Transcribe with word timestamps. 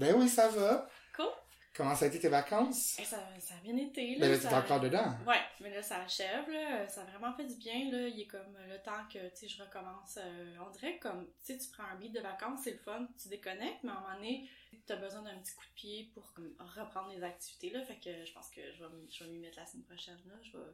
Ben 0.00 0.14
oui, 0.16 0.28
ça 0.28 0.48
va. 0.48 0.88
Cool. 1.14 1.26
Comment 1.74 1.94
ça 1.94 2.06
a 2.06 2.08
été 2.08 2.18
tes 2.18 2.28
vacances? 2.28 2.96
Eh, 2.98 3.04
ça, 3.04 3.18
ça 3.38 3.54
a 3.54 3.58
bien 3.62 3.76
été. 3.76 4.14
Là, 4.16 4.26
Ben 4.26 4.32
là, 4.32 4.38
t'es 4.38 4.54
encore 4.54 4.80
dedans. 4.80 5.14
Ouais, 5.26 5.40
mais 5.60 5.70
là, 5.70 5.82
ça 5.82 6.02
achève, 6.02 6.50
là. 6.50 6.88
Ça 6.88 7.02
a 7.02 7.04
vraiment 7.04 7.32
fait 7.34 7.44
du 7.44 7.54
bien, 7.54 7.90
là. 7.92 8.08
Il 8.08 8.20
est 8.20 8.26
comme 8.26 8.56
le 8.68 8.78
temps 8.82 9.04
que, 9.12 9.18
tu 9.30 9.36
sais, 9.36 9.48
je 9.48 9.62
recommence. 9.62 10.18
euh, 10.20 10.56
on 10.66 10.70
dirait 10.70 10.96
que 10.98 11.08
comme, 11.08 11.26
tu 11.44 11.52
sais, 11.52 11.58
tu 11.58 11.68
prends 11.70 11.84
un 11.84 11.94
beat 11.96 12.12
de 12.12 12.20
vacances, 12.20 12.60
c'est 12.64 12.72
le 12.72 12.78
fun, 12.78 13.06
tu 13.22 13.28
déconnectes, 13.28 13.82
mais 13.84 13.90
à 13.90 13.94
un 13.96 14.00
moment 14.00 14.14
donné, 14.16 14.48
t'as 14.86 14.96
besoin 14.96 15.22
d'un 15.22 15.36
petit 15.38 15.54
coup 15.54 15.64
de 15.66 15.74
pied 15.74 16.10
pour 16.12 16.32
comme, 16.32 16.52
reprendre 16.76 17.10
les 17.14 17.22
activités, 17.22 17.70
là. 17.70 17.82
Fait 17.84 17.96
que 17.96 18.24
je 18.24 18.32
pense 18.32 18.50
que 18.50 18.60
je 18.72 18.78
vais, 18.82 18.90
m- 18.90 19.06
je 19.10 19.24
vais 19.24 19.30
m'y 19.30 19.38
mettre 19.38 19.58
la 19.58 19.66
semaine 19.66 19.84
prochaine, 19.84 20.18
là. 20.26 20.34
Je 20.42 20.52
vais, 20.58 20.64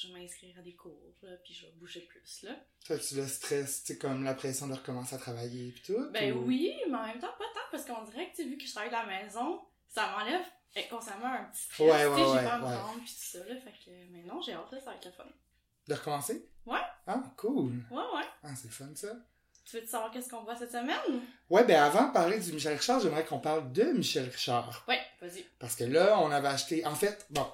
je 0.00 0.08
vais 0.08 0.20
m'inscrire 0.20 0.56
à 0.58 0.62
des 0.62 0.74
cours, 0.74 1.12
là, 1.22 1.30
puis 1.44 1.52
je 1.54 1.66
vais 1.66 1.72
bouger 1.72 2.02
plus, 2.02 2.42
là. 2.42 2.54
Toi, 2.86 2.98
tu 2.98 3.16
le 3.16 3.26
stress, 3.26 3.82
tu 3.84 3.98
comme 3.98 4.22
la 4.22 4.34
pression 4.34 4.68
de 4.68 4.74
recommencer 4.74 5.16
à 5.16 5.18
travailler 5.18 5.68
et 5.68 5.82
tout? 5.84 6.10
Ben 6.12 6.32
ou- 6.32 6.44
oui, 6.46 6.72
mais 6.88 6.96
en 6.96 7.06
même 7.06 7.18
temps, 7.18 7.32
pas 7.38 7.44
tant, 7.52 7.60
parce 7.72 7.84
qu'on 7.84 8.04
dirait 8.04 8.30
que, 8.30 8.36
tu 8.36 8.48
vu 8.48 8.56
que 8.56 8.64
je 8.66 8.70
travaille 8.72 8.90
de 8.90 8.94
la 8.94 9.06
maison, 9.06 9.60
ça 9.88 10.10
m'enlève 10.16 10.44
inconsciemment 10.76 11.26
un 11.26 11.44
petit 11.46 11.62
stress. 11.62 11.80
Ouais, 11.80 11.96
tu 11.96 11.98
sais, 11.98 12.06
ouais, 12.30 12.38
j'ai 12.38 12.44
pas 12.44 12.54
à 12.54 12.58
me 12.94 13.00
puis 13.00 13.06
tout 13.14 13.38
ça, 13.38 13.38
là. 13.40 13.56
Fait 13.56 13.72
que, 13.72 13.90
mais 14.12 14.22
non, 14.22 14.40
j'ai 14.40 14.52
hâte, 14.52 14.70
là, 14.70 14.78
ça 14.78 14.90
va 14.90 14.96
être 14.96 15.04
le 15.06 15.10
fun. 15.12 15.24
De 15.88 15.94
recommencer? 15.94 16.48
Ouais. 16.66 16.78
Ah, 17.06 17.22
cool. 17.36 17.72
Ouais, 17.90 17.96
ouais. 17.96 18.24
Ah, 18.44 18.54
c'est 18.54 18.70
fun, 18.70 18.90
ça. 18.94 19.08
Tu 19.64 19.76
veux 19.76 19.82
te 19.82 19.88
savoir 19.90 20.10
qu'est-ce 20.10 20.28
qu'on 20.30 20.44
voit 20.44 20.56
cette 20.56 20.70
semaine? 20.72 21.22
Ouais, 21.50 21.64
ben 21.64 21.82
avant 21.82 22.08
de 22.08 22.12
parler 22.12 22.38
du 22.38 22.52
Michel 22.52 22.76
Richard, 22.76 23.00
j'aimerais 23.00 23.24
qu'on 23.26 23.38
parle 23.40 23.70
de 23.72 23.82
Michel 23.84 24.28
Richard. 24.28 24.84
Ouais, 24.88 25.00
vas-y. 25.20 25.42
Parce 25.58 25.74
que 25.76 25.84
là, 25.84 26.18
on 26.20 26.30
avait 26.30 26.48
acheté. 26.48 26.86
En 26.86 26.94
fait, 26.94 27.26
bon. 27.30 27.46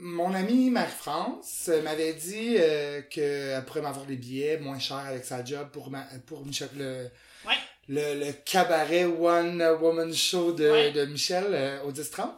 Mon 0.00 0.32
amie 0.34 0.70
Marie-France 0.70 1.70
m'avait 1.84 2.14
dit 2.14 2.56
euh, 2.58 3.02
qu'elle 3.02 3.64
pourrait 3.66 3.82
m'avoir 3.82 4.06
des 4.06 4.16
billets 4.16 4.58
moins 4.58 4.78
chers 4.78 4.96
avec 4.98 5.24
sa 5.24 5.44
job 5.44 5.68
pour, 5.72 5.90
ma, 5.90 6.02
pour 6.26 6.44
Michel, 6.46 6.68
le, 6.76 7.08
Ouais. 7.46 7.54
le, 7.88 8.26
le 8.26 8.32
cabaret 8.44 9.04
One 9.04 9.62
Woman 9.80 10.12
Show 10.14 10.52
de, 10.52 10.70
Ouais. 10.70 10.92
de 10.92 11.04
Michel 11.06 11.44
euh, 11.50 11.82
au 11.82 11.92
10-30. 11.92 12.30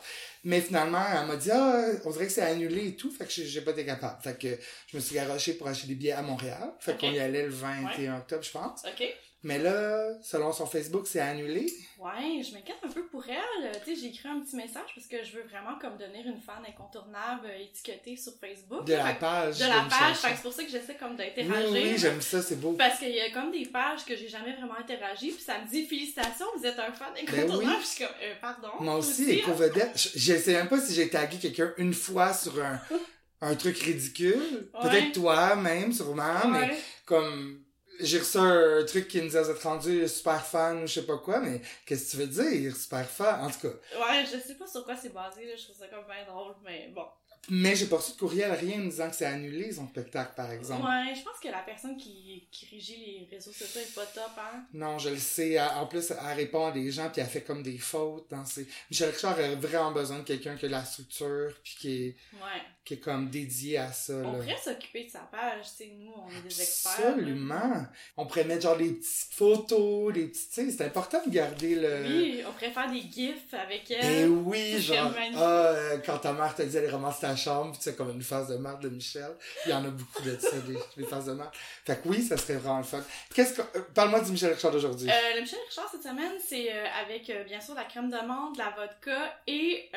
Mais 0.44 0.60
finalement, 0.60 1.04
elle 1.20 1.26
m'a 1.28 1.36
dit, 1.36 1.50
ah, 1.52 1.84
on 2.04 2.10
dirait 2.10 2.26
que 2.26 2.32
c'est 2.32 2.42
annulé 2.42 2.88
et 2.88 2.96
tout, 2.96 3.10
fait 3.12 3.24
que 3.26 3.30
j'ai 3.30 3.60
pas 3.60 3.70
été 3.70 3.84
capable. 3.84 4.20
Fait 4.22 4.36
que 4.36 4.58
je 4.88 4.96
me 4.96 5.00
suis 5.00 5.14
garoché 5.14 5.52
pour 5.52 5.68
acheter 5.68 5.86
des 5.86 5.94
billets 5.94 6.12
à 6.12 6.22
Montréal. 6.22 6.72
Fait 6.80 6.98
qu'on 6.98 7.12
y 7.12 7.20
allait 7.20 7.44
le 7.44 7.50
21 7.52 8.16
octobre, 8.18 8.42
je 8.42 8.50
pense. 8.50 8.82
OK. 8.84 9.06
Mais 9.44 9.58
là, 9.58 10.14
selon 10.22 10.52
son 10.52 10.66
Facebook, 10.66 11.06
c'est 11.08 11.20
annulé. 11.20 11.66
Ouais, 11.98 12.42
je 12.42 12.52
m'inquiète 12.54 12.78
un 12.84 12.88
peu 12.88 13.04
pour 13.06 13.24
elle. 13.28 13.72
Tu 13.84 13.94
sais, 13.94 14.00
j'ai 14.00 14.06
écrit 14.08 14.28
un 14.28 14.40
petit 14.40 14.54
message 14.54 14.90
parce 14.94 15.06
que 15.08 15.24
je 15.24 15.32
veux 15.32 15.42
vraiment 15.42 15.78
comme 15.80 15.96
devenir 15.96 16.26
une 16.26 16.40
fan 16.40 16.62
incontournable 16.68 17.46
euh, 17.46 17.62
étiquetée 17.62 18.16
sur 18.16 18.32
Facebook. 18.40 18.84
De 18.84 18.94
la 18.94 19.14
page. 19.14 19.58
de 19.58 19.64
la 19.64 19.84
page, 19.88 20.16
fait 20.16 20.28
c'est 20.36 20.42
pour 20.42 20.52
ça 20.52 20.62
que 20.62 20.70
j'essaie 20.70 20.94
comme 20.96 21.12
Oui, 21.12 21.16
d'interagir. 21.16 21.70
oui, 21.72 21.94
j'aime 21.96 22.20
ça, 22.20 22.40
c'est 22.40 22.60
beau. 22.60 22.72
Parce 22.72 22.98
qu'il 23.00 23.10
y 23.10 23.20
a 23.20 23.30
comme 23.30 23.50
des 23.50 23.66
pages 23.66 24.04
que 24.04 24.16
j'ai 24.16 24.28
jamais 24.28 24.52
vraiment 24.54 24.76
interagi, 24.78 25.30
puis 25.32 25.42
ça 25.42 25.58
me 25.58 25.68
dit 25.68 25.86
félicitations, 25.86 26.46
vous 26.56 26.64
êtes 26.64 26.78
un 26.78 26.92
fan 26.92 27.12
Ben 27.14 27.22
incontournable. 27.22 27.64
oui. 27.68 27.76
Puis 27.78 27.82
je 27.82 27.88
suis 27.96 28.04
comme, 28.04 28.14
euh, 28.22 28.34
pardon. 28.40 28.70
Moi 28.80 28.96
aussi, 28.96 29.24
hein? 29.24 29.34
éco-vedette. 29.38 30.10
Je, 30.16 30.34
sais 30.36 30.52
même 30.54 30.68
pas 30.68 30.80
si 30.80 30.94
j'ai 30.94 31.08
tagué 31.08 31.38
quelqu'un 31.38 31.72
une 31.78 31.94
fois 31.94 32.32
sur 32.32 32.62
un, 32.62 32.80
un 33.40 33.54
truc 33.56 33.78
ridicule. 33.78 34.68
Ouais. 34.74 34.88
Peut-être 34.88 35.12
toi, 35.12 35.56
même, 35.56 35.92
sûrement, 35.92 36.48
mais 36.48 36.76
comme, 37.06 37.61
j'ai 38.02 38.18
reçu 38.18 38.38
un 38.38 38.84
truc 38.84 39.08
qui 39.08 39.22
nous 39.22 39.36
êtes 39.36 39.62
rendu 39.62 40.06
super 40.08 40.44
fan 40.44 40.86
je 40.86 41.00
sais 41.00 41.06
pas 41.06 41.18
quoi, 41.18 41.40
mais 41.40 41.60
qu'est-ce 41.86 42.04
que 42.04 42.10
tu 42.10 42.16
veux 42.18 42.26
dire, 42.26 42.76
super 42.76 43.08
fan? 43.08 43.40
En 43.44 43.50
tout 43.50 43.60
cas. 43.60 43.74
Ouais, 43.98 44.24
je 44.24 44.38
sais 44.38 44.54
pas 44.54 44.66
sur 44.66 44.84
quoi 44.84 44.96
c'est 44.96 45.12
basé, 45.12 45.46
là, 45.46 45.56
je 45.56 45.64
trouve 45.64 45.76
ça 45.76 45.86
comme 45.88 46.04
bien 46.04 46.24
drôle, 46.26 46.54
mais 46.64 46.90
bon. 46.94 47.06
Mais 47.50 47.74
j'ai 47.74 47.86
pas 47.86 47.96
reçu 47.96 48.12
de 48.12 48.18
courriel, 48.18 48.52
rien 48.52 48.78
me 48.78 48.88
disant 48.88 49.10
que 49.10 49.16
c'est 49.16 49.24
annulé, 49.26 49.72
son 49.72 49.88
spectacle, 49.88 50.32
par 50.36 50.50
exemple. 50.52 50.84
Ouais, 50.86 51.12
je 51.14 51.22
pense 51.22 51.40
que 51.42 51.48
la 51.48 51.58
personne 51.58 51.96
qui, 51.96 52.46
qui 52.52 52.66
régit 52.66 52.96
les 52.96 53.28
réseaux 53.36 53.50
sociaux 53.50 53.80
est 53.80 53.94
pas 53.94 54.06
top, 54.06 54.30
hein. 54.38 54.64
Non, 54.72 54.98
je 55.00 55.08
le 55.10 55.16
sais. 55.18 55.52
Elle- 55.52 55.60
En 55.76 55.86
plus, 55.86 56.10
elle 56.12 56.36
répond 56.36 56.66
à 56.66 56.70
des 56.72 56.90
gens, 56.92 57.10
puis 57.10 57.20
elle 57.20 57.26
fait 57.26 57.42
comme 57.42 57.62
des 57.64 57.78
fautes 57.78 58.30
dans 58.30 58.44
ses... 58.44 58.66
Michel 58.90 59.10
Richard 59.10 59.38
a 59.40 59.54
vraiment 59.56 59.90
besoin 59.90 60.20
de 60.20 60.24
quelqu'un 60.24 60.54
qui 60.56 60.66
a 60.66 60.68
la 60.68 60.84
structure, 60.84 61.52
puis 61.64 61.74
qui 61.80 61.92
est, 62.04 62.16
Ouais. 62.34 62.62
qui 62.84 62.94
est 62.94 62.98
comme 63.00 63.28
dédié 63.28 63.78
à 63.78 63.90
ça, 63.92 64.12
On 64.14 64.32
là. 64.32 64.38
pourrait 64.38 64.56
s'occuper 64.62 65.04
de 65.06 65.10
sa 65.10 65.20
page, 65.20 65.64
tu 65.76 65.84
sais, 65.84 65.92
nous, 65.98 66.12
on 66.16 66.28
est 66.30 66.42
des 66.48 66.62
experts. 66.62 67.08
Absolument. 67.08 67.86
On 68.16 68.26
pourrait 68.26 68.44
mettre 68.44 68.62
genre 68.62 68.76
des 68.76 68.90
petites 68.92 69.32
photos, 69.32 70.12
des 70.12 70.26
petites, 70.28 70.48
tu 70.52 70.64
sais, 70.64 70.70
c'est 70.70 70.84
important 70.84 71.20
de 71.26 71.30
garder 71.30 71.74
le... 71.74 72.04
Oui, 72.06 72.42
on 72.48 72.52
pourrait 72.52 72.70
faire 72.70 72.90
des 72.90 73.00
gifs 73.00 73.52
avec 73.52 73.90
elle. 73.90 74.28
Ben 74.28 74.42
oui, 74.46 74.74
C'est 74.76 74.94
genre, 74.94 75.12
ah, 75.34 75.40
euh, 75.40 75.98
quand 76.06 76.18
ta 76.18 76.32
mère 76.32 76.54
te 76.54 76.62
dit 76.62 76.76
elle 76.76 76.88
ramasse 76.90 77.20
ta 77.32 77.36
chambre, 77.36 77.74
sais, 77.80 77.94
comme 77.94 78.10
une 78.10 78.22
phase 78.22 78.48
de 78.48 78.56
marde 78.56 78.82
de 78.82 78.88
Michel. 78.88 79.34
Il 79.66 79.70
y 79.70 79.74
en 79.74 79.84
a 79.84 79.88
beaucoup 79.88 80.22
de 80.22 80.36
ça, 80.38 80.56
des, 80.60 80.78
des 80.96 81.04
phases 81.08 81.26
de 81.26 81.32
marde. 81.32 81.50
Fait 81.84 82.00
que 82.02 82.08
oui, 82.08 82.22
ça 82.22 82.36
serait 82.36 82.54
vraiment 82.54 82.78
le 82.78 82.84
fun. 82.84 83.02
Qu'est-ce 83.34 83.54
que, 83.54 83.62
euh, 83.78 83.82
parle-moi 83.94 84.20
du 84.20 84.32
Michel 84.32 84.52
Richard 84.52 84.70
d'aujourd'hui. 84.72 85.08
Euh, 85.10 85.34
le 85.36 85.40
Michel 85.40 85.58
Richard 85.68 85.88
cette 85.90 86.02
semaine, 86.02 86.32
c'est 86.46 86.72
euh, 86.72 86.84
avec 87.04 87.28
euh, 87.30 87.44
bien 87.44 87.60
sûr 87.60 87.74
la 87.74 87.84
crème 87.84 88.10
d'amande, 88.10 88.54
de 88.54 88.58
la 88.58 88.70
vodka 88.70 89.40
et 89.46 89.90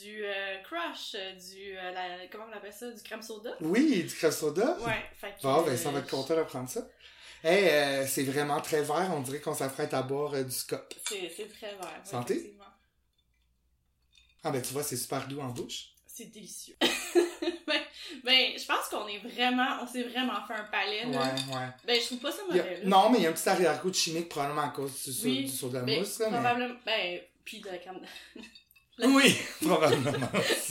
du 0.00 0.24
crush, 0.64 1.16
du 1.48 1.74
la- 1.74 2.26
comment 2.30 2.44
on 2.52 2.56
appelle 2.56 2.72
ça, 2.72 2.90
du 2.90 3.02
crème 3.02 3.22
soda. 3.22 3.56
Oui, 3.60 4.02
du 4.04 4.14
crème 4.14 4.32
soda. 4.32 4.76
Ouais, 4.80 5.04
fait 5.20 5.34
que, 5.36 5.42
Bon, 5.42 5.62
ben, 5.62 5.76
ça 5.76 5.90
va 5.90 6.00
être 6.00 6.10
content 6.10 6.36
de 6.36 6.42
prendre 6.42 6.68
ça. 6.68 6.86
Hey, 7.44 7.68
euh, 7.68 8.06
c'est 8.06 8.24
vraiment 8.24 8.60
très 8.60 8.82
vert. 8.82 9.08
On 9.14 9.20
dirait 9.20 9.40
qu'on 9.40 9.54
s'apprête 9.54 9.94
à 9.94 10.02
boire 10.02 10.34
euh, 10.34 10.42
du 10.42 10.50
scop. 10.50 10.92
C'est 11.08 11.30
c'est 11.36 11.46
très 11.48 11.68
vert. 11.76 12.00
Santé? 12.02 12.56
Ah, 14.42 14.50
ben, 14.50 14.62
tu 14.62 14.72
vois, 14.72 14.82
c'est 14.82 14.96
super 14.96 15.26
doux 15.28 15.40
en 15.40 15.48
bouche. 15.48 15.88
C'est 16.16 16.32
délicieux. 16.32 16.76
ben, 16.80 17.80
ben, 18.24 18.52
je 18.58 18.64
pense 18.64 18.88
qu'on 18.90 19.06
est 19.06 19.18
vraiment, 19.18 19.66
on 19.82 19.86
s'est 19.86 20.04
vraiment 20.04 20.42
fait 20.46 20.54
un 20.54 20.64
palais. 20.64 21.04
Ouais, 21.04 21.12
Là. 21.12 21.24
ouais. 21.52 21.66
Ben, 21.86 22.00
je 22.00 22.06
trouve 22.06 22.20
pas 22.20 22.32
ça 22.32 22.38
a- 22.48 22.52
mauvais. 22.54 22.80
non, 22.84 23.10
mais 23.10 23.18
il 23.18 23.24
y 23.24 23.26
a 23.26 23.28
un 23.28 23.32
petit 23.34 23.46
arrière-goût 23.46 23.90
de 23.90 23.94
chimique, 23.94 24.30
probablement 24.30 24.62
à 24.62 24.68
cause 24.70 24.92
du, 25.06 25.26
Oui, 25.26 25.44
du 25.44 25.68
de 25.68 25.74
la 25.74 25.82
Ben, 25.82 25.98
mousse, 25.98 26.18
là, 26.20 26.26
mais... 26.30 26.36
probablement, 26.38 26.74
ben, 26.86 27.20
puis 27.44 27.60
de 27.60 27.66
la 27.66 27.76
crème. 27.76 28.00
Oui, 28.98 29.36
probablement. 29.62 30.28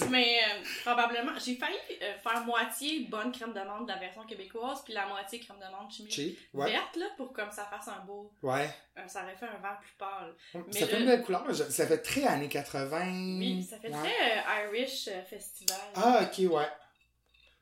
Mais 0.09 0.39
euh, 0.39 0.63
probablement, 0.83 1.33
j'ai 1.37 1.55
failli 1.57 1.77
euh, 2.01 2.13
faire 2.23 2.43
moitié 2.43 3.05
bonne 3.09 3.31
crème 3.31 3.53
d'amande 3.53 3.87
de 3.87 3.91
la 3.93 3.99
version 3.99 4.25
québécoise, 4.25 4.81
puis 4.83 4.93
la 4.93 5.05
moitié 5.07 5.39
crème 5.39 5.59
d'amande 5.59 5.91
chimique 5.91 6.11
Cheap, 6.13 6.37
ouais. 6.53 6.71
verte, 6.71 6.95
là, 6.95 7.05
pour 7.17 7.31
comme 7.33 7.51
ça 7.51 7.65
fasse 7.65 7.87
un 7.87 8.03
beau. 8.05 8.31
Ouais. 8.41 8.67
euh, 8.97 9.07
ça 9.07 9.23
aurait 9.23 9.35
fait 9.35 9.45
un 9.45 9.61
vert 9.61 9.79
plus 9.79 9.93
pâle. 9.99 10.33
Mais 10.55 10.79
ça 10.79 10.87
fait 10.87 10.99
une 10.99 11.05
belle 11.05 11.23
couleur. 11.23 11.45
Ça 11.53 11.85
fait 11.85 11.99
très 11.99 12.23
années 12.23 12.49
80. 12.49 13.37
Oui, 13.37 13.63
ça 13.69 13.77
fait 13.79 13.89
Ouais. 13.89 13.97
très 14.09 14.63
Irish 14.65 15.07
festival. 15.29 15.77
Ah, 15.95 16.21
ok, 16.23 16.51
ouais. 16.51 16.67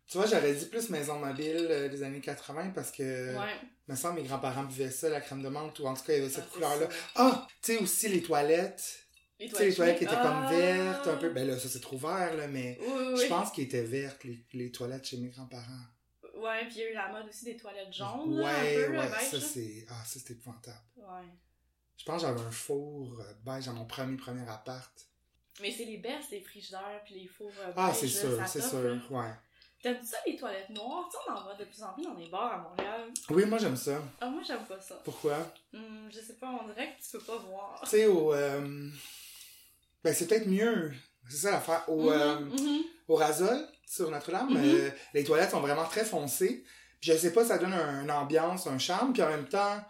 Tu 0.07 0.17
vois, 0.17 0.27
j'aurais 0.27 0.53
dit 0.53 0.65
plus 0.67 0.89
maison 0.89 1.17
mobile 1.19 1.89
des 1.91 2.03
années 2.03 2.19
80 2.21 2.71
parce 2.75 2.91
que, 2.91 3.35
ouais. 3.35 3.55
me 3.87 3.95
semble, 3.95 4.21
mes 4.21 4.27
grands-parents 4.27 4.63
buvaient 4.63 4.91
ça, 4.91 5.09
la 5.09 5.21
crème 5.21 5.41
de 5.41 5.49
menthe, 5.49 5.79
ou 5.79 5.87
en 5.87 5.93
tout 5.93 6.03
cas, 6.03 6.13
il 6.13 6.19
y 6.19 6.21
avait 6.21 6.29
cette 6.29 6.45
Ah, 6.49 6.53
couleur-là. 6.53 6.87
Ah, 7.15 7.47
tu 7.61 7.73
sais, 7.75 7.81
aussi 7.81 8.09
les 8.09 8.21
toilettes. 8.21 9.02
Les 9.39 9.49
Tu 9.49 9.55
sais, 9.55 9.65
les 9.65 9.73
toilettes 9.75 9.97
qui 9.97 10.03
étaient 10.05 10.13
comme 10.15 10.43
Ah! 10.45 10.49
vertes, 10.49 11.07
un 11.07 11.17
peu. 11.17 11.29
Ben 11.31 11.47
là, 11.47 11.57
ça 11.59 11.67
c'est 11.67 11.79
trop 11.81 11.97
vert, 11.97 12.33
là, 12.35 12.47
mais 12.47 12.77
Oui, 12.79 12.87
oui, 13.13 13.21
je 13.23 13.27
pense 13.27 13.51
qu'ils 13.51 13.63
étaient 13.65 13.81
vertes, 13.81 14.23
les, 14.23 14.45
les 14.53 14.71
toilettes 14.71 15.05
chez 15.05 15.17
mes 15.17 15.29
grands-parents. 15.29 15.85
Ouais, 16.35 16.65
puis 16.65 16.75
il 16.75 16.79
y 16.79 16.83
a 16.83 16.89
eu 16.91 16.93
la 16.93 17.09
mode 17.11 17.27
aussi 17.27 17.45
des 17.45 17.55
toilettes 17.57 17.93
jaunes, 17.93 18.35
là, 18.37 18.43
Ouais, 18.43 18.51
un 18.51 18.87
peu, 18.87 18.93
là, 18.93 18.99
ouais, 19.01 19.09
beige, 19.09 19.29
ça 19.29 19.39
c'est. 19.41 19.85
Ah, 19.89 20.03
ça 20.05 20.19
c'était 20.19 20.33
épouvantable. 20.33 20.77
Ouais. 20.97 21.27
Je 21.97 22.05
pense 22.05 22.21
que 22.21 22.27
j'avais 22.27 22.41
un 22.41 22.51
four 22.51 23.19
euh, 23.19 23.33
beige 23.45 23.65
dans 23.65 23.73
mon 23.73 23.85
premier, 23.85 24.17
premier 24.17 24.47
appart. 24.49 24.91
Mais 25.61 25.71
c'est 25.71 25.85
les 25.85 25.97
best, 25.97 26.31
les 26.31 26.41
frigidaires, 26.41 27.01
puis 27.05 27.15
les 27.15 27.27
fours 27.27 27.51
euh, 27.59 27.71
Ah, 27.75 27.89
beige, 27.89 27.97
c'est 27.99 28.07
sûr, 28.07 28.39
c'est 28.47 28.61
sûr, 28.61 28.81
là. 28.81 28.95
ouais. 29.09 29.31
T'aimes 29.81 30.01
ça, 30.03 30.17
les 30.25 30.35
toilettes 30.37 30.69
noires? 30.69 31.07
Tu 31.11 31.17
sais, 31.17 31.23
on 31.29 31.33
en 31.37 31.43
voit 31.43 31.55
de 31.55 31.65
plus 31.65 31.83
en 31.83 31.93
plus 31.93 32.03
dans 32.03 32.13
les 32.13 32.27
bars 32.29 32.53
à 32.53 32.57
Montréal. 32.57 33.09
Oui, 33.29 33.45
moi 33.45 33.57
j'aime 33.57 33.75
ça. 33.75 34.01
Ah, 34.21 34.27
moi, 34.29 34.41
j'aime 34.45 34.63
pas 34.65 34.79
ça. 34.79 34.95
Pourquoi? 35.03 35.37
Hum, 35.73 36.09
je 36.09 36.19
sais 36.21 36.35
pas, 36.35 36.49
on 36.61 36.67
dirait 36.69 36.95
que 36.97 37.03
tu 37.03 37.11
peux 37.17 37.23
pas 37.23 37.37
voir. 37.37 37.81
Tu 37.83 37.89
sais, 37.89 38.05
au. 38.05 38.33
euh, 38.33 38.89
Ben, 40.03 40.13
c'est 40.13 40.27
peut-être 40.27 40.47
mieux. 40.47 40.91
C'est 41.29 41.37
ça 41.37 41.51
l'affaire. 41.51 41.83
Au, 41.87 42.11
euh, 42.11 42.39
mhm. 42.39 42.81
au 43.07 43.15
Rasol, 43.15 43.57
sur 43.87 44.09
Notre-Dame, 44.11 44.49
Mhm. 44.49 44.57
euh, 44.63 44.89
les 45.13 45.23
toilettes 45.23 45.51
sont 45.51 45.61
vraiment 45.61 45.85
très 45.85 46.03
foncées. 46.05 46.63
Puis 46.99 47.11
je 47.11 47.17
sais 47.17 47.33
pas, 47.33 47.45
ça 47.45 47.57
donne 47.57 47.73
un- 47.73 48.03
une 48.03 48.11
ambiance, 48.11 48.67
un 48.67 48.77
charme. 48.77 49.13
Puis 49.13 49.21
en 49.21 49.29
même 49.29 49.47
temps, 49.47 49.83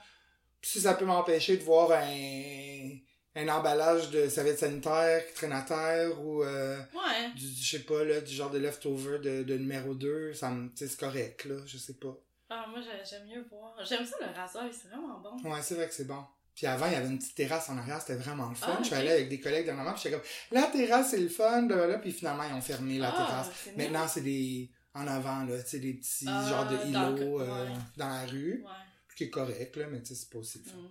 si 0.61 0.79
ça 0.81 0.93
peut 0.93 1.05
m'empêcher 1.05 1.57
de 1.57 1.63
voir 1.63 1.91
un, 1.91 2.89
un 3.35 3.47
emballage 3.49 4.09
de 4.11 4.29
serviettes 4.29 4.59
sanitaires 4.59 5.25
qui 5.27 5.33
traîne 5.33 5.51
à 5.53 5.61
terre 5.61 6.21
ou 6.23 6.43
euh, 6.43 6.77
Ouais. 6.93 7.31
du, 7.35 7.47
je 7.47 7.77
sais 7.77 7.83
pas, 7.83 8.03
là, 8.03 8.21
du 8.21 8.33
genre 8.33 8.51
de 8.51 8.59
leftover 8.59 9.19
de, 9.19 9.43
de 9.43 9.57
numéro 9.57 9.93
2, 9.95 10.33
ça 10.33 10.49
me, 10.51 10.69
c'est 10.75 10.95
correct, 10.97 11.45
là, 11.45 11.55
je 11.65 11.77
sais 11.77 11.95
pas. 11.95 12.15
Ah, 12.49 12.67
moi, 12.69 12.79
j'ai- 12.81 13.09
j'aime 13.09 13.25
mieux 13.27 13.43
voir. 13.49 13.73
J'aime 13.83 14.05
ça, 14.05 14.15
le 14.19 14.31
rasoir, 14.39 14.65
c'est 14.71 14.87
vraiment 14.89 15.19
bon. 15.19 15.49
Ouais, 15.49 15.59
c'est 15.63 15.73
vrai 15.75 15.87
que 15.87 15.93
c'est 15.95 16.05
bon. 16.07 16.23
Puis 16.55 16.67
avant, 16.67 16.85
il 16.87 16.93
y 16.93 16.95
avait 16.95 17.07
une 17.07 17.17
petite 17.17 17.35
terrasse 17.35 17.69
en 17.69 17.77
arrière, 17.77 17.99
c'était 17.99 18.15
vraiment 18.15 18.47
le 18.49 18.55
fun. 18.55 18.67
Ah, 18.69 18.77
Je 18.79 18.85
suis 18.85 18.93
ok. 18.93 18.99
allé 19.01 19.09
avec 19.11 19.29
des 19.29 19.39
collègues 19.39 19.65
dernièrement, 19.65 19.93
puis 19.93 20.01
j'étais 20.03 20.15
comme, 20.15 20.25
la 20.51 20.63
terrasse, 20.67 21.09
c'est 21.11 21.17
le 21.19 21.29
fun, 21.29 21.67
là, 21.67 21.97
puis 21.97 22.11
finalement, 22.11 22.43
ils 22.49 22.53
ont 22.53 22.61
fermé 22.61 22.99
la 22.99 23.09
Ah, 23.09 23.17
terrasse. 23.17 23.49
Maintenant, 23.75 24.07
c'est 24.07 24.21
des, 24.21 24.69
en 24.93 25.07
avant, 25.07 25.43
là, 25.45 25.61
tu 25.63 25.69
sais, 25.69 25.79
des 25.79 25.93
petits 25.95 26.25
Ah, 26.27 26.47
genres 26.49 26.67
de 26.69 26.87
îlots 26.89 27.41
euh, 27.41 27.67
dans 27.97 28.07
la 28.09 28.25
rue, 28.25 28.61
Ouais. 28.63 28.69
qui 29.17 29.23
est 29.25 29.29
correct, 29.31 29.75
là, 29.77 29.87
mais 29.91 29.99
tu 30.01 30.07
sais, 30.09 30.15
c'est 30.15 30.29
pas 30.29 30.37
aussi 30.39 30.59
le 30.59 30.69
fun. 30.69 30.77
Mm. 30.77 30.89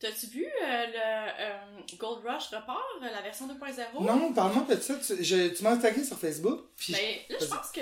T'as-tu 0.00 0.26
vu 0.26 0.44
euh, 0.46 0.86
le, 0.86 0.94
euh, 1.40 1.56
Gold 1.98 2.24
Rush 2.24 2.50
repart, 2.50 2.78
euh, 3.02 3.10
la 3.10 3.20
version 3.20 3.48
2.0. 3.48 4.00
Non, 4.00 4.32
parle-moi 4.32 4.64
de 4.68 4.80
ça. 4.80 4.94
Tu, 4.96 5.24
je- 5.24 5.48
tu 5.48 5.64
m'as 5.64 5.72
attaqué 5.72 6.04
sur 6.04 6.16
Facebook. 6.16 6.66
Puis 6.76 6.92
Ben, 6.92 7.16
là, 7.30 7.36
je 7.40 7.46
pense 7.46 7.72
que 7.72 7.80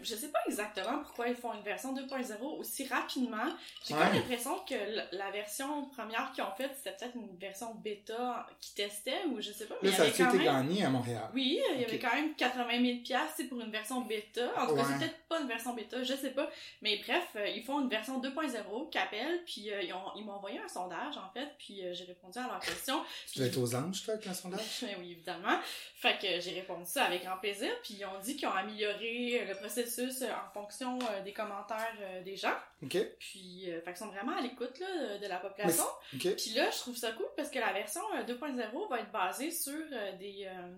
je 0.00 0.14
sais 0.14 0.28
pas 0.28 0.38
exactement 0.46 1.00
pourquoi 1.02 1.28
ils 1.28 1.34
font 1.36 1.52
une 1.52 1.60
version 1.62 1.92
2.0 1.94 2.42
aussi 2.58 2.86
rapidement. 2.86 3.44
J'ai 3.86 3.92
Ouais. 3.94 4.00
comme 4.02 4.14
l'impression 4.14 4.58
que 4.66 4.74
la 5.12 5.30
version 5.30 5.84
première 5.90 6.32
qu'ils 6.32 6.44
ont 6.44 6.54
faite, 6.56 6.70
c'était 6.76 6.96
peut-être 6.96 7.16
une 7.16 7.36
version 7.38 7.74
bêta 7.74 8.46
qui 8.62 8.74
testait 8.74 9.24
ou 9.30 9.38
je 9.42 9.52
sais 9.52 9.66
pas. 9.66 9.74
Mais 9.82 9.90
là, 9.90 9.94
il 9.94 9.94
y 9.94 9.96
ça 9.98 10.02
avait 10.04 10.12
quand 10.24 10.28
été 10.30 10.38
même... 10.50 10.68
gagné 10.68 10.84
à 10.84 10.88
Montréal? 10.88 11.28
Oui, 11.34 11.60
il 11.74 11.80
y 11.82 11.84
avait 11.84 11.98
quand 11.98 12.14
même 12.14 12.34
80 12.34 12.66
000 12.82 12.98
piastres, 13.04 13.42
pour 13.50 13.60
une 13.60 13.70
version 13.70 14.00
bêta. 14.00 14.46
En 14.56 14.66
tout 14.68 14.74
cas, 14.74 14.80
Ouais. 14.80 14.86
c'est 14.92 14.98
peut-être 15.00 15.18
pas 15.28 15.40
une 15.40 15.48
version 15.48 15.74
bêta, 15.74 16.02
je 16.02 16.14
sais 16.14 16.30
pas. 16.30 16.48
Mais 16.80 16.96
bref, 17.06 17.28
euh, 17.36 17.46
ils 17.48 17.62
font 17.62 17.80
une 17.80 17.90
version 17.90 18.18
2.0 18.20 18.88
qui 18.90 18.96
appelle, 18.96 19.42
puis 19.44 19.70
euh, 19.70 19.82
ils 20.16 20.24
m'ont 20.24 20.32
envoyé 20.32 20.58
un 20.58 20.68
sondage, 20.68 21.18
en 21.18 21.28
fait, 21.34 21.48
puis 21.58 21.84
euh, 21.84 21.92
j'ai 21.92 22.04
répondu 22.04 22.38
à 22.38 22.46
leur 22.46 22.60
question. 22.60 23.02
Tu 23.30 23.38
devais 23.38 23.50
être 23.50 23.58
aux 23.58 23.74
anges, 23.74 24.02
toi, 24.04 24.14
avec 24.14 24.26
un 24.26 24.34
sondage? 24.34 24.84
Oui, 24.98 25.12
évidemment. 25.12 25.58
Fait 25.96 26.16
que 26.18 26.40
j'ai 26.40 26.52
répondu 26.52 26.86
ça 26.86 27.04
avec 27.04 27.24
grand 27.24 27.38
plaisir, 27.38 27.70
puis 27.82 27.94
ils 27.98 28.04
ont 28.06 28.18
dit 28.22 28.36
qu'ils 28.36 28.48
ont 28.48 28.52
amélioré 28.52 29.44
le 29.46 29.54
processus 29.56 30.22
euh, 30.22 30.30
en 30.32 30.50
fonction 30.52 30.98
euh, 31.00 31.22
des 31.22 31.32
commentaires 31.32 31.96
euh, 32.00 32.22
des 32.22 32.36
gens. 32.36 32.54
OK. 32.82 32.96
Puis, 33.18 33.70
euh, 33.70 33.80
fait 33.80 33.90
qu'ils 33.90 33.96
sont 33.96 34.08
vraiment 34.08 34.36
à 34.36 34.40
l'écoute 34.40 34.78
là, 34.78 35.18
de 35.18 35.26
la 35.26 35.38
population. 35.38 35.84
OK. 36.14 36.36
Puis 36.36 36.50
là, 36.54 36.70
je 36.70 36.78
trouve 36.78 36.96
ça 36.96 37.12
cool 37.12 37.26
parce 37.36 37.50
que 37.50 37.58
la 37.58 37.72
version 37.72 38.02
euh, 38.16 38.22
2.0 38.22 38.88
va 38.88 39.00
être 39.00 39.10
basée 39.10 39.50
sur 39.50 39.72
euh, 39.92 40.12
des, 40.18 40.46
euh, 40.46 40.76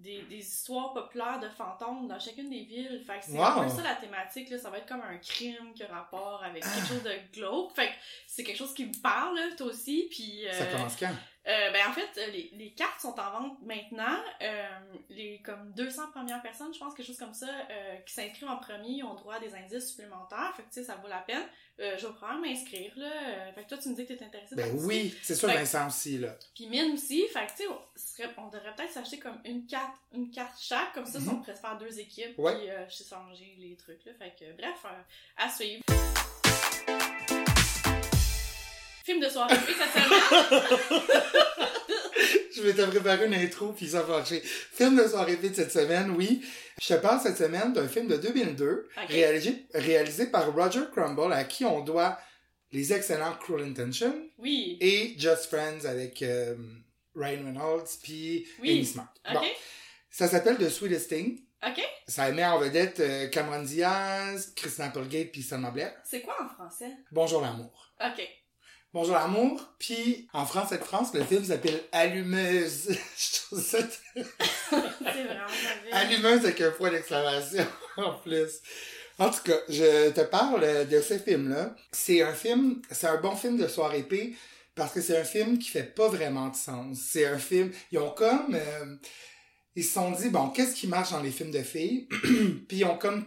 des, 0.00 0.22
des 0.22 0.38
histoires 0.38 0.92
populaires 0.92 1.38
de 1.40 1.48
fantômes 1.48 2.08
dans 2.08 2.18
chacune 2.18 2.50
des 2.50 2.64
villes. 2.64 3.02
Fait 3.06 3.18
que 3.20 3.24
c'est 3.26 3.32
Wow. 3.32 3.42
un 3.44 3.64
peu 3.64 3.68
ça 3.70 3.82
la 3.82 3.94
thématique. 3.96 4.50
Là. 4.50 4.58
Ça 4.58 4.70
va 4.70 4.78
être 4.78 4.86
comme 4.86 5.02
un 5.02 5.18
crime 5.18 5.72
qui 5.74 5.82
a 5.82 5.88
rapport 5.88 6.42
avec 6.44 6.62
quelque 6.62 6.86
chose 6.88 7.02
de 7.02 7.12
glauque. 7.32 7.72
Fait 7.74 7.88
que 7.88 7.92
c'est 8.26 8.42
quelque 8.44 8.56
chose 8.58 8.74
qui 8.74 8.86
me 8.86 9.02
parle, 9.02 9.36
là, 9.36 9.48
toi 9.56 9.66
aussi. 9.68 10.08
Puis, 10.10 10.46
euh, 10.46 10.52
Ça 10.52 10.66
commence 10.66 10.96
quand? 10.96 11.10
euh, 11.46 11.70
ben 11.72 11.80
en 11.88 11.92
fait, 11.92 12.30
les, 12.32 12.50
les 12.54 12.72
cartes 12.72 13.00
sont 13.00 13.18
en 13.18 13.30
vente 13.40 13.62
maintenant. 13.62 14.18
Euh, 14.42 14.68
les 15.08 15.40
comme 15.42 15.72
200 15.72 16.10
premières 16.12 16.42
personnes, 16.42 16.72
je 16.74 16.78
pense, 16.78 16.94
quelque 16.94 17.06
chose 17.06 17.18
comme 17.18 17.34
ça, 17.34 17.48
euh, 17.48 17.96
qui 18.06 18.12
s'inscrivent 18.12 18.48
en 18.50 18.56
premier 18.58 19.02
ont 19.02 19.14
droit 19.14 19.34
à 19.36 19.40
des 19.40 19.54
indices 19.54 19.88
supplémentaires. 19.90 20.52
Fait 20.56 20.62
que 20.62 20.68
tu 20.68 20.74
sais, 20.80 20.84
ça 20.84 20.96
vaut 20.96 21.08
la 21.08 21.18
peine. 21.20 21.42
Je 21.78 22.06
vais 22.06 22.12
probablement 22.12 22.46
m'inscrire 22.46 22.92
là. 22.96 23.52
Fait 23.54 23.62
que 23.64 23.68
toi, 23.70 23.78
tu 23.78 23.88
me 23.88 23.94
dis 23.94 24.04
que 24.04 24.12
t'es 24.12 24.22
intéressé 24.22 24.54
Ben 24.54 24.70
oui, 24.84 25.14
c'est 25.22 25.34
sûr, 25.34 25.48
Vincent 25.48 25.86
aussi, 25.86 26.18
là. 26.18 26.36
Puis 26.54 26.66
mine 26.66 26.92
aussi. 26.92 27.26
Fait 27.28 27.46
que 27.46 27.52
tu 27.52 27.56
sais, 27.62 27.68
serait- 28.22 28.34
on 28.38 28.48
devrait 28.48 28.74
peut-être 28.76 28.92
s'acheter 28.92 29.18
comme 29.18 29.38
une 29.44 29.66
carte, 29.66 29.94
une 30.12 30.30
carte 30.30 30.54
chaque. 30.60 30.92
Comme 30.94 31.06
ça, 31.06 31.18
si 31.20 31.26
Mhm. 31.26 31.32
on 31.32 31.36
pourrait 31.36 31.54
se 31.56 31.60
faire 31.60 31.78
deux 31.78 31.98
équipes. 31.98 32.38
Ouais. 32.38 32.56
Puis 32.58 32.70
euh, 32.70 32.84
les 33.58 33.76
trucs 33.76 34.04
là. 34.04 34.12
Fait 34.18 34.34
que 34.38 34.52
bref, 34.56 34.84
euh, 34.84 35.02
à 35.36 35.48
suivre. 35.50 35.82
Film 39.04 39.20
de 39.20 39.28
soirée 39.28 39.56
cette 39.56 40.02
semaine. 40.04 40.62
Je 42.54 42.62
vais 42.62 42.74
te 42.74 42.82
préparer 42.90 43.26
une 43.26 43.34
intro, 43.34 43.72
puis 43.72 43.88
ça 43.88 44.02
va 44.02 44.18
marcher. 44.18 44.40
Film 44.40 44.96
de 44.96 45.08
soirée 45.08 45.36
vite 45.36 45.56
cette 45.56 45.72
semaine, 45.72 46.10
oui. 46.10 46.44
Je 46.80 46.94
te 46.94 47.00
parle 47.00 47.20
cette 47.20 47.38
semaine 47.38 47.72
d'un 47.72 47.88
film 47.88 48.06
de 48.08 48.16
2002, 48.16 48.88
Ok. 48.96 49.08
réalisé, 49.08 49.64
réalisé 49.74 50.26
par 50.26 50.52
Roger 50.54 50.82
Crumble, 50.92 51.32
à 51.32 51.44
qui 51.44 51.64
on 51.64 51.80
doit 51.80 52.18
les 52.72 52.92
excellents 52.92 53.32
Cruel 53.40 53.66
Intention 53.70 54.14
Oui. 54.38 54.76
et 54.80 55.14
Just 55.18 55.46
Friends 55.46 55.86
avec 55.86 56.22
euh, 56.22 56.54
Ryan 57.14 57.44
Reynolds 57.44 57.98
puis 58.02 58.46
Oui. 58.60 58.70
Amy 58.70 58.86
Smart. 58.86 59.12
Bon, 59.32 59.40
ça 60.10 60.28
s'appelle 60.28 60.56
The 60.58 60.68
Sweetest 60.68 61.08
Thing. 61.08 61.40
Ok. 61.66 61.80
Ça 62.06 62.30
met 62.32 62.44
en 62.44 62.58
vedette 62.58 63.00
euh, 63.00 63.28
Cameron 63.28 63.62
Diaz, 63.62 64.52
Christina 64.56 64.86
Applegate 64.88 65.30
puis 65.30 65.42
Selma 65.42 65.70
Blair. 65.70 65.92
C'est 66.04 66.22
quoi 66.22 66.36
en 66.42 66.48
français? 66.48 66.90
Bonjour 67.12 67.42
l'amour. 67.42 67.92
Ok. 68.02 68.26
Bonjour 68.92 69.14
l'amour. 69.14 69.72
Puis 69.78 70.26
en 70.32 70.46
France, 70.46 70.70
cette 70.70 70.84
France, 70.84 71.14
le 71.14 71.22
film 71.22 71.44
s'appelle 71.44 71.80
Allumeuse. 71.92 72.88
Je 73.16 73.40
trouve 73.46 73.62
ça 73.62 73.78
C'est 74.14 74.20
vraiment. 75.02 75.46
Allumeuse 75.92 76.44
avec 76.44 76.60
un 76.62 76.70
point 76.70 76.90
d'exclamation 76.90 77.66
en 77.98 78.14
plus. 78.14 78.60
En 79.18 79.28
tout 79.28 79.42
cas, 79.44 79.58
je 79.68 80.10
te 80.12 80.22
parle 80.22 80.88
de 80.88 81.00
ce 81.02 81.18
film-là. 81.18 81.76
C'est 81.92 82.22
un 82.22 82.32
film, 82.32 82.80
c'est 82.90 83.06
un 83.06 83.20
bon 83.20 83.36
film 83.36 83.58
de 83.58 83.68
soirée 83.68 83.98
épée 83.98 84.34
parce 84.74 84.92
que 84.92 85.00
c'est 85.00 85.18
un 85.18 85.24
film 85.24 85.58
qui 85.58 85.68
fait 85.68 85.94
pas 85.94 86.08
vraiment 86.08 86.48
de 86.48 86.56
sens. 86.56 86.98
C'est 87.10 87.26
un 87.26 87.38
film, 87.38 87.70
ils 87.92 87.98
ont 87.98 88.10
comme, 88.10 88.54
euh, 88.54 88.96
ils 89.74 89.84
se 89.84 89.94
sont 89.94 90.10
dit, 90.12 90.28
bon, 90.28 90.50
qu'est-ce 90.50 90.74
qui 90.74 90.86
marche 90.86 91.10
dans 91.10 91.22
les 91.22 91.30
films 91.30 91.50
de 91.50 91.62
filles? 91.62 92.08
Puis 92.68 92.78
ils 92.78 92.84
ont 92.84 92.98
comme 92.98 93.26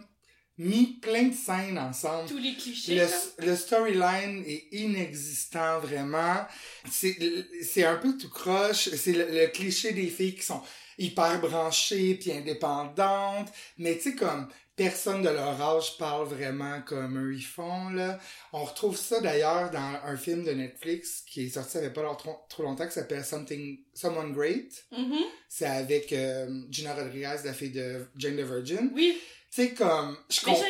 mis 0.58 0.98
plein 1.00 1.24
de 1.24 1.34
scènes 1.34 1.78
ensemble. 1.78 2.28
Tous 2.28 2.38
les 2.38 2.54
clichés. 2.54 3.06
Le, 3.38 3.56
storyline 3.56 4.44
est 4.46 4.68
inexistant 4.72 5.80
vraiment. 5.80 6.46
C'est 6.90 7.16
c'est 7.62 7.84
un 7.84 7.96
peu 7.96 8.16
tout 8.16 8.30
croche. 8.30 8.88
C'est 8.90 9.12
le, 9.12 9.26
le 9.30 9.46
cliché 9.48 9.92
des 9.92 10.08
filles 10.08 10.36
qui 10.36 10.44
sont 10.44 10.62
hyper 10.98 11.40
branchées 11.40 12.14
puis 12.14 12.32
indépendantes. 12.32 13.48
Mais 13.78 13.96
tu 13.96 14.10
sais, 14.10 14.14
comme 14.14 14.48
personne 14.76 15.22
de 15.22 15.28
leur 15.28 15.60
âge 15.60 15.96
parle 15.98 16.26
vraiment 16.26 16.80
comme 16.82 17.18
eux 17.18 17.34
ils 17.34 17.42
font, 17.44 17.90
là. 17.90 18.18
On 18.52 18.64
retrouve 18.64 18.96
ça 18.96 19.20
d'ailleurs 19.20 19.70
dans 19.70 20.00
un 20.04 20.16
film 20.16 20.42
de 20.44 20.50
Netflix 20.52 21.22
qui 21.26 21.46
est 21.46 21.48
sorti 21.50 21.78
fait 21.78 21.90
pas 21.90 22.02
trop, 22.16 22.36
trop 22.48 22.62
longtemps 22.64 22.86
qui 22.86 22.92
s'appelle 22.94 23.24
Something, 23.24 23.78
Someone 23.94 24.32
Great. 24.32 24.84
Mhm. 24.90 25.20
C'est 25.48 25.66
avec 25.66 26.12
euh, 26.12 26.48
Gina 26.70 26.94
Rodriguez, 26.94 27.36
la 27.44 27.52
fille 27.52 27.70
de 27.70 28.06
Jane 28.16 28.36
the 28.36 28.40
Virgin. 28.40 28.90
Oui. 28.94 29.16
Tu 29.54 29.62
sais, 29.62 29.70
comme... 29.74 30.16
Je 30.28 30.40
comprends- 30.40 30.60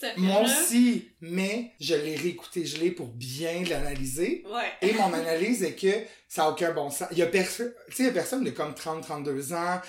ce 0.00 0.06
film 0.14 0.26
moi 0.26 0.42
aussi, 0.42 1.08
mais 1.20 1.72
je 1.80 1.94
l'ai 1.94 2.16
réécouté, 2.16 2.64
je 2.64 2.78
l'ai 2.78 2.90
pour 2.90 3.08
bien 3.08 3.62
l'analyser. 3.68 4.44
Ouais. 4.46 4.88
Et 4.88 4.92
mon 4.94 5.12
analyse 5.12 5.62
est 5.62 5.74
que 5.74 5.92
ça 6.28 6.42
n'a 6.42 6.50
aucun 6.50 6.72
bon 6.72 6.90
sens. 6.90 7.08
Il 7.12 7.18
y 7.18 7.22
a 7.22 7.26
personne, 7.26 7.72
tu 7.88 7.96
sais, 7.96 8.02
il 8.04 8.06
y 8.06 8.10
a 8.10 8.12
personne 8.12 8.44
de 8.44 8.50
comme 8.50 8.74
30, 8.74 9.02
32 9.02 9.52
ans 9.52 9.80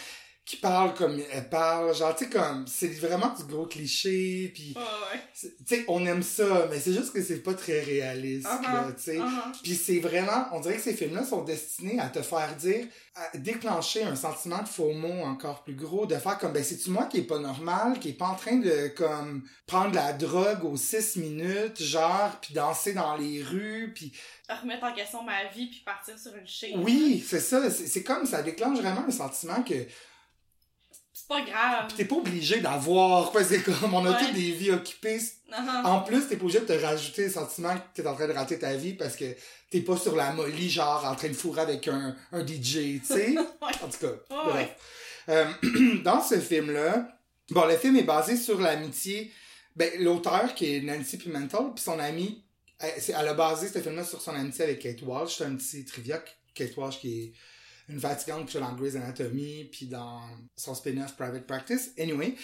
qui 0.50 0.56
parle 0.56 0.96
comme 0.96 1.16
elle 1.32 1.48
parle. 1.48 1.94
Genre, 1.94 2.16
tu 2.16 2.24
sais, 2.26 2.30
comme, 2.32 2.66
c'est 2.66 2.88
vraiment 3.00 3.32
du 3.38 3.44
gros 3.44 3.68
cliché, 3.68 4.52
puis, 4.56 4.74
Ouais, 4.76 4.82
ouais. 4.82 5.22
c'est- 5.32 5.56
tu 5.64 5.76
sais, 5.76 5.86
on 5.88 6.04
aime 6.08 6.24
ça, 6.24 6.66
mais 6.72 6.80
c'est 6.80 6.92
juste 6.92 7.14
que 7.14 7.22
c'est 7.22 7.44
pas 7.44 7.54
très 7.54 7.82
réaliste, 7.82 8.48
là, 8.48 8.88
tu 8.98 9.04
sais. 9.04 9.18
Uh-huh. 9.20 9.62
Puis 9.62 9.76
c'est 9.76 10.00
vraiment, 10.00 10.48
on 10.52 10.60
dirait 10.60 10.78
que 10.78 10.82
ces 10.82 10.96
films-là 10.96 11.24
sont 11.24 11.44
destinés 11.44 12.00
à 12.00 12.08
te 12.10 12.24
faire 12.24 12.56
dire, 12.56 12.88
à 13.16 13.38
déclencher 13.38 14.02
un 14.02 14.16
sentiment 14.16 14.64
de 14.64 14.68
faux 14.68 14.92
mot 14.94 15.24
encore 15.24 15.64
plus 15.64 15.76
gros, 15.76 16.08
de 16.08 16.16
faire 16.16 16.40
comme, 16.40 16.54
ben 16.54 16.64
c'est-tu 16.64 16.90
moi 16.90 17.06
qui 17.06 17.18
est 17.20 17.28
pas 17.28 17.38
normal, 17.38 18.00
qui 18.00 18.10
est 18.10 18.14
pas 18.14 18.30
en 18.30 18.36
train 18.36 18.56
de, 18.56 18.88
comme, 18.98 19.44
prendre 19.68 19.94
la 19.94 20.14
drogue 20.14 20.64
aux 20.64 20.78
six 20.78 21.18
minutes, 21.18 21.80
genre, 21.80 22.32
puis 22.42 22.56
danser 22.56 22.94
dans 22.94 23.16
les 23.18 23.44
rues, 23.44 23.92
puis 23.94 24.12
Remettre 24.50 24.84
en 24.86 24.94
question 24.96 25.22
ma 25.22 25.46
vie 25.54 25.68
puis 25.68 25.84
partir 25.86 26.18
sur 26.18 26.36
une 26.36 26.48
chaîne. 26.48 26.82
oui, 26.84 27.24
c'est 27.24 27.40
ça, 27.40 27.70
c'est 27.70 27.86
c'est 27.86 28.02
comme, 28.02 28.26
ça 28.26 28.42
déclenche 28.42 28.80
vraiment 28.80 29.06
un 29.08 29.12
sentiment 29.12 29.62
que 29.62 29.76
C'est 31.22 31.28
pas 31.28 31.42
grave. 31.42 31.88
pis 31.90 31.96
t'es 31.96 32.06
pas 32.06 32.16
obligé 32.16 32.60
d'avoir, 32.62 33.32
parce 33.32 33.50
que 33.50 33.58
comme, 33.72 33.94
on 33.94 34.06
a 34.06 34.12
Ouais. 34.12 34.18
toutes 34.26 34.34
des 34.34 34.52
vies 34.52 34.72
occupées. 34.72 35.20
En 35.84 36.02
plus, 36.02 36.28
t'es 36.28 36.38
pas 36.38 36.44
obligé 36.44 36.60
de 36.62 36.66
te 36.66 36.74
rajouter 36.74 37.26
le 37.26 37.30
sentiment 37.32 37.76
que 37.76 37.82
t'es 38.02 38.08
en 38.08 38.16
train 38.16 38.28
de 38.28 38.34
rater 38.34 38.58
ta 38.60 38.74
vie 38.76 38.94
parce 38.94 39.16
que 39.16 39.26
t'es 39.70 39.82
pas 39.82 39.98
sur 39.98 40.16
la 40.16 40.32
molly, 40.32 40.70
genre, 40.70 41.06
en 41.06 41.16
train 41.16 41.28
de 41.28 41.34
fourrer 41.34 41.62
avec 41.62 41.88
un, 41.88 42.16
un 42.32 42.46
DJ, 42.46 43.00
tu 43.00 43.02
sais? 43.04 43.36
En 43.62 43.88
tout 43.90 43.98
cas, 44.00 44.14
bref. 44.30 44.70
Euh, 45.30 45.46
dans 46.04 46.22
ce 46.22 46.40
film-là, 46.40 47.08
bon, 47.52 47.66
le 47.66 47.78
film 47.78 47.96
est 47.98 48.04
basé 48.04 48.36
sur 48.38 48.60
l'amitié, 48.62 49.32
ben, 49.76 49.92
l'auteur 50.00 50.54
qui 50.56 50.76
est 50.76 50.82
Nancy 50.82 51.18
Pimentel, 51.18 51.60
puis 51.76 51.84
son 51.84 52.00
ami, 52.00 52.44
elle, 52.80 52.94
c'est- 53.00 53.14
elle 53.20 53.28
a 53.28 53.34
basé 53.34 53.68
ce 53.68 53.80
film-là 53.80 54.04
sur 54.04 54.22
son 54.22 54.34
amitié 54.36 54.64
avec 54.64 54.80
Kate 54.80 55.02
Walsh. 55.04 55.38
C'est 55.38 55.46
un 55.46 55.56
petit 55.56 55.84
trivia, 55.86 56.24
Kate 56.56 56.76
Walsh 56.78 57.00
qui 57.00 57.20
est 57.24 57.34
une 57.90 58.00
fatigante 58.00 58.50
joue 58.52 58.60
dans 58.60 58.74
Grey's 58.74 58.96
Anatomy, 58.96 59.66
puis 59.66 59.88
dans 59.88 60.22
son 60.56 60.76
spin-off 60.76 61.16
Private 61.16 61.46
Practice. 61.48 61.92
Anyway, 61.98 62.36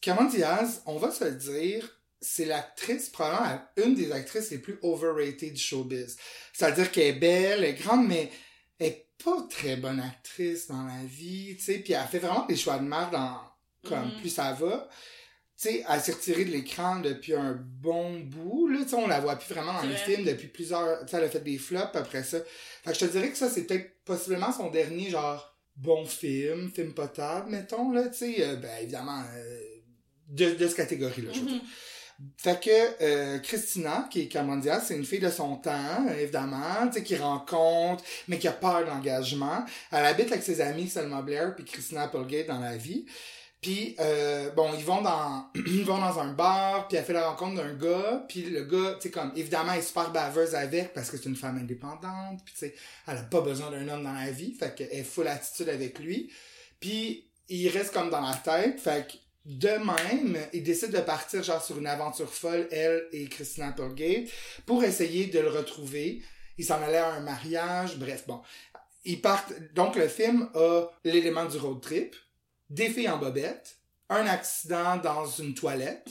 Cameron 0.00 0.24
Diaz, 0.28 0.82
on 0.86 0.98
va 0.98 1.10
se 1.10 1.24
le 1.24 1.32
dire, 1.32 1.88
c'est 2.20 2.44
l'actrice, 2.44 3.08
probablement 3.08 3.62
une 3.76 3.94
des 3.94 4.10
actrices 4.12 4.50
les 4.50 4.58
plus 4.58 4.78
overrated 4.82 5.52
du 5.54 5.60
showbiz. 5.60 6.16
C'est-à-dire 6.52 6.90
qu'elle 6.90 7.16
est 7.16 7.18
belle, 7.18 7.64
elle 7.64 7.70
est 7.70 7.74
grande, 7.74 8.06
mais 8.08 8.30
elle 8.78 8.86
est 8.88 9.06
pas 9.24 9.46
très 9.48 9.76
bonne 9.76 10.00
actrice 10.00 10.66
dans 10.68 10.84
la 10.84 11.04
vie, 11.04 11.56
tu 11.56 11.62
sais, 11.64 11.78
puis 11.78 11.92
elle 11.92 12.06
fait 12.08 12.18
vraiment 12.18 12.46
des 12.46 12.56
choix 12.56 12.78
de 12.78 12.84
merde 12.84 13.12
dans, 13.12 13.40
comme, 13.88 14.06
Mhm. 14.12 14.20
plus 14.20 14.30
ça 14.30 14.52
va. 14.52 14.88
Tu 15.60 15.68
sais, 15.70 15.84
elle 15.88 16.00
s'est 16.00 16.12
retirée 16.12 16.44
de 16.44 16.52
l'écran 16.52 17.00
depuis 17.00 17.34
un 17.34 17.54
bon 17.60 18.20
bout, 18.20 18.68
là, 18.68 18.80
tu 18.84 18.90
sais, 18.90 18.94
on 18.94 19.08
la 19.08 19.18
voit 19.18 19.34
plus 19.36 19.52
vraiment 19.52 19.72
dans 19.72 19.82
les 19.82 19.94
vrai. 19.94 20.04
films 20.04 20.24
depuis 20.24 20.46
plusieurs, 20.46 21.00
tu 21.04 21.10
sais, 21.10 21.16
elle 21.16 21.24
a 21.24 21.28
fait 21.28 21.40
des 21.42 21.58
flops 21.58 21.96
après 21.96 22.22
ça. 22.22 22.38
Fait 22.84 22.92
que 22.92 22.98
je 22.98 23.06
te 23.06 23.10
dirais 23.10 23.30
que 23.30 23.36
ça, 23.36 23.50
c'est 23.50 23.64
peut-être 23.64 23.97
possiblement 24.08 24.50
son 24.52 24.70
dernier, 24.70 25.10
genre, 25.10 25.54
bon 25.76 26.04
film, 26.04 26.70
film 26.74 26.92
potable, 26.92 27.50
mettons, 27.50 27.92
là, 27.92 28.08
tu 28.08 28.18
sais, 28.18 28.36
euh, 28.40 28.56
ben, 28.56 28.70
évidemment, 28.82 29.22
euh, 29.36 29.60
de, 30.28 30.54
de 30.54 30.66
cette 30.66 30.76
catégorie-là, 30.76 31.30
je 31.32 31.40
veux 31.40 31.46
dire. 31.46 31.54
Mhm. 31.56 31.68
Fait 32.36 32.60
que 32.60 33.02
euh, 33.04 33.38
Christina, 33.38 34.08
qui 34.10 34.22
est 34.22 34.26
Cameron 34.26 34.56
Diaz, 34.56 34.86
c'est 34.88 34.96
une 34.96 35.04
fille 35.04 35.20
de 35.20 35.30
son 35.30 35.54
temps, 35.54 36.04
évidemment, 36.18 36.88
tu 36.88 36.94
sais, 36.94 37.02
qui 37.04 37.16
rencontre, 37.16 38.02
mais 38.26 38.38
qui 38.38 38.48
a 38.48 38.52
peur 38.52 38.80
de 38.80 38.86
l'engagement. 38.86 39.64
Elle 39.92 40.04
habite 40.04 40.32
avec 40.32 40.42
ses 40.42 40.60
amis 40.60 40.88
Selma 40.88 41.22
Blair 41.22 41.54
puis 41.54 41.64
Christina 41.64 42.02
Applegate 42.02 42.48
dans 42.48 42.58
la 42.58 42.76
vie. 42.76 43.06
Puis, 43.60 43.96
euh, 43.98 44.50
bon, 44.50 44.72
ils 44.78 44.84
vont 44.84 45.02
dans 45.02 45.50
ils 45.54 45.84
vont 45.84 45.98
dans 45.98 46.18
un 46.20 46.32
bar, 46.32 46.86
puis 46.86 46.96
elle 46.96 47.04
fait 47.04 47.12
la 47.12 47.28
rencontre 47.28 47.56
d'un 47.56 47.74
gars, 47.74 48.24
puis 48.28 48.42
le 48.42 48.64
gars, 48.64 48.94
tu 48.94 49.02
sais, 49.02 49.10
comme, 49.10 49.32
évidemment, 49.34 49.72
elle 49.72 49.80
est 49.80 49.82
super 49.82 50.10
baveuse 50.12 50.54
avec, 50.54 50.92
parce 50.92 51.10
que 51.10 51.16
c'est 51.16 51.28
une 51.28 51.36
femme 51.36 51.58
indépendante, 51.58 52.40
puis 52.44 52.54
tu 52.54 52.60
sais, 52.60 52.74
elle 53.06 53.18
a 53.18 53.22
pas 53.22 53.40
besoin 53.40 53.70
d'un 53.70 53.88
homme 53.88 54.04
dans 54.04 54.12
la 54.12 54.30
vie, 54.30 54.52
fait 54.52 54.74
qu'elle 54.74 54.92
est 54.92 55.02
full 55.02 55.26
attitude 55.26 55.68
avec 55.68 55.98
lui. 55.98 56.30
Puis, 56.78 57.28
il 57.48 57.68
reste 57.68 57.92
comme 57.92 58.10
dans 58.10 58.20
la 58.20 58.36
tête, 58.36 58.78
fait 58.78 59.08
que, 59.08 59.16
de 59.44 59.68
même, 59.68 60.38
ils 60.52 60.62
décident 60.62 60.96
de 60.98 61.02
partir, 61.02 61.42
genre, 61.42 61.64
sur 61.64 61.78
une 61.78 61.86
aventure 61.86 62.32
folle, 62.32 62.68
elle 62.70 63.06
et 63.12 63.26
Christina 63.28 63.68
Applegate, 63.68 64.28
pour 64.66 64.84
essayer 64.84 65.26
de 65.26 65.40
le 65.40 65.48
retrouver. 65.48 66.22
Ils 66.58 66.66
s'en 66.66 66.82
allaient 66.82 66.98
à 66.98 67.14
un 67.14 67.20
mariage, 67.20 67.96
bref, 67.96 68.24
bon. 68.26 68.42
Ils 69.04 69.22
partent, 69.22 69.54
donc 69.74 69.96
le 69.96 70.06
film 70.06 70.50
a 70.54 70.86
l'élément 71.02 71.46
du 71.46 71.56
road 71.56 71.80
trip, 71.80 72.14
des 72.70 72.88
filles 72.90 73.08
en 73.08 73.18
bobette, 73.18 73.76
un 74.08 74.26
accident 74.26 74.96
dans 74.96 75.26
une 75.26 75.54
toilette, 75.54 76.06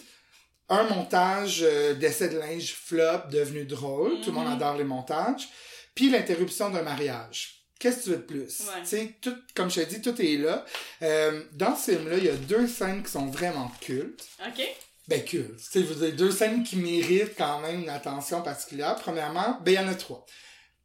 un 0.69 0.83
montage 0.83 1.59
euh, 1.63 1.93
d'essai 1.93 2.29
de 2.29 2.37
linge 2.37 2.73
flop 2.73 3.29
devenu 3.31 3.65
drôle, 3.65 4.19
tout 4.21 4.27
le 4.31 4.35
monde 4.35 4.47
Mhm. 4.47 4.53
adore 4.53 4.75
les 4.77 4.83
montages, 4.83 5.47
puis 5.95 6.09
l'interruption 6.09 6.69
d'un 6.69 6.81
mariage. 6.83 7.63
Qu'est-ce 7.79 7.97
que 7.97 8.03
tu 8.03 8.09
veux 8.09 8.17
de 8.17 8.21
plus? 8.23 8.59
Ouais. 8.61 8.81
Tu 8.81 8.87
sais, 8.87 9.15
tout, 9.21 9.35
comme 9.55 9.69
je 9.69 9.81
te 9.81 9.89
dis, 9.89 10.01
tout 10.01 10.19
est 10.21 10.37
là. 10.37 10.65
Euh, 11.03 11.43
dans 11.53 11.75
ce 11.75 11.91
film-là, 11.91 12.17
il 12.17 12.25
y 12.25 12.29
a 12.29 12.33
deux 12.35 12.67
scènes 12.67 13.03
qui 13.03 13.11
sont 13.11 13.27
vraiment 13.27 13.71
cultes. 13.81 14.27
OK. 14.45 14.61
Ben, 15.07 15.23
culte. 15.23 15.57
Tu 15.71 15.85
sais, 15.85 16.11
deux 16.11 16.31
scènes 16.31 16.63
qui 16.63 16.75
méritent 16.77 17.37
quand 17.37 17.59
même 17.61 17.81
une 17.83 17.89
attention 17.89 18.41
particulière. 18.41 18.95
Premièrement, 18.95 19.59
ben, 19.63 19.71
il 19.71 19.75
y 19.75 19.79
en 19.79 19.87
a 19.87 19.93
trois. 19.95 20.25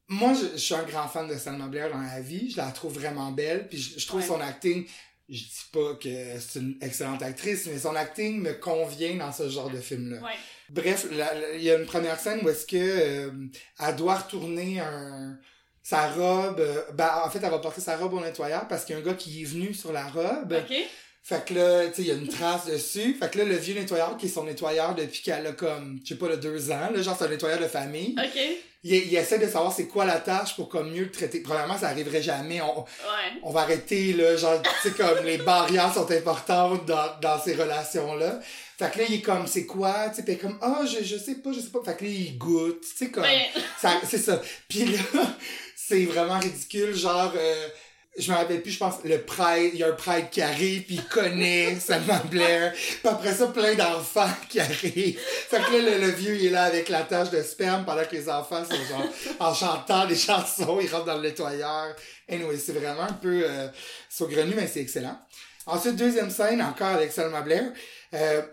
Moi, 0.09 0.35
je, 0.35 0.53
je 0.53 0.63
suis 0.63 0.75
un 0.75 0.83
grand 0.83 1.09
fan 1.09 1.27
de 1.27 1.37
Selma 1.37 1.67
Blair 1.67 1.91
dans 1.91 2.01
la 2.01 2.21
vie. 2.21 2.51
Je 2.51 2.59
la 2.59 2.71
trouve 2.71 2.93
vraiment 2.93 3.33
belle. 3.33 3.69
Puis 3.69 3.79
je, 3.79 3.99
je 3.99 4.07
trouve 4.07 4.21
Ouais. 4.21 4.27
son 4.27 4.41
acting, 4.41 4.87
je 5.33 5.45
dis 5.45 5.65
pas 5.73 5.95
que 5.95 6.39
c'est 6.39 6.59
une 6.61 6.77
excellente 6.83 7.23
actrice, 7.23 7.67
mais 7.67 7.79
son 7.79 7.97
acting 7.97 8.41
me 8.43 8.53
convient 8.53 9.17
dans 9.17 9.33
ce 9.33 9.49
genre 9.49 9.71
de 9.71 9.79
film-là. 9.81 10.21
Ouais. 10.23 10.37
Bref, 10.69 11.07
il 11.55 11.63
y 11.63 11.71
a 11.71 11.79
une 11.79 11.87
première 11.87 12.21
scène 12.21 12.41
où 12.45 12.49
est-ce 12.49 12.67
que 12.67 12.77
euh, 12.77 13.31
elle 13.81 13.97
doit 13.97 14.17
retourner 14.17 14.81
un 14.81 15.39
sa 15.83 16.11
robe. 16.11 16.61
euh, 16.61 16.83
ben, 16.95 17.11
en 17.25 17.31
fait, 17.31 17.41
elle 17.43 17.51
va 17.51 17.59
porter 17.59 17.81
sa 17.81 17.97
robe 17.97 18.15
au 18.15 18.21
nettoyeur 18.21 18.69
parce 18.69 18.85
qu'il 18.85 18.95
y 18.95 18.99
a 18.99 19.01
un 19.01 19.05
gars 19.05 19.15
qui 19.15 19.43
est 19.43 19.45
venu 19.45 19.75
sur 19.75 19.93
la 19.93 20.07
robe. 20.07 20.53
Fait 21.25 21.45
que 21.45 21.55
là, 21.55 21.87
tu 21.87 21.95
sais, 21.95 22.03
il 22.03 22.09
y 22.09 22.11
a 22.11 22.15
une 22.15 22.27
trace 22.29 22.67
dessus. 22.67 23.15
Fait 23.15 23.31
que 23.31 23.39
là, 23.39 23.45
le 23.45 23.55
vieux 23.57 23.75
nettoyeur, 23.75 24.17
qui 24.17 24.27
est 24.27 24.29
son 24.29 24.43
nettoyeur 24.45 24.95
depuis 24.97 25.23
qu'elle 25.23 25.47
a 25.47 25.53
comme, 25.53 26.01
je 26.03 26.09
sais 26.11 26.15
pas, 26.19 26.29
le 26.29 26.37
deux 26.37 26.71
ans, 26.73 26.91
là, 26.93 27.01
genre 27.01 27.17
c'est 27.17 27.27
un 27.27 27.29
nettoyeur 27.29 27.61
de 27.61 27.69
famille, 27.69 28.17
OK. 28.19 28.41
il, 28.83 28.93
il 28.95 29.15
essaie 29.17 29.39
de 29.39 29.47
savoir 29.47 29.73
c'est 29.73 29.87
quoi 29.87 30.05
la 30.05 30.19
tâche 30.19 30.57
pour 30.57 30.69
comme 30.69 30.91
mieux 30.91 31.05
le 31.05 31.11
traiter. 31.13 31.39
Premièrement, 31.41 31.79
ça 31.79 31.89
arriverait 31.89 32.23
jamais. 32.23 32.61
On, 32.61 32.81
Ouais. 32.81 33.41
on 33.45 33.53
va 33.53 33.61
arrêter, 33.61 34.15
là, 34.15 34.37
genre, 34.37 34.61
tu 34.63 34.89
sais, 34.89 34.95
comme 34.97 35.25
les 35.25 35.39
barrières 35.39 35.95
sont 35.95 36.11
importantes 36.11 36.87
dans, 36.87 37.21
dans 37.21 37.41
ces 37.41 37.55
relations-là. 37.55 38.41
Fait 38.77 38.91
que 38.91 38.99
là, 38.99 39.05
il 39.09 39.15
est 39.15 39.21
comme, 39.21 39.47
c'est 39.47 39.65
quoi? 39.67 40.09
Tu 40.09 40.17
sais, 40.17 40.23
pis 40.25 40.37
comme, 40.39 40.59
ah, 40.61 40.81
je, 40.85 41.05
je 41.05 41.17
sais 41.17 41.37
pas, 41.37 41.53
je 41.53 41.61
sais 41.61 41.71
pas. 41.71 41.79
Fait 41.85 41.97
que 41.97 42.05
là, 42.05 42.11
il 42.11 42.37
goûte, 42.37 42.81
tu 42.81 42.97
sais, 42.97 43.11
comme... 43.13 43.23
Ça, 43.81 44.01
c'est 44.11 44.19
ça. 44.19 44.43
Puis 44.69 44.87
là, 44.87 44.99
c'est 45.77 46.05
vraiment 46.05 46.41
ridicule, 46.41 46.97
genre, 46.97 47.33
euh, 47.37 47.69
je 48.19 48.31
me 48.31 48.37
rappelle 48.37 48.61
plus, 48.61 48.73
je 48.73 48.79
pense, 48.79 48.97
le 49.05 49.23
pride, 49.23 49.71
il 49.73 49.81
y 49.81 49.83
a 49.83 49.89
un 49.89 49.93
pride 49.93 50.29
qui 50.31 50.43
arrive, 50.43 50.83
puis 50.83 50.97
il 50.97 51.05
connaît 51.05 51.75
Salma 51.81 52.19
Blair. 52.31 52.73
Puis 52.73 53.09
après 53.09 53.33
ça, 53.33 53.47
plein 53.47 53.75
d'enfants 53.75 54.29
qui 54.51 54.61
arrivent. 54.61 55.19
Fait 55.19 55.57
que 55.59 55.73
là, 55.73 55.99
le, 55.99 56.07
le 56.07 56.11
vieux, 56.11 56.37
il 56.37 56.47
est 56.47 56.51
là 56.51 56.65
avec 56.65 56.91
la 56.91 57.03
tâche 57.03 57.31
de 57.31 57.43
sperme, 57.43 57.85
pendant 57.85 58.05
que 58.05 58.15
les 58.15 58.29
enfants 58.29 58.65
sont 58.65 58.85
genre, 58.85 59.09
en 59.41 59.55
chantant 59.55 60.07
des 60.07 60.17
chansons, 60.17 60.79
ils 60.81 60.89
rentrent 60.89 61.07
dans 61.07 61.17
le 61.17 61.23
nettoyeur. 61.23 61.97
Anyway, 62.29 62.59
c'est 62.59 62.73
vraiment 62.73 63.03
un 63.03 63.15
peu 63.15 63.45
euh, 63.45 63.69
saugrenu, 64.11 64.53
mais 64.55 64.67
c'est 64.67 64.81
excellent. 64.81 65.19
Ensuite, 65.65 65.97
deuxième 65.97 66.31
scène, 66.31 66.61
encore 66.61 66.89
avec 66.89 67.13
Salma 67.13 67.41
Blair. 67.41 67.73
Euh, 68.15 68.43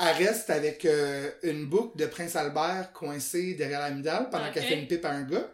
elle 0.00 0.26
reste 0.26 0.50
avec 0.50 0.84
euh, 0.84 1.30
une 1.42 1.66
boucle 1.66 1.96
de 1.98 2.06
Prince 2.06 2.34
Albert 2.34 2.92
coincée 2.92 3.54
derrière 3.54 3.80
la 3.80 3.90
midale 3.90 4.28
pendant 4.30 4.50
qu'elle 4.50 4.64
fait 4.64 4.78
une 4.80 4.86
pipe 4.86 5.04
à 5.04 5.10
un 5.10 5.22
gars. 5.22 5.48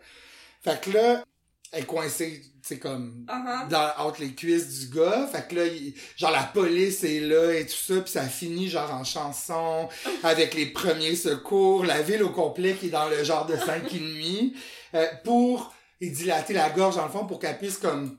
Fait 0.62 0.80
que 0.80 0.90
là, 0.90 1.25
elle 1.73 1.83
est 1.83 1.87
coincée, 1.87 2.40
tu 2.62 2.68
sais, 2.68 2.78
comme 2.78 3.26
uh-huh. 3.28 3.68
dans, 3.68 3.90
entre 3.99 4.21
les 4.21 4.33
cuisses 4.35 4.80
du 4.80 4.97
gars. 4.97 5.26
Fait 5.30 5.49
que 5.49 5.56
là, 5.56 5.66
il- 5.66 5.94
genre 6.16 6.30
la 6.30 6.44
police 6.44 7.02
est 7.04 7.21
là 7.21 7.52
et 7.52 7.66
tout 7.66 7.73
ça, 7.75 8.00
puis 8.00 8.12
ça 8.12 8.23
finit 8.23 8.68
genre 8.68 8.92
en 8.92 9.04
chanson, 9.04 9.88
avec 10.23 10.54
les 10.54 10.66
premiers 10.66 11.16
secours, 11.16 11.85
la 11.85 12.00
ville 12.02 12.23
au 12.23 12.30
complet 12.30 12.75
qui 12.75 12.87
est 12.87 12.90
dans 12.90 13.09
le 13.09 13.25
genre 13.25 13.47
de 13.47 13.56
5 13.56 13.92
et 13.92 13.99
demi, 13.99 14.54
euh, 14.94 15.06
pour 15.25 15.75
y 16.00 16.11
dilater 16.11 16.52
la 16.54 16.71
gorge 16.71 16.97
dans 16.97 17.06
le 17.06 17.11
fond 17.11 17.26
pour 17.26 17.38
qu'elle 17.40 17.59
puisse 17.59 17.78
comme 17.78 18.18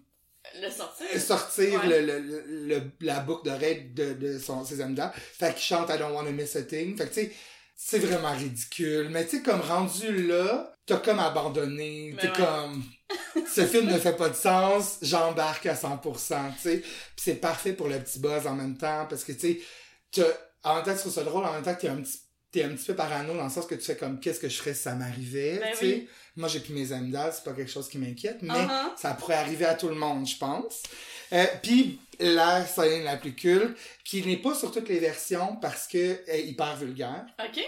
Le 0.62 0.70
sortir. 0.70 1.22
sortir 1.22 1.80
Ouais. 1.86 2.02
le, 2.02 2.20
le, 2.20 2.44
le, 2.68 2.82
la 3.02 3.20
boucle 3.22 3.46
d'oreille 3.50 3.92
de, 3.94 4.14
de 4.14 4.38
son, 4.40 4.66
ses 4.66 4.82
amis. 4.82 4.98
Fait 5.38 5.54
qu'il 5.54 5.64
chante 5.64 5.90
I 5.94 5.98
don't 5.98 6.14
wanna 6.14 6.32
miss 6.32 6.56
a 6.58 6.64
thing. 6.64 6.98
Fait 6.98 7.06
que 7.08 7.14
tu 7.14 7.22
sais, 7.22 7.32
c'est 7.76 8.00
vraiment 8.00 8.32
ridicule. 8.34 9.10
Mais 9.12 9.26
tu 9.26 9.38
sais, 9.38 9.44
comme 9.44 9.62
rendu 9.62 10.28
là, 10.28 10.75
t'as 10.86 10.98
comme 10.98 11.20
abandonné. 11.20 12.14
Mais 12.16 12.22
T'es 12.22 12.28
ouais. 12.30 12.34
comme, 12.46 12.84
ce 13.54 13.66
film 13.66 13.88
ne 13.88 13.98
fait 13.98 14.16
pas 14.16 14.30
de 14.30 14.36
sens, 14.36 14.98
j'embarque 15.02 15.66
à 15.66 15.74
100%, 15.76 16.02
tu 16.56 16.62
sais. 16.62 16.78
Puis 16.80 16.90
c'est 17.18 17.36
parfait 17.36 17.74
pour 17.74 17.88
le 17.88 18.00
petit 18.00 18.20
buzz 18.20 18.46
en 18.48 18.54
même 18.56 18.78
temps, 18.78 19.06
parce 19.10 19.24
que 19.24 19.32
tu 19.32 19.62
sais, 20.14 20.32
en 20.64 20.76
même 20.76 20.84
temps, 20.84 20.94
tu 20.94 21.00
trouves 21.00 21.14
ça 21.14 21.24
drôle, 21.24 21.46
en 21.46 21.54
même 21.54 21.64
temps 21.64 21.76
que 21.76 21.82
t'es 21.82 21.90
un 21.90 21.98
petit 21.98 22.20
t'es 22.52 22.64
un 22.64 22.70
petit 22.70 22.86
peu 22.86 22.96
parano 22.96 23.36
dans 23.36 23.44
le 23.44 23.50
sens 23.50 23.66
que 23.66 23.76
tu 23.76 23.82
fais 23.82 23.98
comme 23.98 24.18
qu'est-ce 24.22 24.40
que 24.40 24.48
je 24.48 24.56
ferais 24.56 24.74
si 24.74 24.84
ça 24.84 24.96
m'arrivait, 24.96 25.58
Ben 25.60 25.72
tu 25.74 25.78
sais. 25.78 25.86
oui. 25.86 26.10
Moi, 26.38 26.48
j'ai 26.48 26.62
plus 26.62 26.74
mes 26.74 26.94
amygdales, 26.94 27.34
c'est 27.36 27.44
pas 27.44 27.52
quelque 27.52 27.70
chose 27.70 27.90
qui 27.90 27.98
m'inquiète, 27.98 28.38
mais 28.42 28.54
Uh-huh. 28.54 28.96
ça 28.96 29.14
pourrait 29.14 29.36
arriver 29.36 29.66
à 29.66 29.74
tout 29.76 29.90
le 29.90 29.96
monde, 29.96 30.26
je 30.26 30.38
pense. 30.38 30.82
Euh, 31.34 31.46
Puis 31.62 32.00
la 32.18 32.66
scène 32.66 33.04
la 33.04 33.18
plus 33.18 33.36
culte, 33.36 33.78
qui 34.06 34.26
n'est 34.26 34.38
pas 34.38 34.56
sur 34.56 34.72
toutes 34.72 34.88
les 34.88 35.00
versions 35.00 35.58
parce 35.58 35.86
que 35.86 36.18
est 36.30 36.44
hyper 36.48 36.78
vulgaire. 36.78 37.26
OK. 37.46 37.62